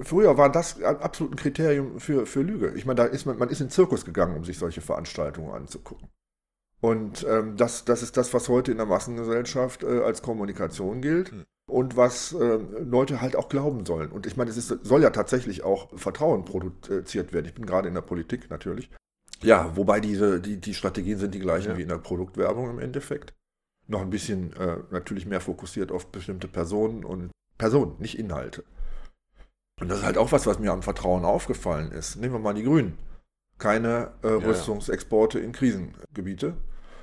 Früher 0.00 0.36
war 0.36 0.50
das 0.50 0.82
absolut 0.82 1.32
ein 1.32 1.36
Kriterium 1.36 2.00
für, 2.00 2.26
für 2.26 2.42
Lüge. 2.42 2.72
Ich 2.76 2.84
meine, 2.84 2.96
da 2.96 3.04
ist 3.04 3.24
man, 3.24 3.38
man 3.38 3.48
ist 3.48 3.60
in 3.60 3.66
den 3.66 3.72
Zirkus 3.72 4.04
gegangen, 4.04 4.36
um 4.36 4.44
sich 4.44 4.58
solche 4.58 4.82
Veranstaltungen 4.82 5.52
anzugucken. 5.52 6.08
Und 6.80 7.26
ähm, 7.28 7.56
das, 7.56 7.84
das 7.84 8.02
ist 8.02 8.16
das, 8.16 8.34
was 8.34 8.48
heute 8.48 8.70
in 8.70 8.76
der 8.76 8.86
Massengesellschaft 8.86 9.82
äh, 9.82 10.00
als 10.00 10.20
Kommunikation 10.20 11.00
gilt 11.00 11.32
mhm. 11.32 11.44
und 11.66 11.96
was 11.96 12.32
äh, 12.32 12.58
Leute 12.84 13.22
halt 13.22 13.36
auch 13.36 13.48
glauben 13.48 13.86
sollen. 13.86 14.12
Und 14.12 14.26
ich 14.26 14.36
meine, 14.36 14.50
es 14.50 14.58
ist, 14.58 14.84
soll 14.84 15.02
ja 15.02 15.10
tatsächlich 15.10 15.62
auch 15.62 15.98
Vertrauen 15.98 16.44
produziert 16.44 17.32
werden. 17.32 17.46
Ich 17.46 17.54
bin 17.54 17.64
gerade 17.64 17.88
in 17.88 17.94
der 17.94 18.02
Politik 18.02 18.50
natürlich. 18.50 18.90
Ja, 19.42 19.76
wobei 19.76 20.00
diese, 20.00 20.40
die, 20.40 20.58
die 20.60 20.74
Strategien 20.74 21.18
sind 21.18 21.34
die 21.34 21.40
gleichen 21.40 21.72
ja. 21.72 21.78
wie 21.78 21.82
in 21.82 21.88
der 21.88 21.98
Produktwerbung 21.98 22.70
im 22.70 22.78
Endeffekt. 22.78 23.34
Noch 23.86 24.00
ein 24.00 24.10
bisschen 24.10 24.52
äh, 24.54 24.78
natürlich 24.90 25.26
mehr 25.26 25.40
fokussiert 25.40 25.92
auf 25.92 26.10
bestimmte 26.10 26.48
Personen 26.48 27.04
und 27.04 27.30
Personen, 27.58 27.96
nicht 27.98 28.18
Inhalte. 28.18 28.64
Und 29.80 29.88
das 29.88 29.98
ist 29.98 30.04
halt 30.04 30.18
auch 30.18 30.32
was, 30.32 30.46
was 30.46 30.58
mir 30.58 30.72
am 30.72 30.82
Vertrauen 30.82 31.24
aufgefallen 31.24 31.92
ist. 31.92 32.16
Nehmen 32.16 32.34
wir 32.34 32.38
mal 32.38 32.54
die 32.54 32.64
Grünen 32.64 32.98
keine 33.58 34.12
äh, 34.22 34.28
Rüstungsexporte 34.28 35.38
in 35.38 35.52
Krisengebiete. 35.52 36.56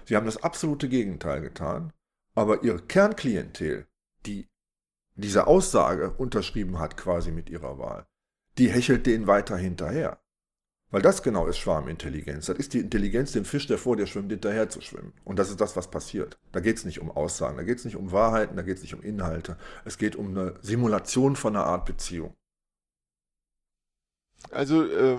Sie 0.05 0.15
haben 0.15 0.25
das 0.25 0.43
absolute 0.43 0.89
Gegenteil 0.89 1.41
getan. 1.41 1.91
Aber 2.35 2.63
ihre 2.63 2.81
Kernklientel, 2.81 3.87
die 4.25 4.47
diese 5.15 5.47
Aussage 5.47 6.11
unterschrieben 6.11 6.79
hat 6.79 6.97
quasi 6.97 7.31
mit 7.31 7.49
ihrer 7.49 7.77
Wahl, 7.77 8.05
die 8.57 8.69
hechelt 8.69 9.05
denen 9.05 9.27
weiter 9.27 9.57
hinterher. 9.57 10.19
Weil 10.93 11.01
das 11.01 11.23
genau 11.23 11.47
ist 11.47 11.57
Schwarmintelligenz. 11.57 12.45
Das 12.45 12.57
ist 12.59 12.75
die 12.75 12.79
Intelligenz, 12.79 13.31
dem 13.31 13.45
Fisch, 13.45 13.65
der 13.65 13.79
vor 13.79 13.97
dir 13.97 14.05
schwimmt, 14.05 14.29
hinterher 14.29 14.69
zu 14.69 14.79
schwimmen. 14.79 15.11
Und 15.23 15.39
das 15.39 15.49
ist 15.49 15.59
das, 15.59 15.75
was 15.75 15.89
passiert. 15.89 16.37
Da 16.51 16.59
geht 16.59 16.77
es 16.77 16.85
nicht 16.85 17.01
um 17.01 17.09
Aussagen, 17.09 17.57
da 17.57 17.63
geht 17.63 17.79
es 17.79 17.85
nicht 17.85 17.95
um 17.95 18.11
Wahrheiten, 18.11 18.55
da 18.55 18.61
geht 18.61 18.77
es 18.77 18.83
nicht 18.83 18.93
um 18.93 19.01
Inhalte. 19.01 19.57
Es 19.85 19.97
geht 19.97 20.15
um 20.15 20.27
eine 20.27 20.53
Simulation 20.61 21.35
von 21.35 21.55
einer 21.55 21.65
Art 21.65 21.85
Beziehung. 21.85 22.35
Also, 24.51 24.85
äh, 24.85 25.17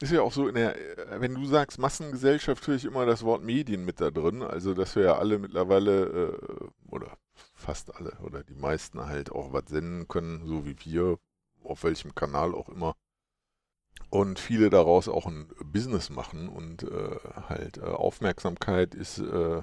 ist 0.00 0.10
ja 0.10 0.22
auch 0.22 0.32
so, 0.32 0.50
der, 0.50 0.76
äh, 0.76 1.20
wenn 1.20 1.36
du 1.36 1.46
sagst 1.46 1.78
Massengesellschaft, 1.78 2.66
höre 2.66 2.74
ich 2.74 2.86
immer 2.86 3.06
das 3.06 3.22
Wort 3.22 3.44
Medien 3.44 3.84
mit 3.84 4.00
da 4.00 4.10
drin. 4.10 4.42
Also, 4.42 4.74
dass 4.74 4.96
wir 4.96 5.04
ja 5.04 5.18
alle 5.18 5.38
mittlerweile, 5.38 6.32
äh, 6.32 6.68
oder 6.90 7.16
fast 7.54 7.94
alle, 7.94 8.18
oder 8.24 8.42
die 8.42 8.56
meisten 8.56 9.06
halt 9.06 9.30
auch 9.30 9.52
was 9.52 9.68
senden 9.68 10.08
können, 10.08 10.48
so 10.48 10.66
wie 10.66 10.74
wir, 10.80 11.16
auf 11.62 11.84
welchem 11.84 12.12
Kanal 12.16 12.56
auch 12.56 12.68
immer. 12.70 12.96
Und 14.08 14.38
viele 14.38 14.70
daraus 14.70 15.08
auch 15.08 15.26
ein 15.26 15.48
Business 15.64 16.10
machen 16.10 16.48
und 16.48 16.82
äh, 16.82 17.16
halt 17.48 17.78
äh, 17.78 17.82
Aufmerksamkeit 17.82 18.94
ist 18.94 19.18
äh, 19.18 19.62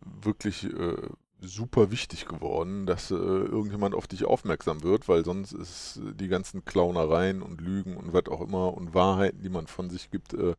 wirklich 0.00 0.64
äh, 0.64 0.96
super 1.40 1.90
wichtig 1.90 2.26
geworden, 2.26 2.86
dass 2.86 3.10
äh, 3.10 3.14
irgendjemand 3.14 3.94
auf 3.94 4.06
dich 4.06 4.24
aufmerksam 4.24 4.82
wird, 4.82 5.08
weil 5.08 5.24
sonst 5.24 5.52
ist 5.52 6.00
die 6.02 6.28
ganzen 6.28 6.64
Clownereien 6.64 7.42
und 7.42 7.60
Lügen 7.60 7.96
und 7.96 8.12
was 8.12 8.26
auch 8.26 8.40
immer 8.40 8.74
und 8.74 8.94
Wahrheiten, 8.94 9.42
die 9.42 9.48
man 9.48 9.66
von 9.66 9.90
sich 9.90 10.10
gibt, 10.10 10.34
äh, 10.34 10.54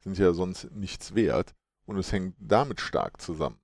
sind 0.00 0.18
ja 0.18 0.32
sonst 0.32 0.70
nichts 0.72 1.14
wert. 1.14 1.54
Und 1.84 1.96
es 1.98 2.12
hängt 2.12 2.36
damit 2.38 2.80
stark 2.80 3.20
zusammen. 3.20 3.61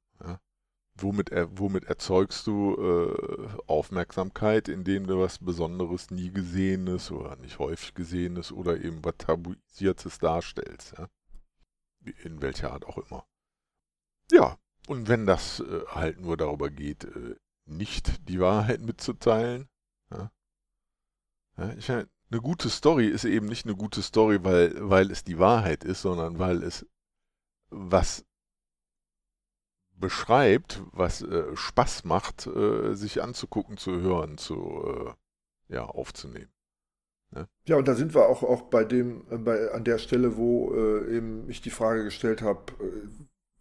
Womit, 1.01 1.31
er, 1.31 1.59
womit 1.59 1.85
erzeugst 1.85 2.47
du 2.47 2.75
äh, 2.75 3.49
Aufmerksamkeit, 3.67 4.69
indem 4.69 5.07
du 5.07 5.21
was 5.21 5.39
Besonderes, 5.39 6.11
nie 6.11 6.31
Gesehenes 6.31 7.11
oder 7.13 7.37
nicht 7.37 7.59
häufig 7.59 7.95
Gesehenes 7.95 8.53
oder 8.53 8.77
eben 8.81 9.05
was 9.05 9.15
Tabuisiertes 9.19 10.19
darstellst. 10.19 10.95
Ja? 10.99 11.09
In 12.25 12.43
welcher 12.43 12.73
Art 12.73 12.85
auch 12.87 12.99
immer. 12.99 13.27
Ja, 14.33 14.59
und 14.89 15.09
wenn 15.09 15.27
das 15.27 15.61
äh, 15.61 15.85
halt 15.89 16.21
nur 16.21 16.37
darüber 16.37 16.71
geht, 16.71 17.05
äh, 17.05 17.37
nicht 17.67 18.29
die 18.29 18.41
Wahrheit 18.41 18.81
mitzuteilen, 18.81 19.69
ja, 20.11 20.31
ja, 21.59 21.73
ich 21.75 21.89
meine, 21.89 22.09
eine 22.31 22.41
gute 22.41 22.69
Story 22.71 23.07
ist 23.07 23.25
eben 23.25 23.47
nicht 23.47 23.67
eine 23.67 23.77
gute 23.77 24.03
Story, 24.03 24.45
weil, 24.45 24.75
weil 24.79 25.11
es 25.11 25.25
die 25.25 25.39
Wahrheit 25.39 25.85
ist, 25.85 26.03
sondern 26.03 26.39
weil 26.39 26.63
es 26.63 26.87
was 27.71 28.25
beschreibt, 30.01 30.83
was 30.93 31.23
äh, 31.23 31.55
Spaß 31.55 32.05
macht, 32.05 32.47
äh, 32.47 32.95
sich 32.95 33.23
anzugucken, 33.23 33.77
zu 33.77 34.01
hören, 34.01 34.39
zu 34.39 35.15
äh, 35.69 35.75
ja, 35.75 35.85
aufzunehmen. 35.85 36.51
Ja. 37.33 37.41
Ne? 37.41 37.49
ja, 37.67 37.77
und 37.77 37.89
da 37.89 37.95
sind 37.95 38.15
wir 38.15 38.29
auch, 38.29 38.43
auch 38.43 38.63
bei 38.63 38.85
dem, 38.85 39.27
äh, 39.31 39.39
bei, 39.39 39.71
an 39.73 39.85
der 39.85 39.99
Stelle, 39.99 40.37
wo 40.37 40.75
eben 40.75 41.49
ich 41.49 41.61
die 41.61 41.71
Frage 41.71 42.05
gestellt 42.05 42.43
habe, 42.43 42.73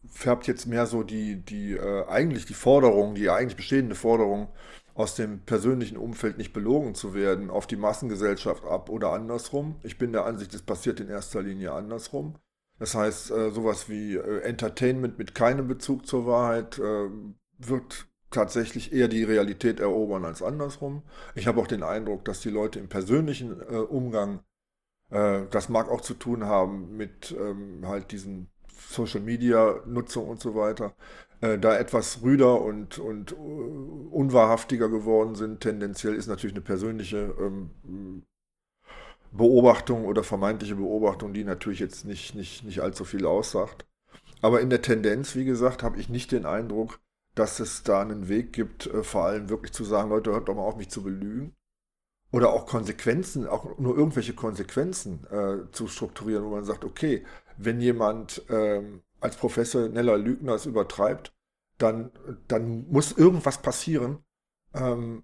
färbt 0.09 0.47
jetzt 0.47 0.65
mehr 0.65 0.85
so 0.85 1.03
die, 1.03 1.37
die 1.43 1.73
äh, 1.73 2.05
eigentlich 2.07 2.45
die 2.45 2.53
Forderung, 2.53 3.15
die 3.15 3.29
eigentlich 3.29 3.55
bestehende 3.55 3.95
Forderung 3.95 4.49
aus 4.93 5.15
dem 5.15 5.41
persönlichen 5.41 5.97
Umfeld 5.97 6.37
nicht 6.37 6.53
belogen 6.53 6.95
zu 6.95 7.13
werden, 7.13 7.49
auf 7.49 7.67
die 7.67 7.75
Massengesellschaft 7.75 8.65
ab 8.65 8.89
oder 8.89 9.11
andersrum. 9.11 9.75
Ich 9.83 9.97
bin 9.97 10.11
der 10.11 10.25
Ansicht, 10.25 10.53
es 10.53 10.63
passiert 10.63 10.99
in 10.99 11.09
erster 11.09 11.41
Linie 11.41 11.73
andersrum. 11.73 12.35
Das 12.79 12.93
heißt, 12.95 13.31
äh, 13.31 13.51
sowas 13.51 13.89
wie 13.89 14.15
äh, 14.15 14.41
Entertainment 14.41 15.17
mit 15.17 15.33
keinem 15.33 15.67
Bezug 15.67 16.05
zur 16.05 16.27
Wahrheit 16.27 16.77
äh, 16.77 17.09
wird 17.57 18.07
tatsächlich 18.29 18.93
eher 18.93 19.07
die 19.07 19.23
Realität 19.23 19.79
erobern 19.79 20.25
als 20.25 20.43
andersrum. 20.43 21.01
Ich 21.33 21.47
habe 21.47 21.59
auch 21.61 21.67
den 21.67 21.81
Eindruck, 21.81 22.25
dass 22.25 22.41
die 22.41 22.49
Leute 22.49 22.77
im 22.77 22.89
persönlichen 22.89 23.61
Umgang, 23.61 24.41
das 25.09 25.69
mag 25.69 25.89
auch 25.89 26.01
zu 26.01 26.13
tun 26.13 26.43
haben 26.43 26.97
mit 26.97 27.33
ähm, 27.39 27.87
halt 27.87 28.11
diesen 28.11 28.49
Social 28.89 29.21
Media 29.21 29.81
Nutzung 29.85 30.27
und 30.27 30.41
so 30.41 30.55
weiter, 30.55 30.93
da 31.39 31.77
etwas 31.77 32.21
rüder 32.21 32.61
und, 32.61 32.99
und 32.99 33.31
unwahrhaftiger 33.31 34.89
geworden 34.89 35.35
sind. 35.35 35.61
Tendenziell 35.61 36.13
ist 36.13 36.27
natürlich 36.27 36.53
eine 36.53 36.65
persönliche 36.65 37.33
ähm, 37.39 38.23
Beobachtung 39.37 40.05
oder 40.05 40.23
vermeintliche 40.23 40.75
Beobachtung, 40.75 41.33
die 41.33 41.43
natürlich 41.43 41.79
jetzt 41.79 42.05
nicht, 42.05 42.35
nicht, 42.35 42.63
nicht 42.63 42.81
allzu 42.81 43.05
viel 43.05 43.25
aussagt. 43.25 43.85
Aber 44.41 44.61
in 44.61 44.69
der 44.69 44.81
Tendenz, 44.81 45.35
wie 45.35 45.45
gesagt, 45.45 45.83
habe 45.83 45.99
ich 45.99 46.09
nicht 46.09 46.31
den 46.31 46.45
Eindruck, 46.45 46.99
dass 47.35 47.59
es 47.59 47.83
da 47.83 48.01
einen 48.01 48.29
Weg 48.29 48.53
gibt, 48.53 48.87
äh, 48.87 49.03
vor 49.03 49.25
allem 49.25 49.49
wirklich 49.49 49.73
zu 49.73 49.83
sagen, 49.83 50.09
Leute, 50.09 50.31
hört 50.31 50.49
doch 50.49 50.55
mal 50.55 50.63
auf, 50.63 50.75
mich 50.75 50.89
zu 50.89 51.03
belügen. 51.03 51.55
Oder 52.31 52.51
auch 52.51 52.65
Konsequenzen, 52.65 53.47
auch 53.47 53.77
nur 53.77 53.95
irgendwelche 53.95 54.33
Konsequenzen 54.33 55.25
äh, 55.31 55.71
zu 55.71 55.87
strukturieren, 55.87 56.43
wo 56.43 56.49
man 56.49 56.65
sagt, 56.65 56.83
okay, 56.83 57.25
wenn 57.57 57.79
jemand 57.79 58.43
ähm, 58.49 59.01
als 59.21 59.37
professioneller 59.37 60.17
Lügner 60.17 60.53
es 60.55 60.65
übertreibt, 60.65 61.33
dann, 61.77 62.11
dann 62.47 62.87
muss 62.89 63.11
irgendwas 63.13 63.61
passieren, 63.61 64.23
ähm, 64.73 65.23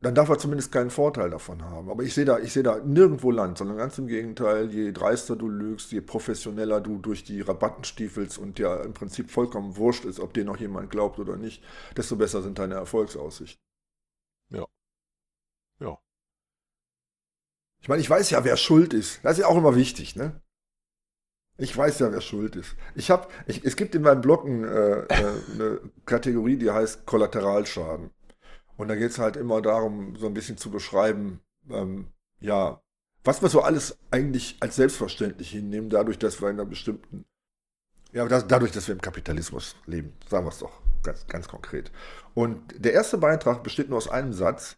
dann 0.00 0.14
darf 0.14 0.28
er 0.28 0.38
zumindest 0.38 0.72
keinen 0.72 0.90
Vorteil 0.90 1.30
davon 1.30 1.64
haben. 1.64 1.90
Aber 1.90 2.02
ich 2.02 2.14
sehe 2.14 2.26
da, 2.26 2.38
ich 2.38 2.52
sehe 2.52 2.62
da 2.62 2.78
nirgendwo 2.80 3.30
Land, 3.30 3.58
sondern 3.58 3.78
ganz 3.78 3.96
im 3.98 4.06
Gegenteil, 4.06 4.70
je 4.70 4.92
dreister 4.92 5.36
du 5.36 5.48
lügst, 5.48 5.90
je 5.90 6.02
professioneller 6.02 6.80
du 6.80 6.98
durch 6.98 7.24
die 7.24 7.40
Rabatten 7.40 7.84
stiefelst 7.84 8.38
und 8.38 8.58
dir 8.58 8.82
im 8.84 8.92
Prinzip 8.92 9.30
vollkommen 9.30 9.76
wurscht 9.76 10.04
ist, 10.04 10.20
ob 10.20 10.34
dir 10.34 10.44
noch 10.44 10.58
jemand 10.58 10.90
glaubt 10.90 11.18
oder 11.18 11.36
nicht, 11.36 11.62
desto 11.96 12.16
besser 12.16 12.42
sind 12.42 12.58
deine 12.58 12.74
Erfolgsaussichten. 12.74 13.62
Ja. 14.50 14.66
Ja. 15.80 15.98
Ich 17.80 17.88
meine, 17.88 18.02
ich 18.02 18.10
weiß 18.10 18.30
ja, 18.30 18.44
wer 18.44 18.56
schuld 18.58 18.92
ist. 18.92 19.24
Das 19.24 19.32
ist 19.32 19.38
ja 19.38 19.46
auch 19.46 19.56
immer 19.56 19.76
wichtig, 19.76 20.14
ne? 20.14 20.42
Ich 21.58 21.74
weiß 21.74 22.00
ja, 22.00 22.12
wer 22.12 22.20
schuld 22.20 22.54
ist. 22.54 22.76
Ich 22.94 23.10
habe, 23.10 23.28
es 23.46 23.76
gibt 23.76 23.94
in 23.94 24.02
meinem 24.02 24.20
Blog 24.20 24.44
ein, 24.44 24.62
äh, 24.62 25.00
äh, 25.04 25.42
eine 25.54 25.80
Kategorie, 26.04 26.58
die 26.58 26.70
heißt 26.70 27.06
Kollateralschaden. 27.06 28.10
Und 28.76 28.88
da 28.88 28.96
geht 28.96 29.10
es 29.10 29.18
halt 29.18 29.36
immer 29.36 29.62
darum, 29.62 30.16
so 30.16 30.26
ein 30.26 30.34
bisschen 30.34 30.56
zu 30.56 30.70
beschreiben, 30.70 31.40
ähm, 31.70 32.08
ja, 32.40 32.80
was 33.24 33.42
wir 33.42 33.48
so 33.48 33.62
alles 33.62 33.98
eigentlich 34.10 34.56
als 34.60 34.76
selbstverständlich 34.76 35.50
hinnehmen, 35.50 35.90
dadurch, 35.90 36.18
dass 36.18 36.40
wir 36.40 36.48
in 36.48 36.56
einer 36.56 36.68
bestimmten, 36.68 37.24
ja, 38.12 38.26
das, 38.28 38.46
dadurch, 38.46 38.72
dass 38.72 38.86
wir 38.86 38.94
im 38.94 39.00
Kapitalismus 39.00 39.76
leben, 39.86 40.12
sagen 40.28 40.46
wir 40.46 40.50
es 40.50 40.58
doch 40.58 40.80
ganz, 41.02 41.26
ganz 41.26 41.48
konkret. 41.48 41.90
Und 42.34 42.60
der 42.76 42.92
erste 42.92 43.18
Beitrag 43.18 43.62
besteht 43.62 43.88
nur 43.88 43.98
aus 43.98 44.08
einem 44.08 44.32
Satz. 44.32 44.76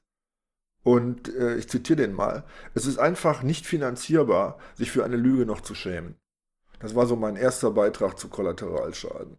Und 0.84 1.34
äh, 1.34 1.56
ich 1.56 1.68
zitiere 1.68 1.96
den 1.96 2.14
mal. 2.14 2.44
Es 2.74 2.86
ist 2.86 2.98
einfach 2.98 3.42
nicht 3.42 3.66
finanzierbar, 3.66 4.58
sich 4.74 4.90
für 4.90 5.04
eine 5.04 5.16
Lüge 5.16 5.44
noch 5.44 5.60
zu 5.60 5.74
schämen. 5.74 6.14
Das 6.78 6.94
war 6.94 7.06
so 7.06 7.16
mein 7.16 7.36
erster 7.36 7.72
Beitrag 7.72 8.18
zu 8.18 8.28
Kollateralschaden. 8.28 9.38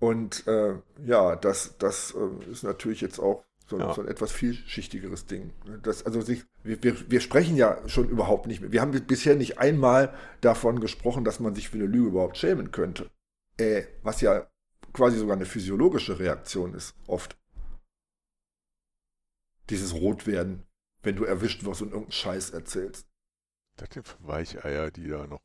Und 0.00 0.46
äh, 0.46 0.74
ja, 1.04 1.36
das, 1.36 1.76
das 1.78 2.14
äh, 2.14 2.50
ist 2.50 2.62
natürlich 2.62 3.00
jetzt 3.00 3.18
auch 3.18 3.44
so, 3.66 3.78
ja. 3.78 3.92
so, 3.92 4.00
ein 4.00 4.08
etwas 4.08 4.32
vielschichtigeres 4.32 5.26
Ding. 5.26 5.52
Das, 5.82 6.06
also 6.06 6.20
sich, 6.20 6.44
wir, 6.62 6.82
wir, 6.82 7.10
wir, 7.10 7.20
sprechen 7.20 7.56
ja 7.56 7.86
schon 7.88 8.08
überhaupt 8.08 8.46
nicht 8.46 8.60
mehr. 8.60 8.72
Wir 8.72 8.80
haben 8.80 8.92
bisher 9.06 9.34
nicht 9.34 9.58
einmal 9.58 10.14
davon 10.40 10.80
gesprochen, 10.80 11.24
dass 11.24 11.40
man 11.40 11.54
sich 11.54 11.68
für 11.68 11.76
eine 11.76 11.86
Lüge 11.86 12.08
überhaupt 12.08 12.38
schämen 12.38 12.70
könnte. 12.70 13.10
Äh, 13.58 13.84
was 14.02 14.20
ja 14.20 14.48
quasi 14.92 15.18
sogar 15.18 15.36
eine 15.36 15.46
physiologische 15.46 16.18
Reaktion 16.18 16.74
ist, 16.74 16.94
oft. 17.06 17.36
Dieses 19.68 19.92
Rotwerden, 19.94 20.64
wenn 21.02 21.16
du 21.16 21.24
erwischt 21.24 21.64
wirst 21.64 21.82
und 21.82 21.88
irgendeinen 21.88 22.12
Scheiß 22.12 22.50
erzählst. 22.50 23.06
Das 23.76 23.88
sind 23.92 24.16
Weicheier, 24.20 24.90
die 24.90 25.08
da 25.08 25.26
noch 25.26 25.42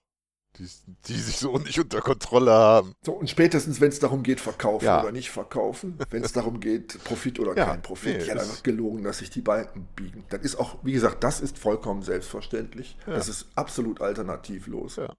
die, 0.57 0.67
die 1.07 1.13
sich 1.13 1.37
so 1.37 1.57
nicht 1.57 1.79
unter 1.79 2.01
Kontrolle 2.01 2.51
haben. 2.51 2.93
So, 3.03 3.13
und 3.13 3.29
spätestens, 3.29 3.81
wenn 3.81 3.89
es 3.89 3.99
darum 3.99 4.21
geht, 4.21 4.39
verkaufen 4.39 4.85
ja. 4.85 5.01
oder 5.01 5.11
nicht 5.11 5.31
verkaufen, 5.31 5.97
wenn 6.11 6.23
es 6.23 6.31
darum 6.31 6.59
geht, 6.59 7.03
Profit 7.03 7.39
oder 7.39 7.55
ja, 7.57 7.65
kein 7.65 7.81
Profit, 7.81 8.19
nee, 8.19 8.25
dann 8.25 8.47
wird 8.47 8.63
gelogen, 8.63 9.03
dass 9.03 9.17
sich 9.19 9.31
die 9.31 9.41
Balken 9.41 9.87
biegen. 9.95 10.25
Das 10.29 10.41
ist 10.41 10.55
auch, 10.55 10.77
wie 10.83 10.93
gesagt, 10.93 11.23
das 11.23 11.41
ist 11.41 11.57
vollkommen 11.57 12.03
selbstverständlich. 12.03 12.97
Ja. 13.07 13.13
Das 13.13 13.27
ist 13.27 13.47
absolut 13.55 14.01
alternativlos. 14.01 14.97
Ja, 14.97 15.13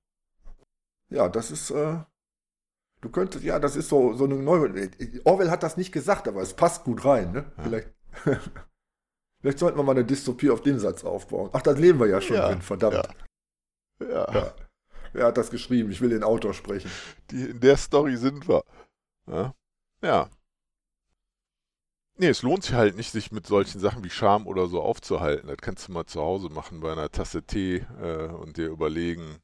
ja 1.11 1.29
das 1.29 1.51
ist, 1.51 1.71
äh, 1.71 1.97
du 3.01 3.09
könntest, 3.09 3.45
ja, 3.45 3.59
das 3.59 3.75
ist 3.75 3.89
so, 3.89 4.15
so 4.15 4.25
eine 4.25 4.37
neue, 4.37 4.91
Orwell 5.25 5.51
hat 5.51 5.65
das 5.65 5.77
nicht 5.77 5.91
gesagt, 5.91 6.29
aber 6.29 6.43
es 6.43 6.55
passt 6.55 6.85
gut 6.85 7.05
rein, 7.05 7.33
ne? 7.33 7.53
Vielleicht. 7.63 7.89
Vielleicht 9.41 9.59
sollten 9.59 9.79
wir 9.79 9.83
mal 9.83 9.93
eine 9.93 10.07
Dystopie 10.07 10.49
auf 10.49 10.63
den 10.63 10.79
Satz 10.79 11.05
aufbauen. 11.05 11.51
Ach, 11.53 11.61
das 11.61 11.79
leben 11.79 12.01
wir 12.01 12.07
ja 12.07 12.21
schon 12.21 12.37
drin, 12.37 12.63
verdammt. 12.63 13.09
ja. 14.01 14.33
ja. 14.33 14.55
Wer 15.15 15.27
hat 15.27 15.37
das 15.39 15.51
geschrieben? 15.51 15.93
Ich 15.93 16.01
will 16.01 16.11
den 16.11 16.25
Autor 16.25 16.53
sprechen. 16.55 16.91
Die, 17.31 17.45
in 17.51 17.61
der 17.61 17.77
Story 17.77 18.17
sind 18.17 18.49
wir. 18.49 18.65
Ja. 19.29 19.55
ja. 20.03 20.29
Nee, 22.17 22.29
es 22.29 22.43
lohnt 22.43 22.65
sich 22.65 22.75
halt 22.75 22.97
nicht, 22.97 23.13
sich 23.13 23.31
mit 23.31 23.47
solchen 23.47 23.81
Sachen 23.81 24.03
wie 24.03 24.11
Scham 24.11 24.47
oder 24.49 24.67
so 24.67 24.83
aufzuhalten. 24.83 25.49
Das 25.49 25.59
kannst 25.59 25.87
du 25.87 25.93
mal 25.93 26.07
zu 26.07 26.21
Hause 26.21 26.49
machen 26.49 26.81
bei 26.81 26.91
einer 26.91 27.11
Tasse 27.11 27.45
Tee 27.45 27.87
äh, 28.01 28.27
und 28.27 28.57
dir 28.57 28.67
überlegen, 28.67 29.39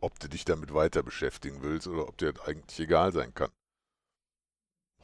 ob 0.00 0.18
du 0.18 0.28
dich 0.28 0.46
damit 0.46 0.72
weiter 0.72 1.02
beschäftigen 1.02 1.62
willst 1.62 1.86
oder 1.86 2.08
ob 2.08 2.16
dir 2.16 2.32
das 2.32 2.46
eigentlich 2.46 2.80
egal 2.80 3.12
sein 3.12 3.34
kann. 3.34 3.50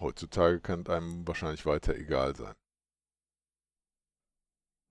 Heutzutage 0.00 0.60
kann 0.60 0.80
es 0.80 0.88
einem 0.88 1.28
wahrscheinlich 1.28 1.66
weiter 1.66 1.94
egal 1.94 2.34
sein. 2.34 2.54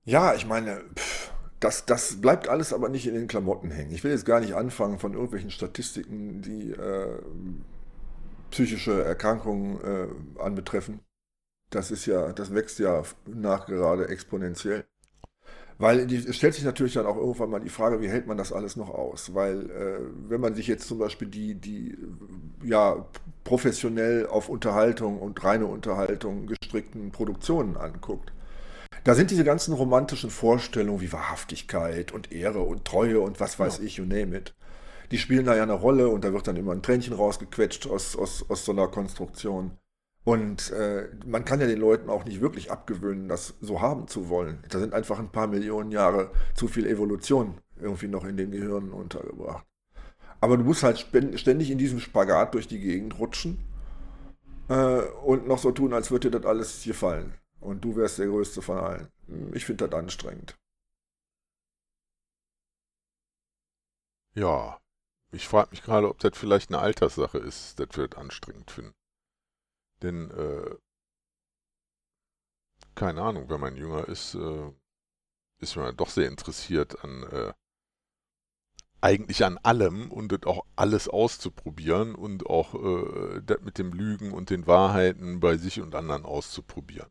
Ja, 0.03 0.35
ich 0.35 0.45
meine, 0.45 0.83
pff, 0.95 1.32
das, 1.63 1.85
das 1.85 2.19
bleibt 2.19 2.49
alles 2.49 2.73
aber 2.73 2.89
nicht 2.89 3.07
in 3.07 3.13
den 3.13 3.27
Klamotten 3.27 3.71
hängen. 3.71 3.91
Ich 3.91 4.03
will 4.03 4.11
jetzt 4.11 4.25
gar 4.25 4.41
nicht 4.41 4.53
anfangen 4.53 4.99
von 4.99 5.13
irgendwelchen 5.13 5.49
Statistiken, 5.49 6.41
die 6.41 6.71
äh, 6.71 7.19
psychische 8.51 9.03
Erkrankungen 9.03 9.79
äh, 9.81 10.41
anbetreffen. 10.41 10.99
Das 11.69 11.89
ist 11.89 12.05
ja, 12.05 12.33
das 12.33 12.53
wächst 12.53 12.79
ja 12.79 13.03
nachgerade 13.25 14.09
exponentiell. 14.09 14.85
Weil 15.79 16.05
die, 16.05 16.17
es 16.17 16.35
stellt 16.35 16.53
sich 16.53 16.65
natürlich 16.65 16.93
dann 16.93 17.05
auch 17.05 17.17
irgendwann 17.17 17.49
mal 17.49 17.59
die 17.59 17.69
Frage, 17.69 18.01
wie 18.01 18.09
hält 18.09 18.27
man 18.27 18.37
das 18.37 18.51
alles 18.51 18.75
noch 18.75 18.89
aus? 18.89 19.33
Weil 19.33 19.69
äh, 19.71 19.99
wenn 20.29 20.41
man 20.41 20.55
sich 20.55 20.67
jetzt 20.67 20.87
zum 20.87 20.99
Beispiel 20.99 21.27
die, 21.27 21.55
die 21.55 21.97
ja, 22.63 23.05
professionell 23.43 24.27
auf 24.27 24.49
Unterhaltung 24.49 25.19
und 25.19 25.43
reine 25.43 25.65
Unterhaltung 25.65 26.45
gestrickten 26.45 27.11
Produktionen 27.11 27.77
anguckt, 27.77 28.33
da 29.03 29.15
sind 29.15 29.31
diese 29.31 29.43
ganzen 29.43 29.73
romantischen 29.73 30.29
Vorstellungen 30.29 31.01
wie 31.01 31.11
Wahrhaftigkeit 31.11 32.11
und 32.11 32.31
Ehre 32.31 32.61
und 32.61 32.85
Treue 32.85 33.19
und 33.19 33.39
was 33.39 33.59
weiß 33.59 33.79
ja. 33.79 33.83
ich, 33.83 33.97
you 33.97 34.05
name 34.05 34.35
it. 34.37 34.55
Die 35.11 35.17
spielen 35.17 35.45
da 35.45 35.55
ja 35.55 35.63
eine 35.63 35.73
Rolle 35.73 36.07
und 36.07 36.23
da 36.23 36.33
wird 36.33 36.47
dann 36.47 36.55
immer 36.55 36.71
ein 36.71 36.81
Tränchen 36.81 37.13
rausgequetscht 37.13 37.87
aus, 37.87 38.15
aus, 38.15 38.45
aus 38.49 38.65
so 38.65 38.71
einer 38.71 38.87
Konstruktion. 38.87 39.77
Und 40.23 40.71
äh, 40.71 41.09
man 41.25 41.43
kann 41.43 41.59
ja 41.59 41.67
den 41.67 41.79
Leuten 41.79 42.09
auch 42.09 42.23
nicht 42.23 42.39
wirklich 42.39 42.71
abgewöhnen, 42.71 43.27
das 43.27 43.55
so 43.59 43.81
haben 43.81 44.07
zu 44.07 44.29
wollen. 44.29 44.63
Da 44.69 44.79
sind 44.79 44.93
einfach 44.93 45.19
ein 45.19 45.31
paar 45.31 45.47
Millionen 45.47 45.91
Jahre 45.91 46.31
zu 46.55 46.69
viel 46.69 46.87
Evolution 46.87 47.57
irgendwie 47.79 48.07
noch 48.07 48.23
in 48.23 48.37
den 48.37 48.51
Gehirnen 48.51 48.93
untergebracht. 48.93 49.65
Aber 50.39 50.55
du 50.55 50.63
musst 50.63 50.83
halt 50.83 50.97
ständig 51.35 51.71
in 51.71 51.77
diesem 51.77 51.99
Spagat 51.99 52.53
durch 52.53 52.69
die 52.69 52.79
Gegend 52.79 53.19
rutschen 53.19 53.57
äh, 54.69 55.01
und 55.25 55.45
noch 55.45 55.59
so 55.59 55.71
tun, 55.71 55.93
als 55.93 56.09
würde 56.09 56.31
dir 56.31 56.39
das 56.39 56.49
alles 56.49 56.83
gefallen 56.85 57.33
und 57.63 57.81
du 57.81 57.95
wärst 57.95 58.19
der 58.19 58.27
Größte 58.27 58.61
von 58.61 58.77
allen. 58.77 59.11
Ich 59.53 59.65
finde 59.65 59.87
das 59.87 59.97
anstrengend. 59.99 60.55
Ja, 64.35 64.79
ich 65.31 65.47
frage 65.47 65.71
mich 65.71 65.83
gerade, 65.83 66.09
ob 66.09 66.19
das 66.19 66.37
vielleicht 66.37 66.69
eine 66.69 66.79
Alterssache 66.79 67.37
ist, 67.37 67.79
dass 67.79 67.89
wir 67.97 68.07
das 68.07 68.19
anstrengend 68.19 68.71
finden. 68.71 68.93
Denn, 70.01 70.31
äh, 70.31 70.75
keine 72.95 73.21
Ahnung, 73.21 73.49
wenn 73.49 73.59
man 73.59 73.75
jünger 73.75 74.07
ist, 74.07 74.35
äh, 74.35 74.71
ist 75.59 75.75
man 75.75 75.95
doch 75.95 76.09
sehr 76.09 76.27
interessiert 76.27 77.03
an, 77.03 77.23
äh, 77.23 77.53
eigentlich 79.01 79.43
an 79.45 79.57
allem 79.59 80.11
und 80.11 80.31
das 80.31 80.43
auch 80.43 80.65
alles 80.75 81.07
auszuprobieren 81.09 82.15
und 82.15 82.45
auch 82.47 82.73
äh, 82.75 83.41
das 83.41 83.61
mit 83.61 83.77
dem 83.77 83.91
Lügen 83.93 84.33
und 84.33 84.49
den 84.49 84.67
Wahrheiten 84.67 85.39
bei 85.39 85.57
sich 85.57 85.81
und 85.81 85.95
anderen 85.95 86.25
auszuprobieren. 86.25 87.09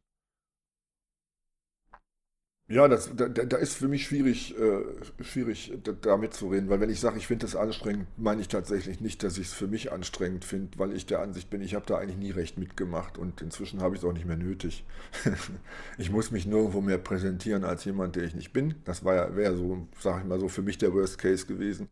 Ja, 2.68 2.88
das, 2.88 3.14
da, 3.14 3.28
da 3.28 3.56
ist 3.58 3.74
für 3.74 3.88
mich 3.88 4.04
schwierig, 4.06 4.56
äh, 4.58 4.82
schwierig 5.22 5.72
da, 5.82 5.92
da 5.92 6.16
mitzureden, 6.16 6.70
weil 6.70 6.80
wenn 6.80 6.88
ich 6.88 7.00
sage, 7.00 7.18
ich 7.18 7.26
finde 7.26 7.44
das 7.44 7.54
anstrengend, 7.54 8.06
meine 8.16 8.40
ich 8.40 8.48
tatsächlich 8.48 9.00
nicht, 9.00 9.22
dass 9.22 9.36
ich 9.36 9.48
es 9.48 9.52
für 9.52 9.66
mich 9.66 9.92
anstrengend 9.92 10.44
finde, 10.44 10.78
weil 10.78 10.92
ich 10.94 11.04
der 11.04 11.20
Ansicht 11.20 11.50
bin, 11.50 11.60
ich 11.60 11.74
habe 11.74 11.84
da 11.84 11.98
eigentlich 11.98 12.16
nie 12.16 12.30
recht 12.30 12.56
mitgemacht 12.58 13.18
und 13.18 13.42
inzwischen 13.42 13.82
habe 13.82 13.94
ich 13.94 14.00
es 14.00 14.08
auch 14.08 14.14
nicht 14.14 14.26
mehr 14.26 14.36
nötig. 14.38 14.86
ich 15.98 16.10
muss 16.10 16.30
mich 16.30 16.46
nirgendwo 16.46 16.80
mehr 16.80 16.98
präsentieren 16.98 17.64
als 17.64 17.84
jemand, 17.84 18.16
der 18.16 18.24
ich 18.24 18.34
nicht 18.34 18.52
bin. 18.54 18.76
Das 18.84 19.04
war 19.04 19.14
ja, 19.16 19.36
wäre 19.36 19.56
so, 19.56 19.86
sage 20.00 20.20
ich 20.20 20.26
mal 20.26 20.40
so, 20.40 20.48
für 20.48 20.62
mich 20.62 20.78
der 20.78 20.94
Worst 20.94 21.18
Case 21.18 21.46
gewesen. 21.46 21.90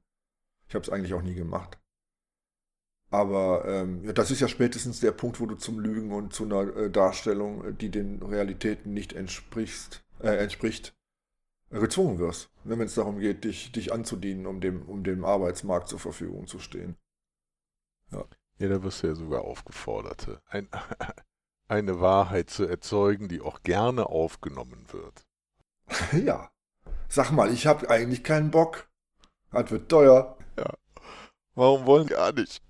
Ich 0.69 0.75
habe 0.75 0.85
es 0.85 0.91
eigentlich 0.91 1.15
auch 1.15 1.23
nie 1.23 1.35
gemacht. 1.35 1.79
Aber 3.11 3.65
ähm, 3.67 4.05
ja, 4.05 4.13
das 4.13 4.31
ist 4.31 4.41
ja 4.41 4.49
spätestens 4.49 5.01
der 5.01 5.13
Punkt, 5.13 5.41
wo 5.41 5.47
du 5.47 5.57
zum 5.57 5.81
Lügen 5.81 6.13
und 6.13 6.33
zu 6.33 6.45
einer 6.45 6.77
äh, 6.77 6.91
Darstellung, 6.91 7.77
die 7.79 7.91
den 7.91 8.23
Realitäten 8.23 8.95
nicht 8.95 9.13
entsprichst, 9.15 10.03
äh, 10.23 10.37
entspricht, 10.37 10.95
gezwungen 11.71 12.19
wirst, 12.19 12.51
ne, 12.65 12.79
wenn 12.79 12.87
es 12.87 12.95
darum 12.95 13.19
geht, 13.19 13.45
dich, 13.45 13.73
dich 13.73 13.93
anzudienen, 13.93 14.47
um 14.47 14.61
dem, 14.61 14.83
um 14.89 15.05
dem 15.05 15.25
Arbeitsmarkt 15.25 15.89
zur 15.89 15.99
Verfügung 15.99 16.47
zu 16.47 16.59
stehen. 16.59 16.97
Ja. 18.11 18.25
Ja, 18.59 18.69
da 18.69 18.83
wirst 18.83 19.03
du 19.03 19.07
ja 19.07 19.15
sogar 19.15 19.43
aufgefordert, 19.43 20.43
ein, 20.47 20.69
eine 21.69 22.01
Wahrheit 22.01 22.51
zu 22.51 22.67
erzeugen, 22.67 23.29
die 23.29 23.41
auch 23.41 23.63
gerne 23.63 24.07
aufgenommen 24.07 24.87
wird. 24.93 25.27
Ja. 26.25 26.51
Sag 27.09 27.33
mal, 27.33 27.53
ich 27.53 27.67
habe 27.67 27.91
eigentlich 27.91 28.23
keinen 28.23 28.53
Bock. 28.53 28.89
Das 29.51 29.71
wird 29.73 29.89
teuer. 29.89 30.37
Ja. 30.57 30.75
Warum 31.57 31.85
wollen 31.87 32.07
gar 32.07 32.33
nicht? 32.33 32.63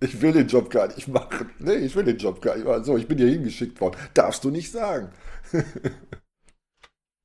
Ich 0.00 0.20
will 0.20 0.32
den 0.32 0.48
Job 0.48 0.70
gar 0.70 0.88
nicht 0.88 1.06
machen. 1.06 1.50
Nee, 1.58 1.74
ich 1.74 1.94
will 1.94 2.04
den 2.04 2.16
Job 2.16 2.40
gar 2.42 2.56
nicht 2.56 2.66
machen. 2.66 2.82
So, 2.82 2.96
ich 2.96 3.06
bin 3.06 3.18
hier 3.18 3.28
hingeschickt 3.28 3.80
worden. 3.80 4.00
Darfst 4.14 4.42
du 4.42 4.50
nicht 4.50 4.72
sagen. 4.72 5.12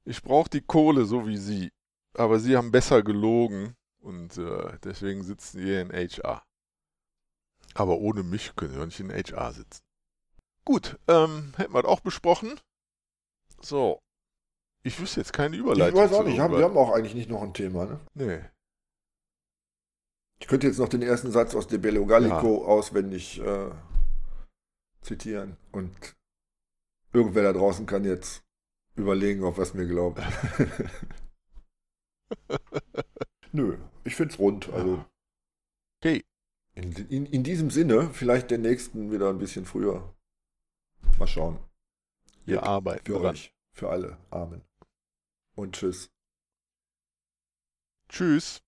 ich 0.06 0.22
brauche 0.22 0.50
die 0.50 0.62
Kohle 0.62 1.06
so 1.06 1.28
wie 1.28 1.38
Sie. 1.38 1.72
Aber 2.14 2.40
Sie 2.40 2.56
haben 2.56 2.72
besser 2.72 3.04
gelogen 3.04 3.76
und 4.00 4.38
äh, 4.38 4.78
deswegen 4.84 5.24
sitzen 5.24 5.60
Sie 5.60 5.74
in 5.74 5.92
HR. 5.92 6.44
Aber 7.74 7.98
ohne 7.98 8.24
mich 8.24 8.56
können 8.56 8.74
Sie 8.74 8.80
auch 8.80 8.86
nicht 8.86 9.00
in 9.00 9.12
HR 9.12 9.52
sitzen. 9.52 9.82
Gut, 10.64 10.98
ähm, 11.08 11.54
hätten 11.58 11.74
wir 11.74 11.82
das 11.82 11.92
auch 11.92 12.00
besprochen. 12.00 12.60
So. 13.62 14.00
Ich 14.84 15.00
wüsste 15.00 15.20
jetzt 15.20 15.34
keine 15.34 15.56
Ich 15.56 15.62
Überleitung. 15.62 16.00
weiß 16.00 16.14
auch 16.14 16.24
nicht, 16.24 16.40
haben, 16.40 16.56
wir 16.56 16.64
haben 16.64 16.78
auch 16.78 16.92
eigentlich 16.94 17.16
nicht 17.16 17.30
noch 17.30 17.42
ein 17.42 17.54
Thema. 17.54 17.86
Ne? 17.86 18.00
Nee. 18.14 18.42
Ich 20.40 20.48
könnte 20.48 20.68
jetzt 20.68 20.78
noch 20.80 20.90
den 20.90 21.02
ersten 21.02 21.32
Satz 21.32 21.56
aus 21.56 21.68
De 21.68 21.80
Bello 21.80 22.06
Gallico 22.06 22.66
auswendig 22.66 23.40
äh, 23.40 23.72
zitieren. 25.02 25.58
Und 25.72 26.16
irgendwer 27.14 27.44
da 27.44 27.54
draußen 27.54 27.86
kann 27.86 28.06
jetzt 28.06 28.45
überlegen, 28.96 29.44
auf 29.44 29.58
was 29.58 29.74
mir 29.74 29.88
glaubt. 29.88 30.20
Nö, 33.52 33.78
ich 34.04 34.16
find's 34.16 34.40
rund. 34.40 34.70
Also 34.70 35.06
Okay. 36.02 36.24
in, 36.76 36.92
in, 37.10 37.26
in 37.26 37.44
diesem 37.44 37.72
Sinne, 37.72 38.10
vielleicht 38.14 38.52
den 38.52 38.62
nächsten 38.62 39.12
wieder 39.12 39.30
ein 39.30 39.40
bisschen 39.40 39.66
früher. 39.66 40.14
Mal 41.18 41.28
schauen. 41.28 41.60
Wir 42.46 42.64
arbeiten 42.64 43.06
Für 43.06 43.20
dran. 43.20 43.34
euch, 43.34 43.54
für 43.72 43.90
alle. 43.90 44.18
Amen. 44.30 44.62
Und 45.56 45.76
tschüss. 45.76 46.12
Tschüss. 48.10 48.62